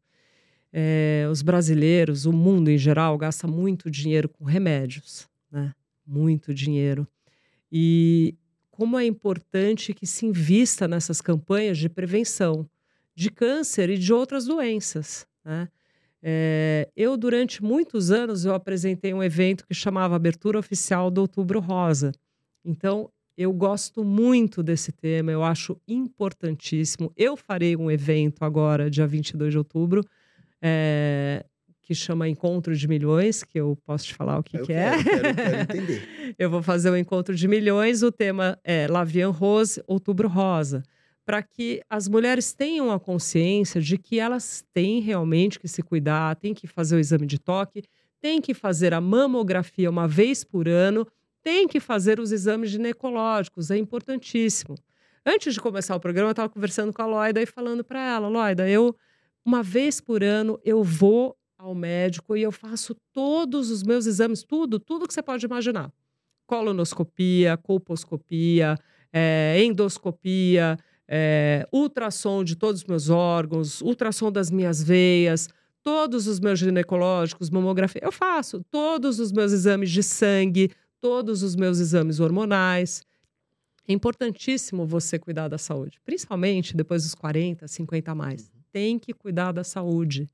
É, 0.75 1.27
os 1.31 1.43
brasileiros, 1.43 2.25
o 2.25 2.33
mundo 2.33 2.69
em 2.69 2.77
geral, 2.77 3.15
gasta 3.17 3.47
muito 3.47 3.91
dinheiro 3.91 4.27
com 4.27 4.43
remédios, 4.43 5.29
né? 5.51 5.73
Muito 6.05 6.53
dinheiro. 6.53 7.07
E 7.71 8.35
como 8.71 8.97
é 8.97 9.05
importante 9.05 9.93
que 9.93 10.07
se 10.07 10.25
invista 10.25 10.87
nessas 10.87 11.21
campanhas 11.21 11.77
de 11.77 11.87
prevenção 11.87 12.67
de 13.15 13.29
câncer 13.29 13.91
e 13.91 13.97
de 13.97 14.11
outras 14.11 14.45
doenças, 14.45 15.27
né? 15.45 15.69
É, 16.25 16.89
eu, 16.95 17.17
durante 17.17 17.61
muitos 17.61 18.09
anos, 18.09 18.45
eu 18.45 18.55
apresentei 18.55 19.13
um 19.13 19.21
evento 19.21 19.67
que 19.67 19.73
chamava 19.73 20.15
Abertura 20.15 20.57
Oficial 20.57 21.11
do 21.11 21.19
Outubro 21.19 21.59
Rosa. 21.59 22.13
Então, 22.63 23.11
eu 23.37 23.51
gosto 23.51 24.05
muito 24.05 24.63
desse 24.63 24.93
tema, 24.93 25.31
eu 25.31 25.43
acho 25.43 25.77
importantíssimo. 25.85 27.11
Eu 27.17 27.35
farei 27.35 27.75
um 27.75 27.91
evento 27.91 28.45
agora, 28.45 28.89
dia 28.89 29.05
22 29.05 29.51
de 29.51 29.57
outubro, 29.57 30.01
é, 30.65 31.45
que 31.81 31.93
chama 31.93 32.29
Encontro 32.29 32.73
de 32.73 32.87
Milhões, 32.87 33.43
que 33.43 33.59
eu 33.59 33.77
posso 33.85 34.05
te 34.05 34.15
falar 34.15 34.39
o 34.39 34.43
que, 34.43 34.57
Eu 34.57 34.61
que 34.61 34.67
quero, 34.67 35.01
é. 35.01 35.03
quero, 35.03 35.35
quero 35.35 35.55
entender. 35.77 36.35
Eu 36.39 36.49
vou 36.49 36.63
fazer 36.63 36.89
o 36.89 36.95
Encontro 36.97 37.35
de 37.35 37.45
Milhões, 37.45 38.01
o 38.01 38.11
tema 38.11 38.57
é 38.63 38.87
Lavian 38.87 39.29
Rose, 39.29 39.83
Outubro 39.85 40.29
Rosa, 40.29 40.81
para 41.25 41.43
que 41.43 41.81
as 41.89 42.07
mulheres 42.07 42.53
tenham 42.53 42.89
a 42.89 42.99
consciência 42.99 43.81
de 43.81 43.97
que 43.97 44.17
elas 44.17 44.63
têm 44.73 45.01
realmente 45.01 45.59
que 45.59 45.67
se 45.67 45.83
cuidar, 45.83 46.37
têm 46.37 46.53
que 46.53 46.67
fazer 46.67 46.95
o 46.95 46.99
exame 46.99 47.25
de 47.25 47.37
toque, 47.37 47.83
têm 48.21 48.39
que 48.39 48.53
fazer 48.53 48.93
a 48.93 49.01
mamografia 49.01 49.89
uma 49.89 50.07
vez 50.07 50.45
por 50.45 50.69
ano, 50.69 51.05
têm 51.41 51.67
que 51.67 51.81
fazer 51.81 52.21
os 52.21 52.31
exames 52.31 52.69
ginecológicos, 52.69 53.69
é 53.69 53.77
importantíssimo. 53.77 54.75
Antes 55.25 55.53
de 55.53 55.59
começar 55.59 55.95
o 55.95 55.99
programa, 55.99 56.29
eu 56.29 56.31
estava 56.31 56.47
conversando 56.47 56.93
com 56.93 57.01
a 57.01 57.05
Loida 57.05 57.41
e 57.41 57.45
falando 57.45 57.83
para 57.83 58.01
ela, 58.01 58.29
Loida, 58.29 58.69
eu 58.69 58.95
uma 59.45 59.61
vez 59.61 59.99
por 59.99 60.23
ano 60.23 60.59
eu 60.63 60.83
vou 60.83 61.35
ao 61.57 61.73
médico 61.73 62.35
e 62.35 62.41
eu 62.41 62.51
faço 62.51 62.95
todos 63.13 63.71
os 63.71 63.83
meus 63.83 64.05
exames, 64.05 64.43
tudo, 64.43 64.79
tudo 64.79 65.07
que 65.07 65.13
você 65.13 65.23
pode 65.23 65.45
imaginar. 65.45 65.91
Colonoscopia, 66.45 67.55
colposcopia, 67.57 68.77
é, 69.11 69.63
endoscopia, 69.63 70.77
é, 71.07 71.67
ultrassom 71.71 72.43
de 72.43 72.55
todos 72.55 72.81
os 72.81 72.87
meus 72.87 73.09
órgãos, 73.09 73.81
ultrassom 73.81 74.31
das 74.31 74.51
minhas 74.51 74.83
veias, 74.83 75.47
todos 75.81 76.27
os 76.27 76.39
meus 76.39 76.59
ginecológicos, 76.59 77.49
mamografia. 77.49 78.01
Eu 78.03 78.11
faço 78.11 78.63
todos 78.69 79.19
os 79.19 79.31
meus 79.31 79.51
exames 79.51 79.89
de 79.91 80.03
sangue, 80.03 80.71
todos 80.99 81.43
os 81.43 81.55
meus 81.55 81.79
exames 81.79 82.19
hormonais. 82.19 83.03
É 83.87 83.93
importantíssimo 83.93 84.85
você 84.85 85.19
cuidar 85.19 85.49
da 85.49 85.57
saúde, 85.57 85.99
principalmente 86.05 86.75
depois 86.75 87.03
dos 87.03 87.13
40, 87.15 87.67
50 87.67 88.11
a 88.11 88.15
mais. 88.15 88.52
Tem 88.73 88.97
que 88.97 89.13
cuidar 89.13 89.51
da 89.51 89.63
saúde, 89.63 90.27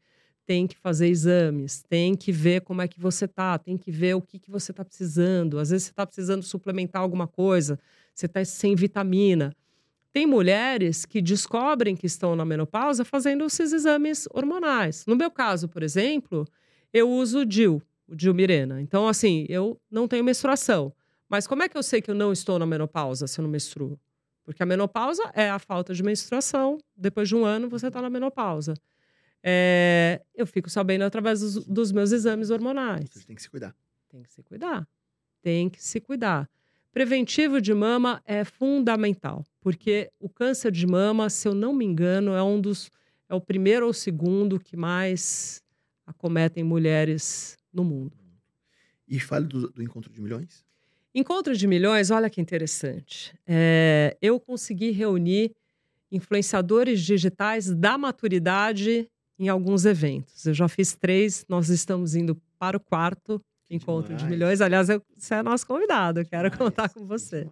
tem 0.46 0.66
que 0.66 0.78
fazer 0.78 1.10
exames, 1.10 1.84
tem 1.88 2.16
que 2.16 2.32
ver 2.32 2.62
como 2.62 2.82
é 2.82 2.88
que 2.88 3.00
você 3.00 3.28
tá, 3.28 3.60
tem 3.60 3.78
que 3.78 3.92
ver 3.92 4.16
o 4.16 4.22
que, 4.22 4.40
que 4.40 4.50
você 4.50 4.72
está 4.72 4.84
precisando. 4.84 5.60
Às 5.60 5.70
vezes 5.70 5.84
você 5.88 5.92
está 5.92 6.08
precisando 6.08 6.42
suplementar 6.42 7.02
alguma 7.02 7.28
coisa, 7.28 7.78
você 8.16 8.26
está 8.26 8.44
sem 8.46 8.76
vitamina. 8.76 9.54
Tem 10.12 10.26
mulheres 10.26 11.06
que 11.06 11.22
descobrem 11.22 11.96
que 11.96 12.08
estão 12.08 12.36
na 12.36 12.46
menopausa 12.46 13.06
fazendo 13.06 13.46
esses 13.46 13.74
exames 13.74 14.28
hormonais. 14.32 15.06
No 15.06 15.16
meu 15.16 15.30
caso, 15.30 15.68
por 15.68 15.84
exemplo, 15.84 16.48
eu 16.94 17.10
uso 17.10 17.40
o 17.42 17.46
DIL, 17.46 17.82
o 18.08 18.16
DIL 18.16 18.34
Mirena. 18.34 18.82
Então, 18.82 19.08
assim, 19.08 19.46
eu 19.50 19.80
não 19.92 20.08
tenho 20.08 20.24
menstruação. 20.24 20.92
Mas 21.28 21.46
como 21.46 21.62
é 21.62 21.70
que 21.70 21.78
eu 21.78 21.84
sei 21.84 22.02
que 22.02 22.10
eu 22.10 22.16
não 22.16 22.32
estou 22.32 22.58
na 22.58 22.66
menopausa 22.66 23.28
se 23.28 23.40
eu 23.40 23.44
não 23.44 23.52
menstruo? 23.52 24.00
Porque 24.50 24.64
a 24.64 24.66
menopausa 24.66 25.22
é 25.36 25.48
a 25.48 25.60
falta 25.60 25.94
de 25.94 26.02
menstruação. 26.02 26.80
Depois 26.98 27.30
de 27.30 27.36
um 27.36 27.46
ano, 27.46 27.70
você 27.70 27.86
está 27.86 28.02
na 28.02 28.10
menopausa. 28.10 28.74
É, 29.44 30.24
eu 30.34 30.48
fico 30.48 30.72
sabendo 30.72 31.04
através 31.04 31.42
dos, 31.42 31.68
dos 31.68 31.92
meus 31.92 32.12
exames 32.12 32.50
hormonais. 32.50 33.12
Você 33.12 33.28
tem 33.28 33.36
que 33.36 33.44
se 33.44 33.50
cuidar. 33.52 33.76
Tem 34.10 34.24
que 34.24 34.34
se 34.34 34.42
cuidar. 34.42 34.88
Tem 35.44 35.70
que 35.70 35.84
se 35.84 36.02
cuidar. 36.02 36.50
Preventivo 36.92 37.62
de 37.62 37.72
mama 37.76 38.24
é 38.26 38.44
fundamental, 38.44 39.46
porque 39.62 40.10
o 40.20 40.28
câncer 40.28 40.72
de 40.72 40.88
mama, 40.88 41.30
se 41.30 41.48
eu 41.48 41.54
não 41.54 41.72
me 41.72 41.86
engano, 41.86 42.32
é 42.34 42.42
um 42.42 42.60
dos 42.60 42.90
é 43.30 43.36
o 43.36 43.40
primeiro 43.40 43.86
ou 43.86 43.94
segundo 43.94 44.60
que 44.60 44.76
mais 44.76 45.62
acometem 46.08 46.64
mulheres 46.64 47.56
no 47.72 47.84
mundo. 47.84 48.18
E 49.08 49.20
fale 49.20 49.46
do, 49.46 49.70
do 49.70 49.84
Encontro 49.84 50.12
de 50.12 50.20
Milhões. 50.20 50.66
Encontro 51.14 51.56
de 51.56 51.66
milhões, 51.68 52.12
olha 52.12 52.30
que 52.30 52.40
interessante. 52.40 53.34
É, 53.48 54.16
eu 54.22 54.40
consegui 54.40 54.92
reunir 54.92 55.56
influenciadores 56.12 57.02
digitais 57.02 57.70
da 57.72 57.98
maturidade 57.98 59.10
em 59.38 59.48
alguns 59.50 59.86
eventos. 59.86 60.46
Eu 60.46 60.54
já 60.54 60.68
fiz 60.68 60.96
três, 60.96 61.46
nós 61.48 61.70
estamos 61.70 62.16
indo 62.16 62.40
para 62.58 62.78
o 62.78 62.80
quarto 62.80 63.42
encontro 63.70 64.10
de 64.14 64.18
demais. 64.18 64.32
milhões. 64.32 64.62
Aliás, 64.62 64.90
eu, 64.90 65.02
você 65.18 65.36
é 65.36 65.44
nosso 65.44 65.66
convidado, 65.66 66.26
quero 66.26 66.56
contar 66.58 66.90
com 66.90 67.06
você. 67.06 67.48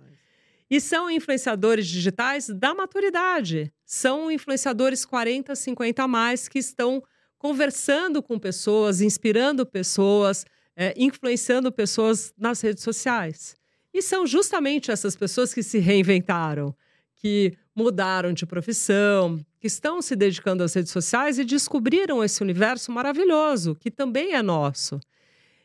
E 0.70 0.82
são 0.82 1.10
influenciadores 1.10 1.88
digitais 1.88 2.49
da 2.49 2.74
maturidade. 2.74 3.72
São 3.86 4.30
influenciadores 4.30 5.05
40, 5.05 5.55
50 5.55 6.03
a 6.03 6.08
mais 6.08 6.47
que 6.47 6.60
estão 6.60 7.01
conversando 7.38 8.22
com 8.22 8.38
pessoas, 8.38 8.99
inspirando 8.99 9.66
pessoas, 9.66 10.45
é, 10.78 10.93
influenciando 10.95 11.71
pessoas 11.71 12.32
nas 12.38 12.61
redes 12.61 12.84
sociais. 12.84 13.55
E 13.91 13.99
são 13.99 14.28
justamente 14.28 14.91
essas 14.91 15.15
pessoas 15.15 15.51
que 15.51 15.63
se 15.63 15.80
reinventaram, 15.80 16.75
que 17.15 17.57
mudaram 17.75 18.32
de 18.32 18.45
profissão, 18.45 19.43
que 19.59 19.65
estão 19.65 20.03
se 20.03 20.15
dedicando 20.15 20.63
às 20.63 20.75
redes 20.75 20.91
sociais 20.91 21.39
e 21.39 21.43
descobriram 21.43 22.23
esse 22.23 22.43
universo 22.43 22.91
maravilhoso, 22.91 23.73
que 23.73 23.89
também 23.89 24.36
é 24.36 24.43
nosso. 24.43 24.99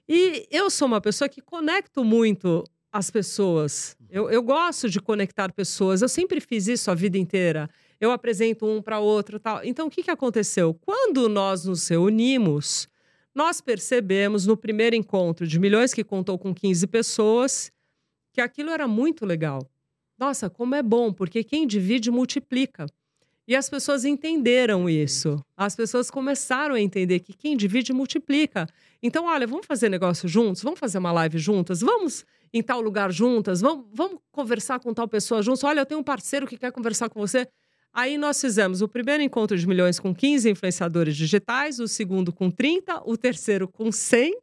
E 0.09 0.47
eu 0.51 0.71
sou 0.71 0.89
uma 0.89 1.01
pessoa 1.01 1.29
que 1.29 1.43
conecto 1.43 2.03
muito 2.03 2.65
as 2.91 3.11
pessoas. 3.11 3.97
Eu, 4.11 4.31
eu 4.31 4.43
gosto 4.43 4.89
de 4.89 5.01
conectar 5.01 5.53
pessoas. 5.53 6.01
Eu 6.01 6.09
sempre 6.09 6.41
fiz 6.41 6.69
isso 6.69 6.91
a 6.91 6.95
vida 6.95 7.19
inteira. 7.19 7.69
Eu 8.01 8.11
apresento 8.11 8.67
um 8.67 8.83
para 8.83 8.99
outro 8.99 9.39
tal. 9.39 9.61
Então, 9.63 9.87
o 9.87 9.91
que, 9.91 10.03
que 10.03 10.11
aconteceu? 10.11 10.75
Quando 10.75 11.29
nós 11.29 11.65
nos 11.65 11.87
reunimos, 11.89 12.89
nós 13.35 13.61
percebemos 13.61 14.47
no 14.47 14.57
primeiro 14.57 14.95
encontro 14.95 15.47
de 15.47 15.59
milhões 15.59 15.95
que 15.95 16.05
contou 16.05 16.39
com 16.39 16.55
15 16.55 16.87
pessoas 16.87 17.73
que 18.33 18.41
aquilo 18.41 18.71
era 18.71 18.87
muito 18.89 19.25
legal. 19.27 19.69
Nossa, 20.19 20.49
como 20.49 20.75
é 20.75 20.83
bom, 20.83 21.13
porque 21.13 21.43
quem 21.43 21.67
divide 21.67 22.11
multiplica. 22.11 22.87
E 23.47 23.57
as 23.57 23.69
pessoas 23.69 24.05
entenderam 24.05 24.89
isso. 24.89 25.45
As 25.57 25.75
pessoas 25.75 26.11
começaram 26.11 26.75
a 26.75 26.81
entender 26.81 27.21
que 27.21 27.33
quem 27.33 27.57
divide 27.57 27.93
multiplica. 27.93 28.69
Então, 29.03 29.25
olha, 29.25 29.47
vamos 29.47 29.67
fazer 29.67 29.89
negócio 29.89 30.29
juntos, 30.29 30.63
vamos 30.63 30.79
fazer 30.79 30.99
uma 30.99 31.11
live 31.13 31.39
juntas, 31.39 31.81
vamos 31.81 32.25
em 32.53 32.63
tal 32.63 32.81
lugar 32.81 33.11
juntas, 33.11 33.61
vamos, 33.61 33.87
vamos 33.93 34.21
conversar 34.31 34.79
com 34.79 34.95
tal 34.95 35.09
pessoa 35.09 35.43
juntos. 35.43 35.65
Olha, 35.65 35.81
eu 35.81 35.87
tenho 35.87 36.01
um 36.01 36.05
parceiro 36.05 36.47
que 36.47 36.57
quer 36.57 36.71
conversar 36.71 37.09
com 37.09 37.19
você. 37.19 37.49
Aí 37.93 38.17
nós 38.17 38.41
fizemos 38.41 38.81
o 38.81 38.89
primeiro 38.89 39.23
encontro 39.23 39.57
de 39.57 39.67
milhões 39.67 40.01
com 40.01 40.15
15 40.15 40.49
influenciadores 40.49 41.15
digitais, 41.15 41.79
o 41.79 41.87
segundo 41.87 42.33
com 42.33 42.51
30, 42.51 43.03
o 43.05 43.17
terceiro 43.19 43.69
com 43.69 43.93
100, 43.93 44.35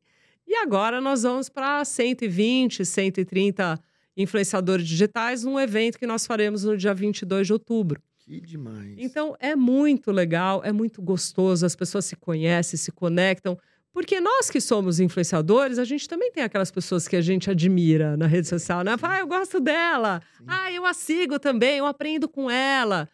e 0.48 0.56
agora 0.56 1.02
nós 1.02 1.24
vamos 1.24 1.50
para 1.50 1.84
120, 1.84 2.86
130 2.86 3.80
influenciadores 4.16 4.88
digitais 4.88 5.44
num 5.44 5.60
evento 5.60 5.98
que 5.98 6.06
nós 6.06 6.28
faremos 6.28 6.64
no 6.64 6.78
dia 6.78 6.94
22 6.94 7.48
de 7.48 7.54
outubro. 7.54 8.02
Que 8.20 8.40
demais. 8.40 8.96
Então 8.98 9.36
é 9.40 9.56
muito 9.56 10.12
legal, 10.12 10.62
é 10.64 10.72
muito 10.72 11.02
gostoso, 11.02 11.66
as 11.66 11.76
pessoas 11.76 12.06
se 12.06 12.16
conhecem, 12.16 12.78
se 12.78 12.92
conectam. 12.92 13.58
Porque 13.92 14.20
nós 14.20 14.52
que 14.52 14.62
somos 14.62 15.00
influenciadores, 15.00 15.80
a 15.80 15.84
gente 15.84 16.08
também 16.08 16.32
tem 16.32 16.44
aquelas 16.44 16.70
pessoas 16.70 17.08
que 17.08 17.16
a 17.16 17.22
gente 17.22 17.50
admira 17.50 18.16
na 18.16 18.28
rede 18.28 18.48
social, 18.48 18.84
né? 18.84 18.96
Ah, 19.02 19.20
eu 19.20 19.28
gosto 19.28 19.60
dela. 19.60 20.22
Sim. 20.38 20.46
Ah, 20.48 20.72
eu 20.72 20.86
a 20.86 20.94
sigo 20.94 21.40
também, 21.40 21.80
eu 21.80 21.88
aprendo 21.88 22.30
com 22.30 22.52
ela. 22.52 23.10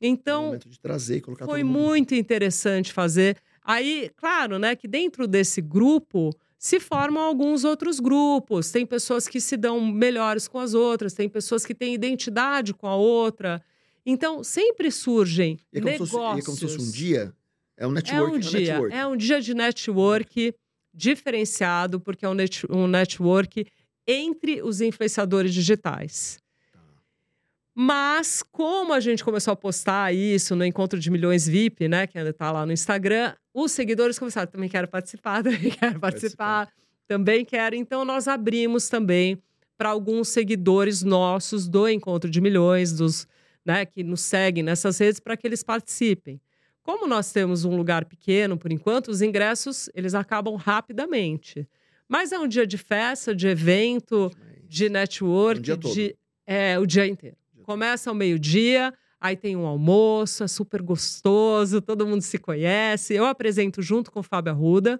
Então, 0.00 0.54
é 0.54 0.58
trazer, 0.80 1.22
foi 1.44 1.64
muito 1.64 2.14
interessante 2.14 2.92
fazer. 2.92 3.36
Aí, 3.62 4.10
claro, 4.16 4.58
né, 4.58 4.76
que 4.76 4.86
dentro 4.86 5.26
desse 5.26 5.60
grupo 5.60 6.30
se 6.58 6.80
formam 6.80 7.22
alguns 7.22 7.64
outros 7.64 8.00
grupos. 8.00 8.70
Tem 8.70 8.84
pessoas 8.84 9.28
que 9.28 9.40
se 9.40 9.56
dão 9.56 9.80
melhores 9.80 10.48
com 10.48 10.58
as 10.58 10.74
outras, 10.74 11.12
tem 11.12 11.28
pessoas 11.28 11.64
que 11.64 11.74
têm 11.74 11.94
identidade 11.94 12.74
com 12.74 12.86
a 12.86 12.96
outra. 12.96 13.62
Então, 14.04 14.42
sempre 14.42 14.90
surgem 14.90 15.58
e 15.72 15.78
é 15.78 15.80
negócios. 15.80 16.10
Fosse, 16.10 16.36
e 16.36 16.40
é 16.40 16.42
como 16.42 16.56
se 16.56 16.62
fosse 16.62 16.78
um 16.78 16.90
dia? 16.90 17.32
É 17.76 17.86
um 17.86 17.92
network? 17.92 18.32
É 18.32 18.36
um, 18.36 18.38
dia, 18.38 18.58
é, 18.58 18.62
network. 18.62 18.96
é 18.96 19.06
um 19.06 19.16
dia 19.16 19.40
de 19.40 19.54
network 19.54 20.54
diferenciado, 20.92 22.00
porque 22.00 22.24
é 22.24 22.28
um, 22.28 22.34
net, 22.34 22.66
um 22.70 22.86
network 22.86 23.66
entre 24.06 24.62
os 24.62 24.80
influenciadores 24.80 25.54
digitais. 25.54 26.40
Tá. 27.78 27.82
Mas, 27.82 28.42
como 28.42 28.92
a 28.92 28.98
gente 28.98 29.22
começou 29.22 29.52
a 29.52 29.56
postar 29.56 30.12
isso 30.12 30.56
no 30.56 30.64
Encontro 30.64 30.98
de 30.98 31.10
Milhões 31.10 31.46
VIP, 31.46 31.86
né? 31.86 32.08
Que 32.08 32.18
ainda 32.18 32.30
está 32.30 32.50
lá 32.50 32.66
no 32.66 32.72
Instagram, 32.72 33.34
os 33.54 33.70
seguidores 33.70 34.18
começaram, 34.18 34.50
também 34.50 34.68
quero 34.68 34.88
participar, 34.88 35.42
também 35.44 35.70
quero 35.70 36.00
participar, 36.00 36.66
participar. 36.66 36.72
também 37.06 37.44
quero. 37.44 37.76
Então, 37.76 38.04
nós 38.04 38.26
abrimos 38.26 38.88
também 38.88 39.40
para 39.76 39.90
alguns 39.90 40.28
seguidores 40.28 41.04
nossos 41.04 41.68
do 41.68 41.88
Encontro 41.88 42.28
de 42.28 42.40
Milhões, 42.40 42.92
dos 42.92 43.28
né, 43.64 43.86
que 43.86 44.02
nos 44.02 44.22
seguem 44.22 44.64
nessas 44.64 44.98
redes 44.98 45.20
para 45.20 45.36
que 45.36 45.46
eles 45.46 45.62
participem. 45.62 46.40
Como 46.82 47.06
nós 47.06 47.30
temos 47.30 47.64
um 47.64 47.76
lugar 47.76 48.06
pequeno, 48.06 48.56
por 48.58 48.72
enquanto, 48.72 49.08
os 49.08 49.22
ingressos 49.22 49.88
eles 49.94 50.14
acabam 50.14 50.56
rapidamente. 50.56 51.68
Mas 52.08 52.32
é 52.32 52.38
um 52.38 52.48
dia 52.48 52.66
de 52.66 52.78
festa, 52.78 53.34
de 53.34 53.46
evento, 53.46 54.32
de 54.64 54.88
network, 54.88 55.60
um 55.60 55.62
dia 55.62 55.76
de 55.76 56.16
é 56.46 56.78
o 56.78 56.86
dia 56.86 57.06
inteiro. 57.06 57.36
Começa 57.68 58.08
ao 58.08 58.16
meio-dia, 58.16 58.94
aí 59.20 59.36
tem 59.36 59.54
um 59.54 59.66
almoço, 59.66 60.42
é 60.42 60.48
super 60.48 60.80
gostoso, 60.80 61.82
todo 61.82 62.06
mundo 62.06 62.22
se 62.22 62.38
conhece. 62.38 63.12
Eu 63.12 63.26
apresento 63.26 63.82
junto 63.82 64.10
com 64.10 64.20
o 64.20 64.22
Fábio 64.22 64.50
Arruda, 64.50 64.98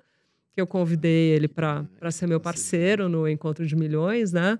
que 0.53 0.61
eu 0.61 0.67
convidei 0.67 1.31
ele 1.31 1.49
para 1.49 1.89
ser 2.11 2.27
meu 2.27 2.39
parceiro 2.39 3.09
no 3.09 3.27
Encontro 3.27 3.67
de 3.67 3.75
Milhões, 3.75 4.35
né? 4.35 4.59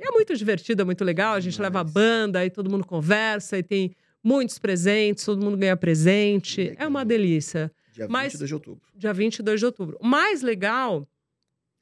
E 0.00 0.08
é 0.08 0.10
muito 0.10 0.34
divertido, 0.34 0.80
é 0.80 0.86
muito 0.86 1.04
legal. 1.04 1.34
A 1.34 1.40
gente 1.40 1.60
leva 1.60 1.80
a 1.80 1.84
banda, 1.84 2.38
aí 2.38 2.48
todo 2.48 2.70
mundo 2.70 2.86
conversa, 2.86 3.58
e 3.58 3.62
tem 3.62 3.94
muitos 4.22 4.58
presentes, 4.58 5.26
todo 5.26 5.44
mundo 5.44 5.58
ganha 5.58 5.76
presente. 5.76 6.62
Legal. 6.62 6.86
É 6.86 6.88
uma 6.88 7.04
delícia. 7.04 7.70
Dia 7.92 8.08
Mas, 8.08 8.32
22 8.32 8.48
de 8.48 8.54
outubro. 8.54 8.88
Dia 8.94 9.12
22 9.12 9.60
de 9.60 9.66
outubro. 9.66 9.98
O 10.00 10.06
mais 10.06 10.40
legal 10.40 11.06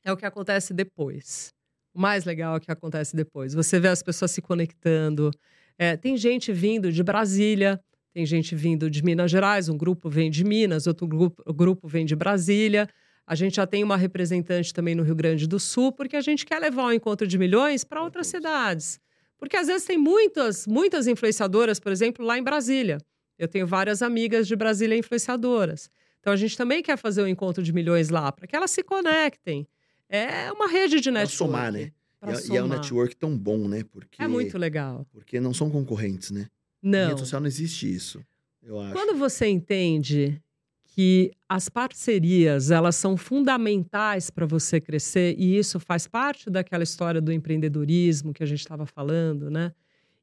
é 0.02 0.12
o 0.12 0.16
que 0.16 0.26
acontece 0.26 0.74
depois. 0.74 1.54
O 1.94 2.00
mais 2.00 2.24
legal 2.24 2.54
é 2.54 2.58
o 2.58 2.60
que 2.60 2.70
acontece 2.70 3.14
depois. 3.14 3.54
Você 3.54 3.78
vê 3.78 3.88
as 3.88 4.02
pessoas 4.02 4.30
se 4.30 4.40
conectando. 4.40 5.30
É, 5.78 5.96
tem 5.96 6.16
gente 6.16 6.52
vindo 6.52 6.90
de 6.90 7.02
Brasília, 7.02 7.80
tem 8.14 8.24
gente 8.26 8.54
vindo 8.54 8.90
de 8.90 9.02
Minas 9.02 9.30
Gerais, 9.30 9.68
um 9.68 9.76
grupo 9.76 10.08
vem 10.08 10.30
de 10.30 10.44
Minas, 10.44 10.86
outro 10.86 11.06
grupo, 11.06 11.42
grupo 11.52 11.88
vem 11.88 12.04
de 12.04 12.14
Brasília. 12.16 12.88
A 13.26 13.34
gente 13.34 13.56
já 13.56 13.66
tem 13.66 13.82
uma 13.84 13.96
representante 13.96 14.72
também 14.72 14.94
no 14.94 15.02
Rio 15.02 15.14
Grande 15.14 15.46
do 15.46 15.60
Sul, 15.60 15.92
porque 15.92 16.16
a 16.16 16.20
gente 16.20 16.44
quer 16.44 16.58
levar 16.58 16.84
o 16.84 16.92
encontro 16.92 17.26
de 17.26 17.38
milhões 17.38 17.84
para 17.84 18.02
outras 18.02 18.26
cidades. 18.26 18.98
Porque 19.38 19.56
às 19.56 19.66
vezes 19.66 19.86
tem 19.86 19.98
muitas, 19.98 20.66
muitas 20.66 21.06
influenciadoras, 21.06 21.80
por 21.80 21.90
exemplo, 21.90 22.24
lá 22.24 22.38
em 22.38 22.42
Brasília. 22.42 22.98
Eu 23.38 23.48
tenho 23.48 23.66
várias 23.66 24.02
amigas 24.02 24.46
de 24.46 24.54
Brasília 24.54 24.96
influenciadoras. 24.96 25.90
Então 26.20 26.32
a 26.32 26.36
gente 26.36 26.56
também 26.56 26.82
quer 26.82 26.96
fazer 26.96 27.22
o 27.22 27.24
um 27.24 27.28
encontro 27.28 27.62
de 27.62 27.72
milhões 27.72 28.08
lá, 28.08 28.30
para 28.30 28.46
que 28.46 28.54
elas 28.54 28.70
se 28.70 28.82
conectem. 28.82 29.66
É 30.12 30.52
uma 30.52 30.68
rede 30.68 31.00
de 31.00 31.10
network. 31.10 31.36
Pra 31.36 31.46
somar, 31.46 31.72
né? 31.72 31.90
Pra 32.20 32.32
e, 32.32 32.36
somar. 32.36 32.54
e 32.54 32.58
é 32.58 32.62
um 32.62 32.68
network 32.68 33.16
tão 33.16 33.36
bom, 33.36 33.66
né? 33.66 33.82
Porque, 33.90 34.22
é 34.22 34.28
muito 34.28 34.58
legal. 34.58 35.06
Porque 35.10 35.40
não 35.40 35.54
são 35.54 35.70
concorrentes, 35.70 36.30
né? 36.30 36.48
Não. 36.82 37.00
Na 37.00 37.08
rede 37.08 37.20
social 37.20 37.40
não 37.40 37.48
existe 37.48 37.92
isso, 37.92 38.22
eu 38.62 38.78
acho. 38.78 38.92
Quando 38.92 39.18
você 39.18 39.46
entende 39.46 40.38
que 40.84 41.32
as 41.48 41.70
parcerias 41.70 42.70
elas 42.70 42.96
são 42.96 43.16
fundamentais 43.16 44.28
para 44.28 44.44
você 44.44 44.78
crescer 44.78 45.34
e 45.38 45.56
isso 45.56 45.80
faz 45.80 46.06
parte 46.06 46.50
daquela 46.50 46.82
história 46.82 47.18
do 47.18 47.32
empreendedorismo 47.32 48.34
que 48.34 48.42
a 48.42 48.46
gente 48.46 48.60
estava 48.60 48.84
falando, 48.84 49.50
né? 49.50 49.72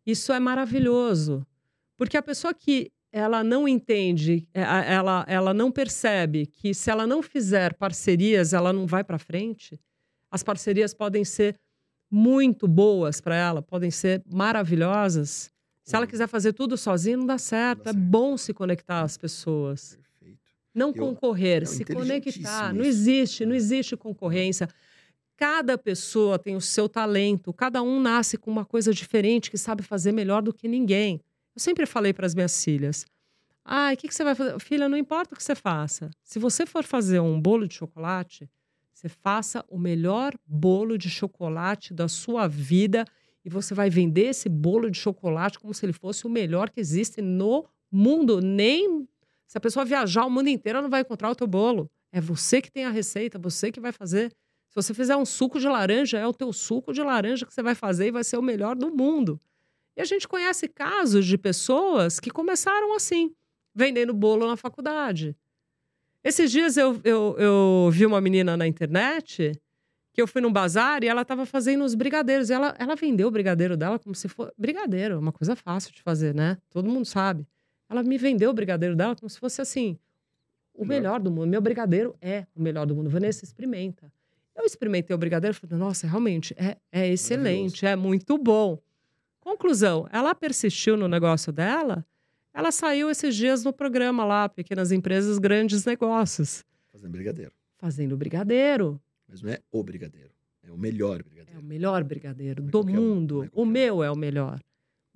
Isso 0.06 0.32
é 0.32 0.40
maravilhoso, 0.40 1.44
porque 1.98 2.16
a 2.16 2.22
pessoa 2.22 2.54
que 2.54 2.92
ela 3.12 3.44
não 3.44 3.68
entende, 3.68 4.48
é, 4.54 4.62
ela, 4.62 5.26
ela 5.28 5.54
não 5.54 5.72
percebe 5.72 6.46
que 6.46 6.74
se 6.74 6.92
ela 6.92 7.08
não 7.08 7.22
fizer 7.24 7.74
parcerias, 7.74 8.54
ela 8.54 8.72
não 8.72 8.86
vai 8.86 9.04
para 9.04 9.18
frente. 9.18 9.80
As 10.30 10.44
parcerias 10.44 10.94
podem 10.94 11.26
ser 11.26 11.60
muito 12.12 12.68
boas 12.68 13.20
para 13.20 13.36
ela, 13.36 13.62
podem 13.62 13.90
ser 13.90 14.24
maravilhosas. 14.32 15.52
Se 15.84 15.96
ela 15.96 16.06
quiser 16.06 16.28
fazer 16.28 16.54
tudo 16.54 16.78
sozinha, 16.78 17.18
não 17.18 17.26
dá 17.26 17.38
certo. 17.40 17.80
Não 17.80 17.86
dá 17.86 17.92
certo. 17.94 17.98
É 17.98 18.10
bom 18.10 18.38
se 18.38 18.54
conectar 18.54 19.02
às 19.02 19.18
pessoas. 19.18 19.98
Não 20.74 20.90
eu, 20.90 20.94
concorrer, 20.94 21.68
se 21.68 21.84
conectar. 21.84 22.74
Não 22.74 22.86
existe, 22.86 23.44
não 23.44 23.56
existe 23.56 23.98
concorrência. 23.98 24.68
Cada 25.36 25.78
pessoa 25.78 26.38
tem 26.38 26.56
o 26.56 26.62
seu 26.62 26.88
talento, 26.88 27.52
cada 27.54 27.82
um 27.82 28.00
nasce 28.00 28.38
com 28.38 28.52
uma 28.52 28.66
coisa 28.66 28.94
diferente 28.94 29.50
que 29.50 29.58
sabe 29.58 29.82
fazer 29.82 30.12
melhor 30.12 30.44
do 30.44 30.54
que 30.54 30.68
ninguém. 30.68 31.22
Eu 31.60 31.62
sempre 31.62 31.86
falei 31.86 32.14
para 32.14 32.26
as 32.26 32.34
minhas 32.34 32.64
filhas: 32.64 33.06
ah, 33.66 33.92
o 33.94 33.98
que, 33.98 34.08
que 34.08 34.16
você 34.16 34.24
vai 34.24 34.34
fazer? 34.34 34.58
Filha, 34.62 34.88
não 34.88 34.98
importa 34.98 35.34
o 35.34 35.38
que 35.38 35.44
você 35.44 35.54
faça. 35.54 36.10
Se 36.24 36.40
você 36.40 36.66
for 36.66 36.86
fazer 36.86 37.20
um 37.20 37.40
bolo 37.40 37.68
de 37.68 37.76
chocolate, 37.76 38.50
você 38.94 39.10
faça 39.10 39.66
o 39.68 39.78
melhor 39.78 40.34
bolo 40.48 40.98
de 40.98 41.10
chocolate 41.10 41.94
da 41.94 42.08
sua 42.08 42.48
vida 42.48 43.04
e 43.44 43.50
você 43.50 43.74
vai 43.74 43.90
vender 43.90 44.28
esse 44.28 44.48
bolo 44.48 44.90
de 44.90 44.98
chocolate 44.98 45.60
como 45.60 45.74
se 45.74 45.86
ele 45.86 45.92
fosse 45.92 46.26
o 46.26 46.30
melhor 46.30 46.70
que 46.70 46.80
existe 46.80 47.22
no 47.22 47.68
mundo. 47.92 48.40
Nem 48.40 49.06
se 49.46 49.58
a 49.58 49.62
pessoa 49.62 49.84
viajar 49.84 50.26
o 50.26 50.30
mundo 50.30 50.48
inteiro, 50.48 50.78
ela 50.78 50.84
não 50.84 50.90
vai 50.90 51.02
encontrar 51.02 51.30
o 51.30 51.36
teu 51.36 51.46
bolo. 51.46 51.92
É 52.10 52.22
você 52.22 52.62
que 52.62 52.72
tem 52.72 52.86
a 52.86 52.90
receita, 52.90 53.38
você 53.38 53.70
que 53.70 53.82
vai 53.82 53.92
fazer. 53.92 54.32
Se 54.70 54.76
você 54.76 54.94
fizer 54.94 55.18
um 55.18 55.26
suco 55.26 55.60
de 55.60 55.68
laranja, 55.68 56.18
é 56.18 56.26
o 56.26 56.32
teu 56.32 56.54
suco 56.54 56.94
de 56.94 57.02
laranja 57.04 57.46
que 57.46 57.54
você 57.54 57.62
vai 57.62 57.76
fazer 57.76 58.08
e 58.08 58.12
vai 58.12 58.24
ser 58.24 58.38
o 58.38 58.42
melhor 58.42 58.78
do 58.78 58.96
mundo. 58.96 59.42
E 60.00 60.02
a 60.02 60.06
gente 60.06 60.30
conhece 60.30 60.66
casos 60.70 61.26
de 61.26 61.38
pessoas 61.38 62.22
que 62.22 62.32
começaram 62.32 62.96
assim, 62.96 63.36
vendendo 63.76 64.14
bolo 64.14 64.48
na 64.48 64.56
faculdade. 64.56 65.36
Esses 66.24 66.50
dias 66.50 66.78
eu, 66.78 67.02
eu, 67.04 67.36
eu 67.38 67.90
vi 67.92 68.06
uma 68.06 68.22
menina 68.22 68.56
na 68.56 68.66
internet 68.66 69.52
que 70.14 70.22
eu 70.22 70.26
fui 70.26 70.42
num 70.42 70.54
bazar 70.54 71.04
e 71.04 71.08
ela 71.10 71.24
estava 71.24 71.46
fazendo 71.46 71.84
os 71.84 71.96
brigadeiros. 71.96 72.50
E 72.50 72.54
ela, 72.54 72.74
ela 72.80 72.96
vendeu 72.96 73.28
o 73.28 73.32
brigadeiro 73.32 73.76
dela 73.76 74.00
como 74.00 74.16
se 74.16 74.30
fosse. 74.30 74.54
Brigadeiro, 74.58 75.16
é 75.16 75.18
uma 75.18 75.34
coisa 75.34 75.54
fácil 75.54 75.94
de 75.94 76.02
fazer, 76.02 76.34
né? 76.34 76.58
Todo 76.70 76.88
mundo 76.88 77.06
sabe. 77.06 77.46
Ela 77.90 78.02
me 78.02 78.18
vendeu 78.18 78.52
o 78.52 78.54
brigadeiro 78.54 78.96
dela 78.96 79.18
como 79.18 79.30
se 79.30 79.38
fosse 79.38 79.62
assim, 79.62 80.00
o 80.74 80.86
melhor 80.86 81.20
do 81.20 81.30
mundo. 81.30 81.48
Meu 81.48 81.60
brigadeiro 81.60 82.16
é 82.22 82.46
o 82.56 82.62
melhor 82.62 82.86
do 82.86 82.96
mundo. 82.96 83.10
Vanessa, 83.10 83.44
experimenta. 83.44 84.10
Eu 84.56 84.64
experimentei 84.64 85.14
o 85.14 85.20
brigadeiro 85.20 85.58
e 85.58 85.60
falei, 85.60 85.78
nossa, 85.78 86.08
realmente, 86.08 86.56
é, 86.58 86.78
é 86.90 87.06
excelente, 87.06 87.86
é 87.86 87.98
muito 87.98 88.38
bom. 88.38 88.80
Conclusão, 89.50 90.08
ela 90.12 90.36
persistiu 90.36 90.96
no 90.96 91.08
negócio 91.08 91.52
dela, 91.52 92.06
ela 92.54 92.72
saiu 92.72 93.10
esses 93.10 93.36
dias 93.36 93.64
no 93.64 93.74
programa 93.74 94.24
lá, 94.24 94.48
Pequenas 94.48 94.92
Empresas, 94.92 95.40
Grandes 95.40 95.84
Negócios. 95.86 96.64
Fazendo 96.92 97.12
brigadeiro. 97.12 97.52
Fazendo 97.80 98.16
brigadeiro. 98.16 99.02
Mas 99.28 99.42
não 99.42 99.50
é 99.50 99.60
o 99.72 99.84
brigadeiro, 99.84 100.30
é 100.62 100.72
o 100.72 100.78
melhor 100.78 101.24
brigadeiro. 101.24 101.58
É 101.58 101.60
o 101.60 101.64
melhor 101.64 102.04
brigadeiro 102.04 102.62
do 102.62 102.86
mundo. 102.86 103.44
É 103.46 103.50
o 103.54 103.66
meu 103.66 104.04
é 104.04 104.12
o 104.12 104.16
melhor. 104.16 104.60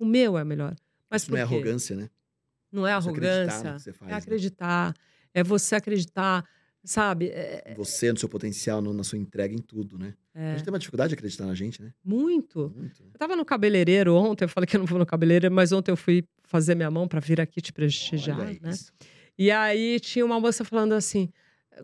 O 0.00 0.04
meu 0.04 0.36
é 0.36 0.42
o 0.42 0.46
melhor. 0.46 0.74
Mas 1.08 1.22
Isso 1.22 1.30
não 1.30 1.38
é 1.38 1.42
arrogância, 1.42 1.94
né? 1.94 2.10
Não 2.72 2.86
é 2.86 2.92
arrogância. 2.92 3.76
é 4.08 4.14
acreditar. 4.14 4.88
Né? 4.88 4.94
É 5.32 5.44
você 5.44 5.76
acreditar. 5.76 6.44
É 6.44 6.44
você 6.44 6.44
acreditar 6.44 6.44
Sabe? 6.86 7.30
É, 7.30 7.72
Você, 7.78 8.12
no 8.12 8.18
seu 8.18 8.28
potencial, 8.28 8.82
no- 8.82 8.92
na 8.92 9.02
sua 9.02 9.16
entrega, 9.18 9.54
em 9.54 9.58
tudo, 9.58 9.96
né? 9.98 10.14
A 10.34 10.40
é, 10.40 10.52
gente 10.52 10.64
tem 10.64 10.72
uma 10.72 10.78
dificuldade 10.78 11.10
de 11.10 11.14
acreditar 11.14 11.46
na 11.46 11.54
gente, 11.54 11.80
né? 11.80 11.92
muito. 12.04 12.72
Muito. 12.76 13.02
né? 13.04 13.10
Eu 13.14 13.18
tava 13.18 13.36
no 13.36 13.44
cabeleireiro 13.44 14.14
ontem, 14.16 14.44
eu 14.44 14.48
falei 14.48 14.66
que 14.66 14.76
eu 14.76 14.80
não 14.80 14.86
vou 14.86 14.98
no 14.98 15.06
cabeleireiro, 15.06 15.54
mas 15.54 15.70
ontem 15.70 15.92
eu 15.92 15.96
fui 15.96 16.24
fazer 16.42 16.74
minha 16.74 16.90
mão 16.90 17.06
pra 17.06 17.20
vir 17.20 17.40
aqui 17.40 17.60
te 17.60 17.72
prestigiar, 17.72 18.40
Olha 18.40 18.58
né? 18.60 18.70
isso. 18.70 18.92
E 19.38 19.50
aí 19.50 20.00
tinha 20.00 20.24
uma 20.24 20.40
moça 20.40 20.64
falando 20.64 20.92
assim. 20.92 21.28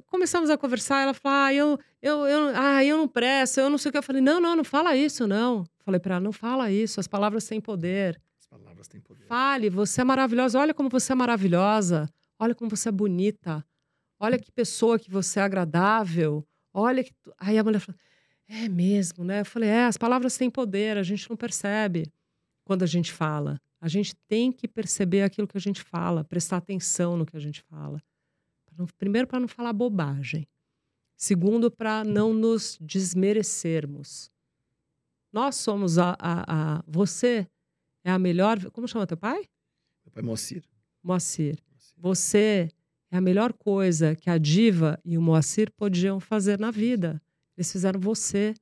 Começamos 0.07 0.51
a 0.51 0.59
conversar, 0.59 1.03
ela 1.03 1.15
falou: 1.15 1.39
ah, 1.39 1.55
eu, 1.55 1.79
eu, 2.01 2.27
eu, 2.27 2.53
ah, 2.55 2.85
eu 2.85 2.97
não 2.97 3.09
presto, 3.09 3.61
eu 3.61 3.69
não 3.71 3.79
sei 3.79 3.89
o 3.89 3.93
que. 3.93 3.99
Eu 3.99 4.03
falei: 4.03 4.23
não, 4.23 4.41
não, 4.41 4.57
não 4.57 4.65
fala 4.65 4.97
isso, 4.97 5.27
não. 5.27 5.65
Falei 5.85 5.99
pra 6.01 6.15
ela: 6.17 6.25
não 6.25 6.33
fala 6.33 6.71
isso, 6.71 7.01
as 7.01 7.09
palavras 7.09 7.47
têm 7.47 7.61
poder. 7.61 8.21
As 8.39 8.47
palavras 8.47 8.87
têm 8.87 9.01
poder. 9.01 9.25
Fale, 9.27 9.69
você 9.69 10.01
é 10.01 10.05
maravilhosa. 10.05 10.59
Olha 10.59 10.73
como 10.75 10.89
você 10.89 11.13
é 11.13 11.15
maravilhosa. 11.17 12.09
Olha 12.39 12.55
como 12.55 12.71
você 12.71 12.89
é 12.89 12.93
bonita. 12.93 13.65
Olha 14.19 14.39
que 14.39 14.53
pessoa 14.53 14.99
que 14.99 15.11
você 15.11 15.41
é 15.41 15.43
agradável. 15.43 16.47
Olha 16.73 17.03
que. 17.03 17.13
tu-" 17.21 17.35
Aí 17.39 17.59
a 17.59 17.65
mulher 17.65 17.81
falou: 17.81 17.99
é 18.51 18.69
mesmo, 18.69 19.25
né? 19.25 19.41
Eu 19.41 19.45
falei: 19.45 19.69
é, 19.69 19.85
as 19.85 19.97
palavras 19.97 20.37
têm 20.37 20.51
poder, 20.51 20.97
a 20.97 21.03
gente 21.03 21.31
não 21.31 21.37
percebe 21.37 22.13
quando 22.65 22.83
a 22.83 22.87
gente 22.87 23.13
fala. 23.13 23.61
A 23.81 23.89
gente 23.89 24.15
tem 24.29 24.53
que 24.53 24.69
perceber 24.69 25.23
aquilo 25.23 25.49
que 25.49 25.57
a 25.57 25.61
gente 25.61 25.81
fala, 25.83 26.25
prestar 26.25 26.59
atenção 26.59 27.17
no 27.17 27.25
que 27.25 27.37
a 27.37 27.41
gente 27.41 27.63
fala. 27.63 28.03
Primeiro, 28.99 29.27
para 29.27 29.41
não 29.41 29.49
falar 29.49 29.73
bobagem. 29.73 30.47
Segundo, 31.17 31.71
para 31.71 32.03
não 32.05 32.33
nos 32.33 32.77
desmerecermos. 32.81 34.31
Nós 35.33 35.57
somos 35.57 35.99
a, 35.99 36.17
a, 36.19 36.79
a. 36.79 36.85
Você 36.87 37.47
é 38.03 38.11
a 38.11 38.19
melhor. 38.19 38.71
Como 38.71 38.89
chama 38.89 39.07
teu 39.07 39.17
pai? 39.17 39.49
Meu 40.05 40.13
pai 40.13 40.23
Moacir. 40.23 40.65
Moacir. 41.03 41.59
Você 41.97 42.69
é 43.11 43.17
a 43.17 43.21
melhor 43.21 43.53
coisa 43.53 44.17
que 44.17 44.29
a 44.29 44.39
Diva 44.39 44.99
e 45.05 45.17
o 45.17 45.23
Moacir 45.23 45.71
podiam 45.73 46.19
fazer 46.19 46.59
na 46.59 46.71
vida. 46.71 47.23
Eles 47.61 47.71
fizeram 47.71 48.01
você. 48.01 48.55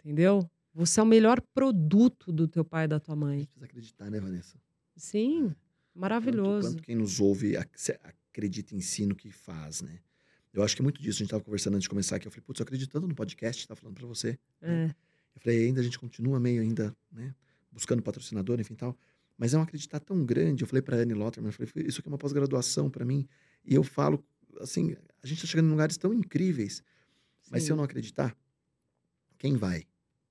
Entendeu? 0.00 0.48
Você 0.72 1.00
é 1.00 1.02
o 1.02 1.06
melhor 1.06 1.38
produto 1.54 2.32
do 2.32 2.48
teu 2.48 2.64
pai 2.64 2.86
e 2.86 2.88
da 2.88 2.98
tua 2.98 3.12
A 3.12 3.16
mãe. 3.16 3.40
gente 3.40 3.48
precisa 3.48 3.66
acreditar, 3.66 4.10
né, 4.10 4.18
Vanessa? 4.18 4.58
Sim, 4.96 5.48
Quanto, 5.48 5.56
maravilhoso. 5.94 6.68
quanto 6.70 6.82
quem 6.82 6.96
nos 6.96 7.20
ouve 7.20 7.58
acredita 8.30 8.74
em 8.74 8.80
si 8.80 9.04
no 9.04 9.14
que 9.14 9.30
faz, 9.30 9.82
né? 9.82 9.98
Eu 10.50 10.62
acho 10.62 10.74
que 10.74 10.80
é 10.80 10.84
muito 10.84 11.02
disso. 11.02 11.18
A 11.18 11.20
gente 11.24 11.30
tava 11.30 11.44
conversando 11.44 11.74
antes 11.74 11.82
de 11.82 11.90
começar 11.90 12.16
aqui. 12.16 12.26
Eu 12.26 12.30
falei, 12.30 12.42
putz, 12.46 12.64
tanto 12.88 13.06
no 13.06 13.14
podcast, 13.14 13.68
tá 13.68 13.76
falando 13.76 13.96
pra 13.96 14.06
você. 14.06 14.38
É, 14.62 14.86
Eu 15.34 15.40
falei, 15.42 15.66
ainda 15.66 15.80
a 15.80 15.84
gente 15.84 15.98
continua 15.98 16.40
meio 16.40 16.62
ainda, 16.62 16.96
né? 17.12 17.34
Buscando 17.70 18.02
patrocinador, 18.02 18.58
enfim 18.60 18.74
tal. 18.74 18.96
Mas 19.36 19.52
é 19.52 19.58
um 19.58 19.62
acreditar 19.62 20.00
tão 20.00 20.24
grande. 20.24 20.64
Eu 20.64 20.66
falei 20.66 20.80
pra 20.80 20.96
Anne 20.96 21.12
Lotterman, 21.12 21.52
eu 21.52 21.68
falei, 21.68 21.86
isso 21.86 22.00
aqui 22.00 22.08
é 22.08 22.12
uma 22.12 22.16
pós-graduação 22.18 22.88
pra 22.88 23.04
mim. 23.04 23.28
E 23.62 23.74
eu 23.74 23.84
falo, 23.84 24.24
assim, 24.58 24.96
a 25.22 25.26
gente 25.26 25.42
tá 25.42 25.46
chegando 25.46 25.66
em 25.66 25.70
lugares 25.70 25.98
tão 25.98 26.14
incríveis. 26.14 26.82
Mas 27.50 27.62
se 27.64 27.72
eu 27.72 27.76
não 27.76 27.84
acreditar, 27.84 28.36
quem 29.38 29.56
vai? 29.56 29.84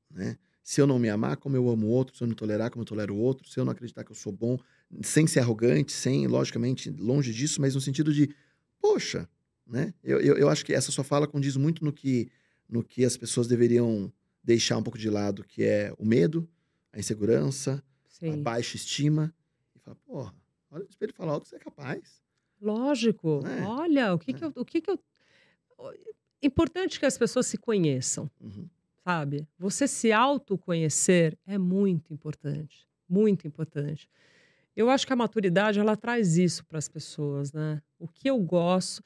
Né? 0.09 0.37
Se 0.61 0.81
eu 0.81 0.87
não 0.87 0.99
me 0.99 1.09
amar 1.09 1.37
como 1.37 1.55
eu 1.55 1.69
amo 1.69 1.87
o 1.87 1.89
outro, 1.89 2.15
se 2.15 2.23
eu 2.23 2.27
não 2.27 2.35
tolerar 2.35 2.69
como 2.69 2.81
eu 2.81 2.85
tolero 2.85 3.15
o 3.15 3.17
outro, 3.19 3.47
se 3.47 3.59
eu 3.59 3.65
não 3.65 3.71
acreditar 3.71 4.03
que 4.03 4.11
eu 4.11 4.15
sou 4.15 4.31
bom, 4.31 4.57
sem 5.01 5.25
ser 5.27 5.39
arrogante, 5.39 5.91
sem, 5.91 6.27
logicamente, 6.27 6.89
longe 6.89 7.33
disso, 7.33 7.61
mas 7.61 7.75
no 7.75 7.81
sentido 7.81 8.13
de, 8.13 8.33
poxa, 8.79 9.29
né? 9.65 9.93
Eu, 10.03 10.19
eu, 10.19 10.37
eu 10.37 10.49
acho 10.49 10.65
que 10.65 10.73
essa 10.73 10.91
sua 10.91 11.03
fala 11.03 11.27
condiz 11.27 11.55
muito 11.57 11.83
no 11.83 11.91
que, 11.91 12.29
no 12.69 12.83
que 12.83 13.03
as 13.05 13.17
pessoas 13.17 13.47
deveriam 13.47 14.11
deixar 14.43 14.77
um 14.77 14.83
pouco 14.83 14.97
de 14.97 15.09
lado, 15.09 15.43
que 15.43 15.63
é 15.63 15.93
o 15.97 16.05
medo, 16.05 16.49
a 16.93 16.99
insegurança, 16.99 17.83
a 18.05 18.09
Sim. 18.09 18.41
baixa 18.41 18.75
estima. 18.77 19.33
E 19.75 19.79
falar, 19.79 19.95
porra, 19.95 20.35
olha 20.71 20.83
no 20.83 20.89
espelho 20.89 21.11
e 21.11 21.15
falar 21.15 21.35
o 21.35 21.41
que 21.41 21.49
você 21.49 21.57
é 21.57 21.59
capaz. 21.59 22.21
Lógico. 22.61 23.41
É. 23.45 23.63
Olha, 23.63 24.13
o 24.13 24.19
que, 24.19 24.31
É. 24.31 24.33
que 24.33 24.43
eu. 24.43 24.53
O 24.55 24.65
que 24.65 24.81
que 24.81 24.89
eu... 24.89 24.99
Importante 26.41 26.99
que 26.99 27.05
as 27.05 27.17
pessoas 27.17 27.47
se 27.47 27.57
conheçam. 27.57 28.29
Uhum. 28.41 28.67
sabe? 29.03 29.47
Você 29.57 29.87
se 29.87 30.11
autoconhecer 30.11 31.37
é 31.45 31.57
muito 31.57 32.13
importante, 32.13 32.85
muito 33.09 33.47
importante. 33.47 34.09
Eu 34.75 34.89
acho 34.89 35.07
que 35.07 35.13
a 35.13 35.15
maturidade 35.15 35.79
ela 35.79 35.95
traz 35.95 36.37
isso 36.37 36.65
para 36.65 36.77
as 36.77 36.87
pessoas, 36.89 37.51
né? 37.53 37.81
O 37.97 38.07
que 38.07 38.29
eu 38.29 38.37
gosto, 38.39 39.01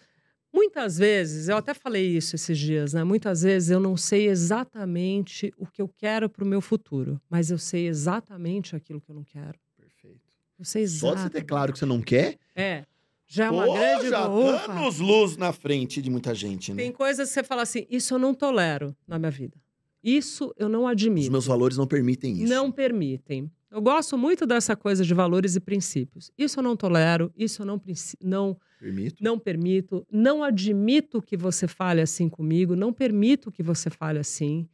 muitas 0.51 0.97
vezes, 0.97 1.47
eu 1.47 1.55
até 1.55 1.73
falei 1.73 2.17
isso 2.17 2.35
esses 2.35 2.57
dias, 2.57 2.93
né? 2.93 3.03
Muitas 3.03 3.43
vezes 3.43 3.69
eu 3.69 3.79
não 3.79 3.95
sei 3.95 4.27
exatamente 4.27 5.53
o 5.57 5.65
que 5.67 5.81
eu 5.81 5.87
quero 5.87 6.29
para 6.29 6.43
o 6.43 6.47
meu 6.47 6.61
futuro, 6.61 7.21
mas 7.29 7.49
eu 7.51 7.57
sei 7.57 7.87
exatamente 7.87 8.75
aquilo 8.75 8.99
que 8.99 9.09
eu 9.09 9.15
não 9.15 9.23
quero. 9.23 9.57
Perfeito. 9.77 10.19
Eu 10.59 10.65
sei 10.65 10.85
Só 10.87 11.13
de 11.13 11.21
você 11.21 11.29
ter 11.29 11.37
exatamente. 11.37 11.47
claro 11.47 11.73
que 11.73 11.79
você 11.79 11.85
não 11.85 12.01
quer, 12.01 12.37
É, 12.55 12.85
já 13.33 13.45
é 13.45 13.49
uma 13.49 13.65
Pô, 13.65 13.73
grande 13.73 14.09
já 14.09 14.27
ufa. 14.27 14.71
anos 14.73 14.99
luz 14.99 15.37
na 15.37 15.53
frente 15.53 16.01
de 16.01 16.09
muita 16.09 16.35
gente, 16.35 16.73
né? 16.73 16.83
Tem 16.83 16.91
coisas 16.91 17.29
que 17.29 17.33
você 17.33 17.43
fala 17.43 17.61
assim, 17.61 17.85
isso 17.89 18.13
eu 18.13 18.19
não 18.19 18.33
tolero 18.33 18.93
na 19.07 19.17
minha 19.17 19.31
vida. 19.31 19.57
Isso 20.03 20.53
eu 20.57 20.67
não 20.67 20.83
Os 20.85 20.91
admito. 20.91 21.31
meus 21.31 21.45
valores 21.45 21.77
não 21.77 21.87
permitem 21.87 22.33
isso. 22.43 22.51
Não 22.53 22.69
permitem. 22.71 23.49
Eu 23.69 23.81
gosto 23.81 24.17
muito 24.17 24.45
dessa 24.45 24.75
coisa 24.75 25.05
de 25.05 25.13
valores 25.13 25.55
e 25.55 25.59
princípios. 25.61 26.29
Isso 26.37 26.59
eu 26.59 26.63
não 26.63 26.75
tolero, 26.75 27.31
isso 27.37 27.61
eu 27.61 27.65
não, 27.65 27.81
não, 28.21 28.57
Permito. 28.79 29.23
não 29.23 29.39
permito, 29.39 30.05
não 30.11 30.43
admito 30.43 31.21
que 31.21 31.37
você 31.37 31.67
fale 31.69 32.01
assim 32.01 32.27
comigo, 32.27 32.75
não 32.75 32.91
permito 32.91 33.49
que 33.49 33.63
você 33.63 33.89
fale 33.89 34.19
assim. 34.19 34.67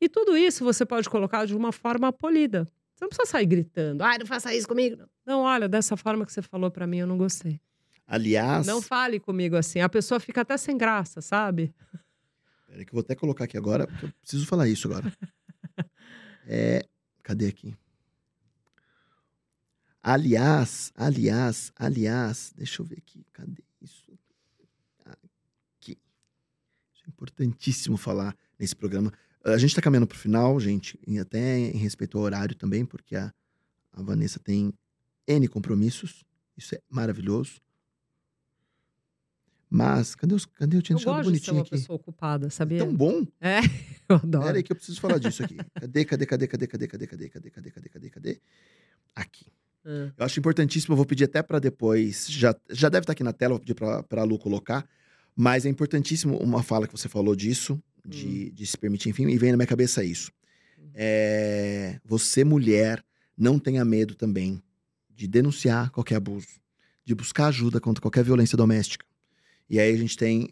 E 0.00 0.08
tudo 0.08 0.34
isso 0.34 0.64
você 0.64 0.86
pode 0.86 1.10
colocar 1.10 1.44
de 1.44 1.54
uma 1.54 1.72
forma 1.72 2.10
polida. 2.10 2.64
Você 2.94 3.04
não 3.04 3.08
precisa 3.10 3.30
sair 3.30 3.46
gritando, 3.46 4.02
ai, 4.02 4.16
não 4.16 4.24
faça 4.26 4.54
isso 4.54 4.66
comigo. 4.66 4.96
Não, 4.96 5.06
Não, 5.26 5.40
olha, 5.42 5.68
dessa 5.68 5.94
forma 5.96 6.24
que 6.24 6.32
você 6.32 6.40
falou 6.40 6.70
pra 6.70 6.86
mim, 6.86 6.98
eu 6.98 7.06
não 7.06 7.18
gostei. 7.18 7.60
Aliás, 8.08 8.66
Não 8.66 8.80
fale 8.80 9.20
comigo 9.20 9.54
assim. 9.54 9.80
A 9.80 9.88
pessoa 9.88 10.18
fica 10.18 10.40
até 10.40 10.56
sem 10.56 10.78
graça, 10.78 11.20
sabe? 11.20 11.74
peraí 12.66 12.84
que 12.84 12.90
eu 12.90 12.94
vou 12.94 13.00
até 13.02 13.14
colocar 13.14 13.44
aqui 13.44 13.58
agora, 13.58 13.86
porque 13.86 14.06
eu 14.06 14.12
preciso 14.22 14.46
falar 14.46 14.66
isso 14.66 14.88
agora. 14.88 15.12
É, 16.50 16.82
cadê 17.22 17.48
aqui? 17.48 17.76
Aliás, 20.02 20.90
aliás, 20.96 21.70
aliás, 21.76 22.54
deixa 22.56 22.80
eu 22.80 22.86
ver 22.86 22.96
aqui, 22.96 23.22
cadê 23.34 23.62
isso? 23.82 24.18
Aqui. 25.04 25.98
Isso 26.94 27.04
é 27.04 27.08
importantíssimo 27.08 27.98
falar 27.98 28.34
nesse 28.58 28.74
programa. 28.74 29.12
A 29.44 29.58
gente 29.58 29.74
tá 29.74 29.82
caminhando 29.82 30.06
pro 30.06 30.16
final, 30.16 30.58
gente, 30.58 30.98
e 31.06 31.18
até 31.18 31.58
em 31.58 31.76
respeito 31.76 32.16
ao 32.16 32.24
horário 32.24 32.54
também, 32.54 32.86
porque 32.86 33.14
a, 33.14 33.30
a 33.92 34.02
Vanessa 34.02 34.40
tem 34.40 34.72
N 35.26 35.48
compromissos. 35.48 36.24
Isso 36.56 36.74
é 36.74 36.80
maravilhoso. 36.88 37.60
Mas, 39.70 40.14
cadê, 40.14 40.34
os, 40.34 40.46
cadê 40.46 40.76
eu 40.78 40.82
tinha 40.82 40.94
Eu 40.94 40.98
deixado 40.98 41.16
gosto 41.16 41.32
de 41.32 41.38
ser 41.38 41.46
bonitinho 41.46 41.56
uma 41.56 41.62
aqui? 41.62 41.70
pessoa 41.70 41.96
ocupada, 41.96 42.48
sabia? 42.50 42.78
Tão 42.78 42.94
bom. 42.94 43.26
É, 43.40 43.58
eu 44.08 44.16
adoro. 44.16 44.44
Pera 44.46 44.56
aí 44.56 44.62
que 44.62 44.72
eu 44.72 44.76
preciso 44.76 45.00
falar 45.00 45.18
disso 45.18 45.42
aqui. 45.44 45.56
Cadê, 45.78 46.04
cadê, 46.04 46.26
cadê, 46.26 46.46
cadê, 46.46 46.66
cadê, 46.66 46.86
cadê, 46.86 47.06
cadê, 47.06 47.28
cadê, 47.28 47.50
cadê, 47.50 47.70
cadê, 47.70 47.88
cadê, 47.90 48.10
cadê? 48.10 48.40
Aqui. 49.14 49.46
Ah, 49.84 50.10
Eu 50.16 50.24
acho 50.26 50.38
importantíssimo, 50.40 50.92
eu 50.92 50.96
vou 50.96 51.04
pedir 51.06 51.24
até 51.24 51.42
pra 51.42 51.58
depois, 51.58 52.26
já, 52.30 52.54
já 52.70 52.88
deve 52.88 53.04
estar 53.04 53.12
aqui 53.12 53.22
na 53.22 53.32
tela, 53.32 53.52
vou 53.54 53.60
pedir 53.60 53.74
pra, 53.74 54.02
pra 54.02 54.22
Lu 54.24 54.38
colocar, 54.38 54.86
mas 55.36 55.64
é 55.66 55.68
importantíssimo 55.68 56.36
uma 56.38 56.62
fala 56.62 56.86
que 56.86 56.92
você 56.92 57.08
falou 57.08 57.36
disso, 57.36 57.80
de, 58.06 58.50
de 58.50 58.66
se 58.66 58.76
permitir, 58.76 59.10
enfim, 59.10 59.28
e 59.28 59.36
vem 59.38 59.50
na 59.50 59.56
minha 59.56 59.66
cabeça 59.66 60.02
isso. 60.02 60.32
Hum. 60.78 60.90
É, 60.94 62.00
você, 62.04 62.42
mulher, 62.42 63.04
não 63.36 63.58
tenha 63.58 63.84
medo 63.84 64.14
também 64.14 64.62
de 65.14 65.26
denunciar 65.28 65.90
qualquer 65.90 66.16
abuso, 66.16 66.48
de 67.04 67.14
buscar 67.14 67.46
ajuda 67.48 67.80
contra 67.80 68.00
qualquer 68.00 68.24
violência 68.24 68.56
doméstica. 68.56 69.06
E 69.68 69.78
aí 69.78 69.92
a 69.92 69.96
gente 69.96 70.16
tem 70.16 70.48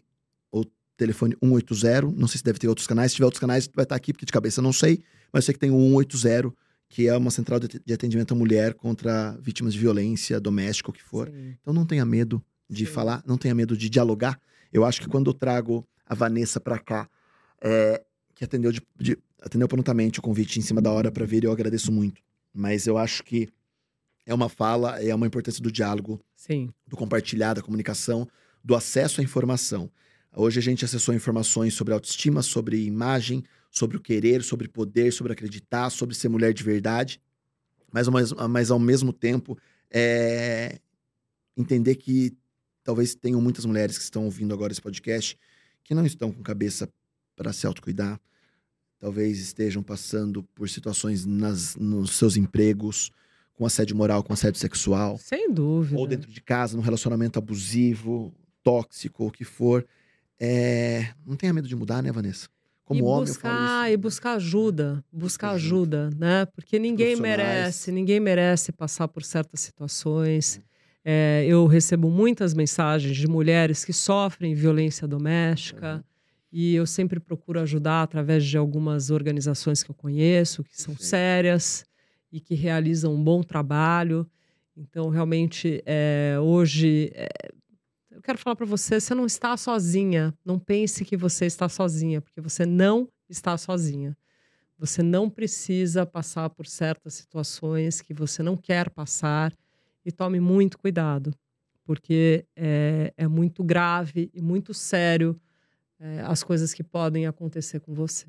o 0.51 0.63
telefone 0.95 1.35
180, 1.43 2.01
não 2.15 2.27
sei 2.27 2.37
se 2.39 2.43
deve 2.43 2.59
ter 2.59 2.67
outros 2.67 2.87
canais, 2.87 3.11
se 3.11 3.15
tiver 3.15 3.25
outros 3.25 3.39
canais 3.39 3.69
vai 3.73 3.83
estar 3.83 3.95
aqui, 3.95 4.13
porque 4.13 4.25
de 4.25 4.31
cabeça 4.31 4.59
eu 4.59 4.63
não 4.63 4.73
sei, 4.73 5.01
mas 5.31 5.43
eu 5.43 5.45
sei 5.47 5.53
que 5.53 5.59
tem 5.59 5.71
o 5.71 5.75
180, 6.01 6.53
que 6.89 7.07
é 7.07 7.17
uma 7.17 7.31
central 7.31 7.59
de 7.59 7.93
atendimento 7.93 8.33
à 8.33 8.35
mulher 8.37 8.73
contra 8.73 9.37
vítimas 9.41 9.73
de 9.73 9.79
violência 9.79 10.39
doméstica, 10.39 10.89
o 10.89 10.93
que 10.93 11.03
for. 11.03 11.29
sim. 11.29 11.55
Então 11.61 11.73
não 11.73 11.85
tenha 11.85 12.05
medo 12.05 12.41
de 12.69 12.85
Sim. 12.85 12.91
falar, 12.91 13.23
não 13.25 13.37
tenha 13.37 13.53
medo 13.55 13.75
de 13.77 13.89
dialogar. 13.89 14.39
Eu 14.73 14.83
acho 14.85 14.99
que 15.01 15.07
quando 15.07 15.29
eu 15.29 15.33
trago 15.33 15.87
a 16.05 16.13
Vanessa 16.15 16.59
pra 16.59 16.77
cá, 16.79 17.09
é, 17.61 18.03
que 18.35 18.43
atendeu, 18.43 18.71
de, 18.71 18.81
de- 18.99 19.17
atendeu 19.41 19.67
prontamente 19.67 20.19
o 20.19 20.21
convite 20.21 20.59
em 20.59 20.61
cima 20.61 20.81
da 20.81 20.91
hora 20.91 21.11
pra 21.11 21.25
vir, 21.25 21.43
eu 21.43 21.51
agradeço 21.51 21.91
muito. 21.91 22.21
Mas 22.53 22.85
eu 22.87 22.97
acho 22.97 23.23
que 23.23 23.47
é 24.25 24.33
uma 24.33 24.49
fala, 24.49 25.01
é 25.01 25.13
uma 25.15 25.25
importância 25.27 25.61
do 25.63 25.71
diálogo, 25.71 26.21
Sim. 26.35 26.69
do 26.85 26.95
compartilhar, 26.97 27.53
da 27.53 27.61
comunicação, 27.61 28.27
do 28.67 28.75
acesso 28.75 29.21
à 29.21 29.23
informação. 29.23 29.89
Hoje 30.35 30.59
a 30.59 30.61
gente 30.61 30.83
acessou 30.83 31.15
informações 31.15 31.73
sobre 31.73 31.93
autoestima, 31.93 32.41
sobre 32.43 32.83
imagem, 32.83 33.41
sobre 33.71 33.95
o 33.95 33.99
querer, 34.01 34.43
sobre 34.43 34.67
poder, 34.67 35.13
sobre 35.13 35.31
acreditar, 35.31 35.89
sobre 35.89 36.13
ser 36.13 36.27
mulher 36.27 36.53
de 36.53 36.63
verdade. 36.63 37.21
Mas, 37.93 38.07
ao 38.09 38.13
mes- 38.13 38.33
mas 38.49 38.69
ao 38.69 38.77
mesmo 38.77 39.13
tempo, 39.13 39.57
é, 39.89 40.79
entender 41.55 41.95
que 41.95 42.35
talvez 42.83 43.15
tenham 43.15 43.39
muitas 43.39 43.63
mulheres 43.63 43.97
que 43.97 44.03
estão 44.03 44.25
ouvindo 44.25 44.53
agora 44.53 44.73
esse 44.73 44.81
podcast 44.81 45.37
que 45.81 45.95
não 45.95 46.05
estão 46.05 46.29
com 46.33 46.43
cabeça 46.43 46.89
para 47.37 47.53
se 47.53 47.65
autocuidar. 47.65 48.19
Talvez 48.99 49.39
estejam 49.39 49.81
passando 49.81 50.43
por 50.43 50.67
situações 50.67 51.25
nas, 51.25 51.77
nos 51.77 52.11
seus 52.17 52.35
empregos, 52.35 53.11
com 53.53 53.65
assédio 53.65 53.95
moral, 53.95 54.21
com 54.23 54.33
assédio 54.33 54.59
sexual 54.59 55.17
Sem 55.17 55.53
dúvida. 55.53 55.97
ou 55.97 56.05
dentro 56.05 56.29
de 56.29 56.41
casa, 56.41 56.75
num 56.75 56.83
relacionamento 56.83 57.39
abusivo, 57.39 58.33
tóxico, 58.67 59.23
ou 59.23 59.29
o 59.29 59.31
que 59.31 59.45
for, 59.45 59.85
é... 60.39 61.07
não 61.25 61.35
tenha 61.35 61.53
medo 61.53 61.67
de 61.67 61.75
mudar, 61.75 62.01
né, 62.03 62.11
Vanessa? 62.11 62.47
Como 62.83 62.99
e 62.99 63.03
homem, 63.03 63.25
buscar. 63.25 63.91
E 63.91 63.97
buscar 63.97 64.33
ajuda, 64.33 65.03
buscar 65.11 65.51
ajuda. 65.51 66.09
né? 66.17 66.45
Porque 66.47 66.79
ninguém 66.79 67.15
merece, 67.17 67.91
ninguém 67.91 68.19
merece 68.19 68.71
passar 68.71 69.07
por 69.07 69.23
certas 69.23 69.59
situações. 69.59 70.61
É, 71.03 71.45
eu 71.47 71.65
recebo 71.67 72.09
muitas 72.09 72.53
mensagens 72.53 73.15
de 73.15 73.27
mulheres 73.27 73.85
que 73.85 73.93
sofrem 73.93 74.53
violência 74.53 75.07
doméstica 75.07 75.95
Uhum. 75.95 76.03
e 76.51 76.75
eu 76.75 76.85
sempre 76.85 77.19
procuro 77.19 77.59
ajudar 77.61 78.03
através 78.03 78.45
de 78.45 78.57
algumas 78.57 79.09
organizações 79.09 79.83
que 79.83 79.91
eu 79.91 79.95
conheço, 79.95 80.63
que 80.63 80.75
são 80.81 80.93
Perfeito. 80.93 81.09
sérias 81.09 81.85
e 82.31 82.39
que 82.41 82.55
realizam 82.55 83.13
um 83.13 83.23
bom 83.23 83.41
trabalho. 83.41 84.29
Então, 84.75 85.09
realmente, 85.09 85.81
é, 85.85 86.37
hoje, 86.41 87.09
é, 87.15 87.27
eu 88.17 88.21
quero 88.21 88.37
falar 88.39 88.55
para 88.55 88.65
você: 88.65 88.99
você 88.99 89.13
não 89.13 89.25
está 89.25 89.55
sozinha. 89.55 90.33
Não 90.43 90.57
pense 90.57 91.05
que 91.05 91.15
você 91.15 91.45
está 91.45 91.69
sozinha, 91.69 92.19
porque 92.19 92.41
você 92.41 92.65
não 92.65 93.07
está 93.29 93.55
sozinha. 93.57 94.17
Você 94.77 95.03
não 95.03 95.29
precisa 95.29 96.05
passar 96.05 96.49
por 96.49 96.65
certas 96.65 97.13
situações 97.13 98.01
que 98.01 98.13
você 98.13 98.43
não 98.43 98.57
quer 98.57 98.89
passar 98.89 99.53
e 100.03 100.11
tome 100.11 100.39
muito 100.39 100.77
cuidado, 100.77 101.33
porque 101.83 102.45
é, 102.55 103.13
é 103.17 103.27
muito 103.27 103.63
grave 103.63 104.29
e 104.33 104.41
muito 104.41 104.73
sério 104.73 105.39
é, 105.99 106.21
as 106.21 106.43
coisas 106.43 106.73
que 106.73 106.83
podem 106.83 107.25
acontecer 107.25 107.79
com 107.79 107.93
você. 107.93 108.27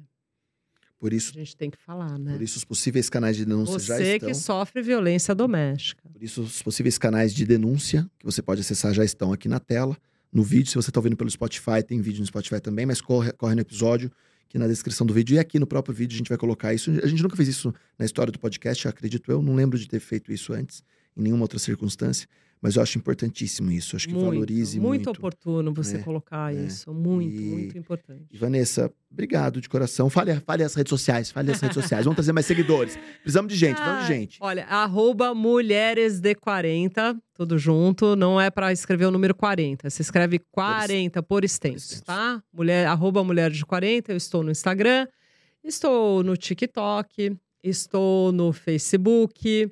Por 0.99 1.12
A 1.12 1.16
isso, 1.16 1.32
gente 1.32 1.57
tem 1.57 1.70
que 1.70 1.78
falar, 1.78 2.18
né? 2.18 2.32
por 2.32 2.42
isso 2.42 2.59
os 2.59 2.64
possíveis 2.64 3.09
canais 3.09 3.36
de 3.36 3.44
denúncia 3.44 3.78
já 3.78 3.96
Você 3.96 4.14
estão. 4.14 4.28
que 4.28 4.34
sofre 4.34 4.82
violência 4.82 5.34
doméstica. 5.34 6.03
Por 6.12 6.22
isso, 6.22 6.42
os 6.42 6.61
possíveis 6.62 6.99
canais 6.99 7.32
de 7.32 7.46
denúncia 7.46 8.11
que 8.18 8.24
você 8.26 8.42
pode 8.42 8.61
acessar 8.62 8.92
já 8.92 9.05
estão 9.05 9.32
aqui 9.32 9.49
na 9.49 9.61
tela. 9.61 9.96
No 10.32 10.42
vídeo, 10.42 10.68
se 10.68 10.74
você 10.74 10.90
está 10.90 10.99
ouvindo 10.99 11.16
pelo 11.16 11.30
Spotify, 11.30 11.82
tem 11.86 12.01
vídeo 12.01 12.20
no 12.20 12.26
Spotify 12.26 12.61
também, 12.61 12.84
mas 12.84 13.01
corre, 13.01 13.32
corre 13.32 13.55
no 13.55 13.61
episódio, 13.61 14.11
que 14.49 14.59
na 14.59 14.66
descrição 14.66 15.07
do 15.07 15.14
vídeo 15.14 15.36
e 15.36 15.38
aqui 15.38 15.59
no 15.59 15.66
próprio 15.66 15.94
vídeo 15.94 16.16
a 16.16 16.18
gente 16.18 16.28
vai 16.28 16.36
colocar 16.38 16.74
isso. 16.74 16.90
A 17.03 17.07
gente 17.07 17.22
nunca 17.22 17.36
fez 17.36 17.49
isso 17.49 17.72
na 17.99 18.05
história 18.05 18.32
do 18.32 18.38
podcast, 18.38 18.88
acredito 18.88 19.30
eu. 19.30 19.40
Não 19.40 19.55
lembro 19.55 19.78
de 19.78 19.86
ter 19.86 20.01
feito 20.01 20.32
isso 20.32 20.53
antes, 20.53 20.82
em 21.16 21.22
nenhuma 21.22 21.42
outra 21.44 21.59
circunstância. 21.59 22.28
Mas 22.61 22.74
eu 22.76 22.82
acho 22.82 22.98
importantíssimo 22.98 23.70
isso. 23.70 23.94
Acho 23.94 24.09
que 24.09 24.14
muito, 24.14 24.26
valorize 24.26 24.80
muito 24.80 25.06
muito. 25.06 25.11
oportuno 25.11 25.72
você 25.72 25.98
né? 25.98 26.02
colocar 26.02 26.52
É. 26.54 26.66
isso. 26.66 26.92
Muito, 26.92 27.36
E- 27.40 27.50
muito 27.50 27.78
importante. 27.78 28.24
E 28.32 28.36
Vanessa, 28.36 28.92
obrigado 29.11 29.61
de 29.61 29.68
coração. 29.68 30.11
Fale, 30.11 30.34
fale 30.40 30.64
as 30.64 30.74
redes 30.74 30.90
sociais, 30.90 31.30
fale 31.30 31.52
as 31.52 31.61
redes 31.61 31.74
sociais. 31.74 32.04
Vamos 32.04 32.16
trazer 32.16 32.32
mais 32.32 32.46
seguidores. 32.86 32.98
Precisamos 33.22 33.52
de 33.52 33.59
gente, 33.59 33.76
precisamos 33.76 34.06
de 34.06 34.12
Ai, 34.12 34.18
gente. 34.20 34.38
Olha, 34.40 34.64
arroba 34.66 35.32
mulheres 35.34 36.20
de 36.20 36.34
40, 36.34 37.16
tudo 37.32 37.56
junto. 37.59 38.16
Não 38.16 38.40
é 38.40 38.50
para 38.50 38.72
escrever 38.72 39.06
o 39.06 39.11
número 39.11 39.34
40. 39.34 39.88
Se 39.90 40.02
escreve 40.02 40.40
40 40.50 41.22
por 41.22 41.44
extenso, 41.44 41.76
extenso. 41.94 42.04
tá? 42.04 42.42
Mulher, 42.52 42.86
arroba 42.88 43.22
mulheres 43.22 43.56
de 43.56 43.64
40. 43.64 44.12
Eu 44.12 44.16
estou 44.16 44.42
no 44.42 44.50
Instagram, 44.50 45.06
estou 45.62 46.22
no 46.24 46.36
TikTok, 46.36 47.36
estou 47.62 48.32
no 48.32 48.52
Facebook, 48.52 49.70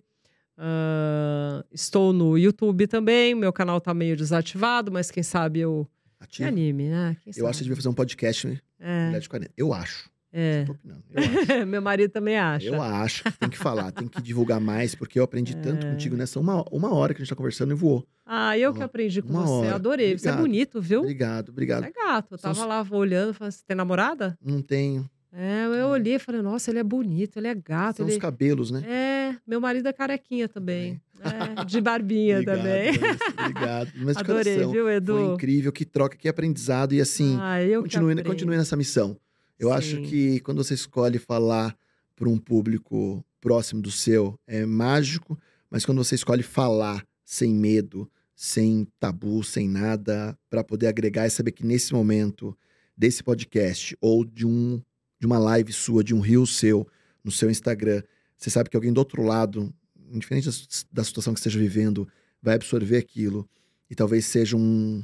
ah, 0.58 1.64
estou 1.72 2.12
no 2.12 2.36
YouTube 2.36 2.86
também. 2.86 3.34
Meu 3.34 3.52
canal 3.52 3.80
tá 3.80 3.92
meio 3.94 4.16
desativado, 4.16 4.90
mas 4.90 5.10
quem 5.10 5.22
sabe 5.22 5.60
eu 5.60 5.88
me 6.20 6.24
Ativo. 6.26 6.48
anime, 6.48 6.88
né? 6.88 7.16
Quem 7.22 7.30
Eu 7.30 7.34
sabe? 7.34 7.46
acho 7.48 7.52
que 7.52 7.58
você 7.58 7.64
devia 7.64 7.76
fazer 7.76 7.88
um 7.88 7.94
podcast, 7.94 8.46
né? 8.46 8.58
É, 8.78 9.06
Mulher 9.06 9.20
de 9.20 9.28
40. 9.28 9.52
Eu 9.56 9.72
acho. 9.72 10.10
é. 10.32 10.64
Tô 10.64 10.72
opinando. 10.72 11.02
Eu 11.12 11.22
acho. 11.22 11.66
Meu 11.66 11.80
marido 11.82 12.10
também 12.10 12.36
acha. 12.38 12.66
Eu 12.66 12.82
acho 12.82 13.24
que 13.24 13.32
tem 13.38 13.48
que 13.48 13.56
falar, 13.58 13.90
tem 13.92 14.06
que 14.08 14.20
divulgar 14.20 14.60
mais, 14.60 14.94
porque 14.94 15.18
eu 15.18 15.24
aprendi 15.24 15.56
tanto 15.56 15.86
É. 15.86 15.90
contigo 15.90 16.16
nessa 16.16 16.38
uma, 16.40 16.62
uma 16.70 16.92
hora 16.94 17.14
que 17.14 17.20
a 17.20 17.24
gente 17.24 17.30
tá 17.30 17.36
conversando 17.36 17.72
e 17.72 17.74
voou. 17.74 18.06
Ah, 18.24 18.58
eu 18.58 18.74
que 18.74 18.80
Ó, 18.80 18.84
aprendi 18.84 19.22
com 19.22 19.30
uma 19.30 19.42
você. 19.46 19.66
hora. 19.68 19.74
Adorei. 19.76 20.18
Você 20.18 20.28
é 20.28 20.32
Obrigado. 20.32 20.40
bonito, 20.50 20.80
viu? 20.82 21.00
Obrigado, 21.00 21.48
obrigado. 21.50 21.84
É 21.84 21.92
gato. 21.92 22.34
Eu 22.34 22.38
São 22.38 22.52
tava 22.52 22.62
os- 22.82 22.90
lá 22.90 22.96
olhando, 22.98 23.32
falei, 23.34 23.50
você 23.52 23.62
tem 23.66 23.76
namorada? 23.76 24.36
Não 24.44 24.60
tenho. 24.60 25.08
É, 25.32 25.66
eu 25.66 25.88
olhei 25.88 26.14
e 26.14 26.18
falei, 26.18 26.40
nossa, 26.40 26.70
ele 26.70 26.78
é 26.78 26.82
bonito, 26.82 27.36
ele 27.38 27.48
é 27.48 27.54
gato. 27.54 27.98
São 27.98 28.06
Ele... 28.06 28.14
os 28.14 28.20
cabelos, 28.20 28.70
né? 28.70 28.82
É, 28.86 29.36
meu 29.46 29.60
marido 29.60 29.86
é 29.88 29.92
carequinha 29.92 30.48
também. 30.48 31.00
É, 31.20 31.64
de 31.64 31.80
barbinha 31.80 32.38
Obrigado, 32.40 32.56
também. 32.56 32.90
Obrigado. 33.38 33.92
Mas 33.96 34.16
Adorei, 34.16 34.54
coração, 34.54 34.72
viu, 34.72 34.88
Edu? 34.88 35.14
Foi 35.14 35.34
incrível, 35.34 35.72
que 35.72 35.84
troca, 35.84 36.16
que 36.16 36.28
aprendizado. 36.28 36.94
E 36.94 37.00
assim, 37.00 37.36
ah, 37.40 37.58
continue, 37.80 38.22
continue 38.22 38.56
nessa 38.56 38.76
missão. 38.76 39.16
Eu 39.58 39.72
acho 39.72 39.96
Sim. 39.96 40.02
que 40.02 40.40
quando 40.40 40.62
você 40.62 40.74
escolhe 40.74 41.18
falar 41.18 41.76
para 42.14 42.28
um 42.28 42.38
público 42.38 43.24
próximo 43.40 43.80
do 43.80 43.90
seu, 43.90 44.38
é 44.46 44.64
mágico, 44.64 45.38
mas 45.70 45.84
quando 45.84 46.02
você 46.02 46.14
escolhe 46.14 46.42
falar 46.42 47.04
sem 47.24 47.52
medo, 47.52 48.10
sem 48.34 48.86
tabu, 48.98 49.42
sem 49.42 49.68
nada, 49.68 50.38
para 50.48 50.62
poder 50.62 50.86
agregar 50.86 51.26
e 51.26 51.30
saber 51.30 51.52
que 51.52 51.64
nesse 51.64 51.92
momento 51.92 52.56
desse 52.96 53.22
podcast 53.22 53.96
ou 54.00 54.24
de 54.24 54.46
um 54.46 54.80
de 55.18 55.26
uma 55.26 55.38
live 55.38 55.72
sua, 55.72 56.04
de 56.04 56.14
um 56.14 56.20
rio 56.20 56.46
seu 56.46 56.86
no 57.24 57.30
seu 57.30 57.50
Instagram, 57.50 58.02
você 58.36 58.50
sabe 58.50 58.70
que 58.70 58.76
alguém 58.76 58.92
do 58.92 58.98
outro 58.98 59.22
lado, 59.22 59.72
indiferente 60.10 60.48
da, 60.92 61.02
situação 61.02 61.32
que 61.32 61.40
esteja 61.40 61.58
vivendo, 61.58 62.06
vai 62.40 62.54
absorver 62.54 62.98
aquilo 62.98 63.48
e 63.90 63.94
talvez 63.94 64.26
seja 64.26 64.56
um 64.56 65.02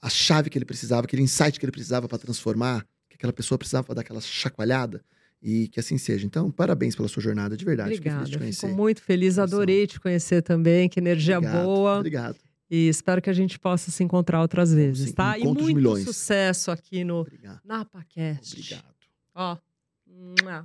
a 0.00 0.10
chave 0.10 0.50
que 0.50 0.58
ele 0.58 0.64
precisava, 0.64 1.04
aquele 1.04 1.22
insight 1.22 1.58
que 1.58 1.64
ele 1.64 1.72
precisava 1.72 2.08
para 2.08 2.18
transformar, 2.18 2.84
que 3.08 3.14
aquela 3.14 3.32
pessoa 3.32 3.56
precisava 3.56 3.94
dar 3.94 4.00
aquela 4.00 4.20
chacoalhada 4.20 5.02
e 5.40 5.68
que 5.68 5.78
assim 5.78 5.96
seja. 5.96 6.26
Então, 6.26 6.50
parabéns 6.50 6.96
pela 6.96 7.08
sua 7.08 7.22
jornada, 7.22 7.56
de 7.56 7.64
verdade. 7.64 7.94
Obrigada, 7.94 8.26
fico 8.26 8.68
muito 8.68 9.00
feliz, 9.00 9.38
adorei 9.38 9.86
te 9.86 10.00
conhecer 10.00 10.42
também, 10.42 10.88
que 10.88 10.98
energia 10.98 11.38
Obrigado, 11.38 11.64
boa. 11.64 11.98
Obrigado. 11.98 12.36
E 12.74 12.88
espero 12.88 13.20
que 13.20 13.28
a 13.28 13.34
gente 13.34 13.58
possa 13.58 13.90
se 13.90 14.02
encontrar 14.02 14.40
outras 14.40 14.72
vezes, 14.72 15.10
sim. 15.10 15.14
tá? 15.14 15.38
E 15.38 15.44
muito 15.44 15.62
milhões. 15.62 16.04
sucesso 16.04 16.70
aqui 16.70 17.04
no 17.04 17.16
Obrigado. 17.16 17.60
NapaCast. 17.66 18.54
Obrigado. 18.58 18.94
Ó, 19.34 19.58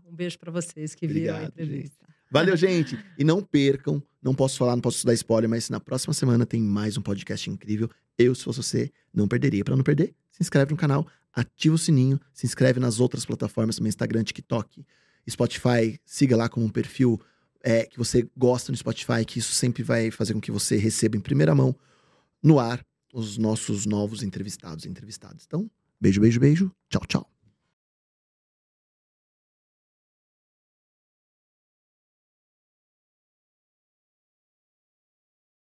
um 0.09 0.15
beijo 0.15 0.39
pra 0.39 0.49
vocês 0.49 0.95
que 0.95 1.05
viram 1.05 1.33
a 1.33 1.37
Obrigado, 1.39 1.51
entrevista. 1.51 2.07
Valeu, 2.31 2.55
gente. 2.55 2.97
E 3.17 3.25
não 3.25 3.41
percam, 3.41 4.01
não 4.23 4.33
posso 4.33 4.57
falar, 4.57 4.73
não 4.77 4.81
posso 4.81 5.05
dar 5.05 5.13
spoiler, 5.15 5.49
mas 5.49 5.69
na 5.69 5.81
próxima 5.81 6.13
semana 6.13 6.45
tem 6.45 6.61
mais 6.61 6.95
um 6.95 7.01
podcast 7.01 7.49
incrível. 7.49 7.89
Eu, 8.17 8.33
se 8.33 8.45
fosse 8.45 8.63
você, 8.63 8.91
não 9.13 9.27
perderia. 9.27 9.65
Para 9.65 9.75
não 9.75 9.83
perder, 9.83 10.15
se 10.31 10.41
inscreve 10.41 10.71
no 10.71 10.77
canal, 10.77 11.05
ativa 11.33 11.75
o 11.75 11.77
sininho, 11.77 12.17
se 12.33 12.45
inscreve 12.45 12.79
nas 12.79 13.01
outras 13.01 13.25
plataformas, 13.25 13.75
também 13.75 13.89
Instagram, 13.89 14.23
TikTok, 14.23 14.85
Spotify. 15.29 15.99
Siga 16.05 16.37
lá 16.37 16.47
como 16.47 16.65
um 16.65 16.69
perfil 16.69 17.19
é, 17.61 17.85
que 17.85 17.97
você 17.97 18.25
gosta 18.37 18.71
no 18.71 18.77
Spotify, 18.77 19.25
que 19.25 19.39
isso 19.39 19.51
sempre 19.51 19.83
vai 19.83 20.09
fazer 20.09 20.33
com 20.33 20.39
que 20.39 20.51
você 20.51 20.77
receba 20.77 21.17
em 21.17 21.19
primeira 21.19 21.53
mão, 21.53 21.75
no 22.43 22.59
ar, 22.59 22.85
os 23.13 23.37
nossos 23.37 23.85
novos 23.85 24.23
entrevistados 24.23 24.85
e 24.85 24.89
entrevistadas. 24.89 25.43
Então, 25.45 25.69
beijo, 25.99 26.21
beijo, 26.21 26.39
beijo. 26.39 26.71
Tchau, 26.89 27.05
tchau. 27.07 27.36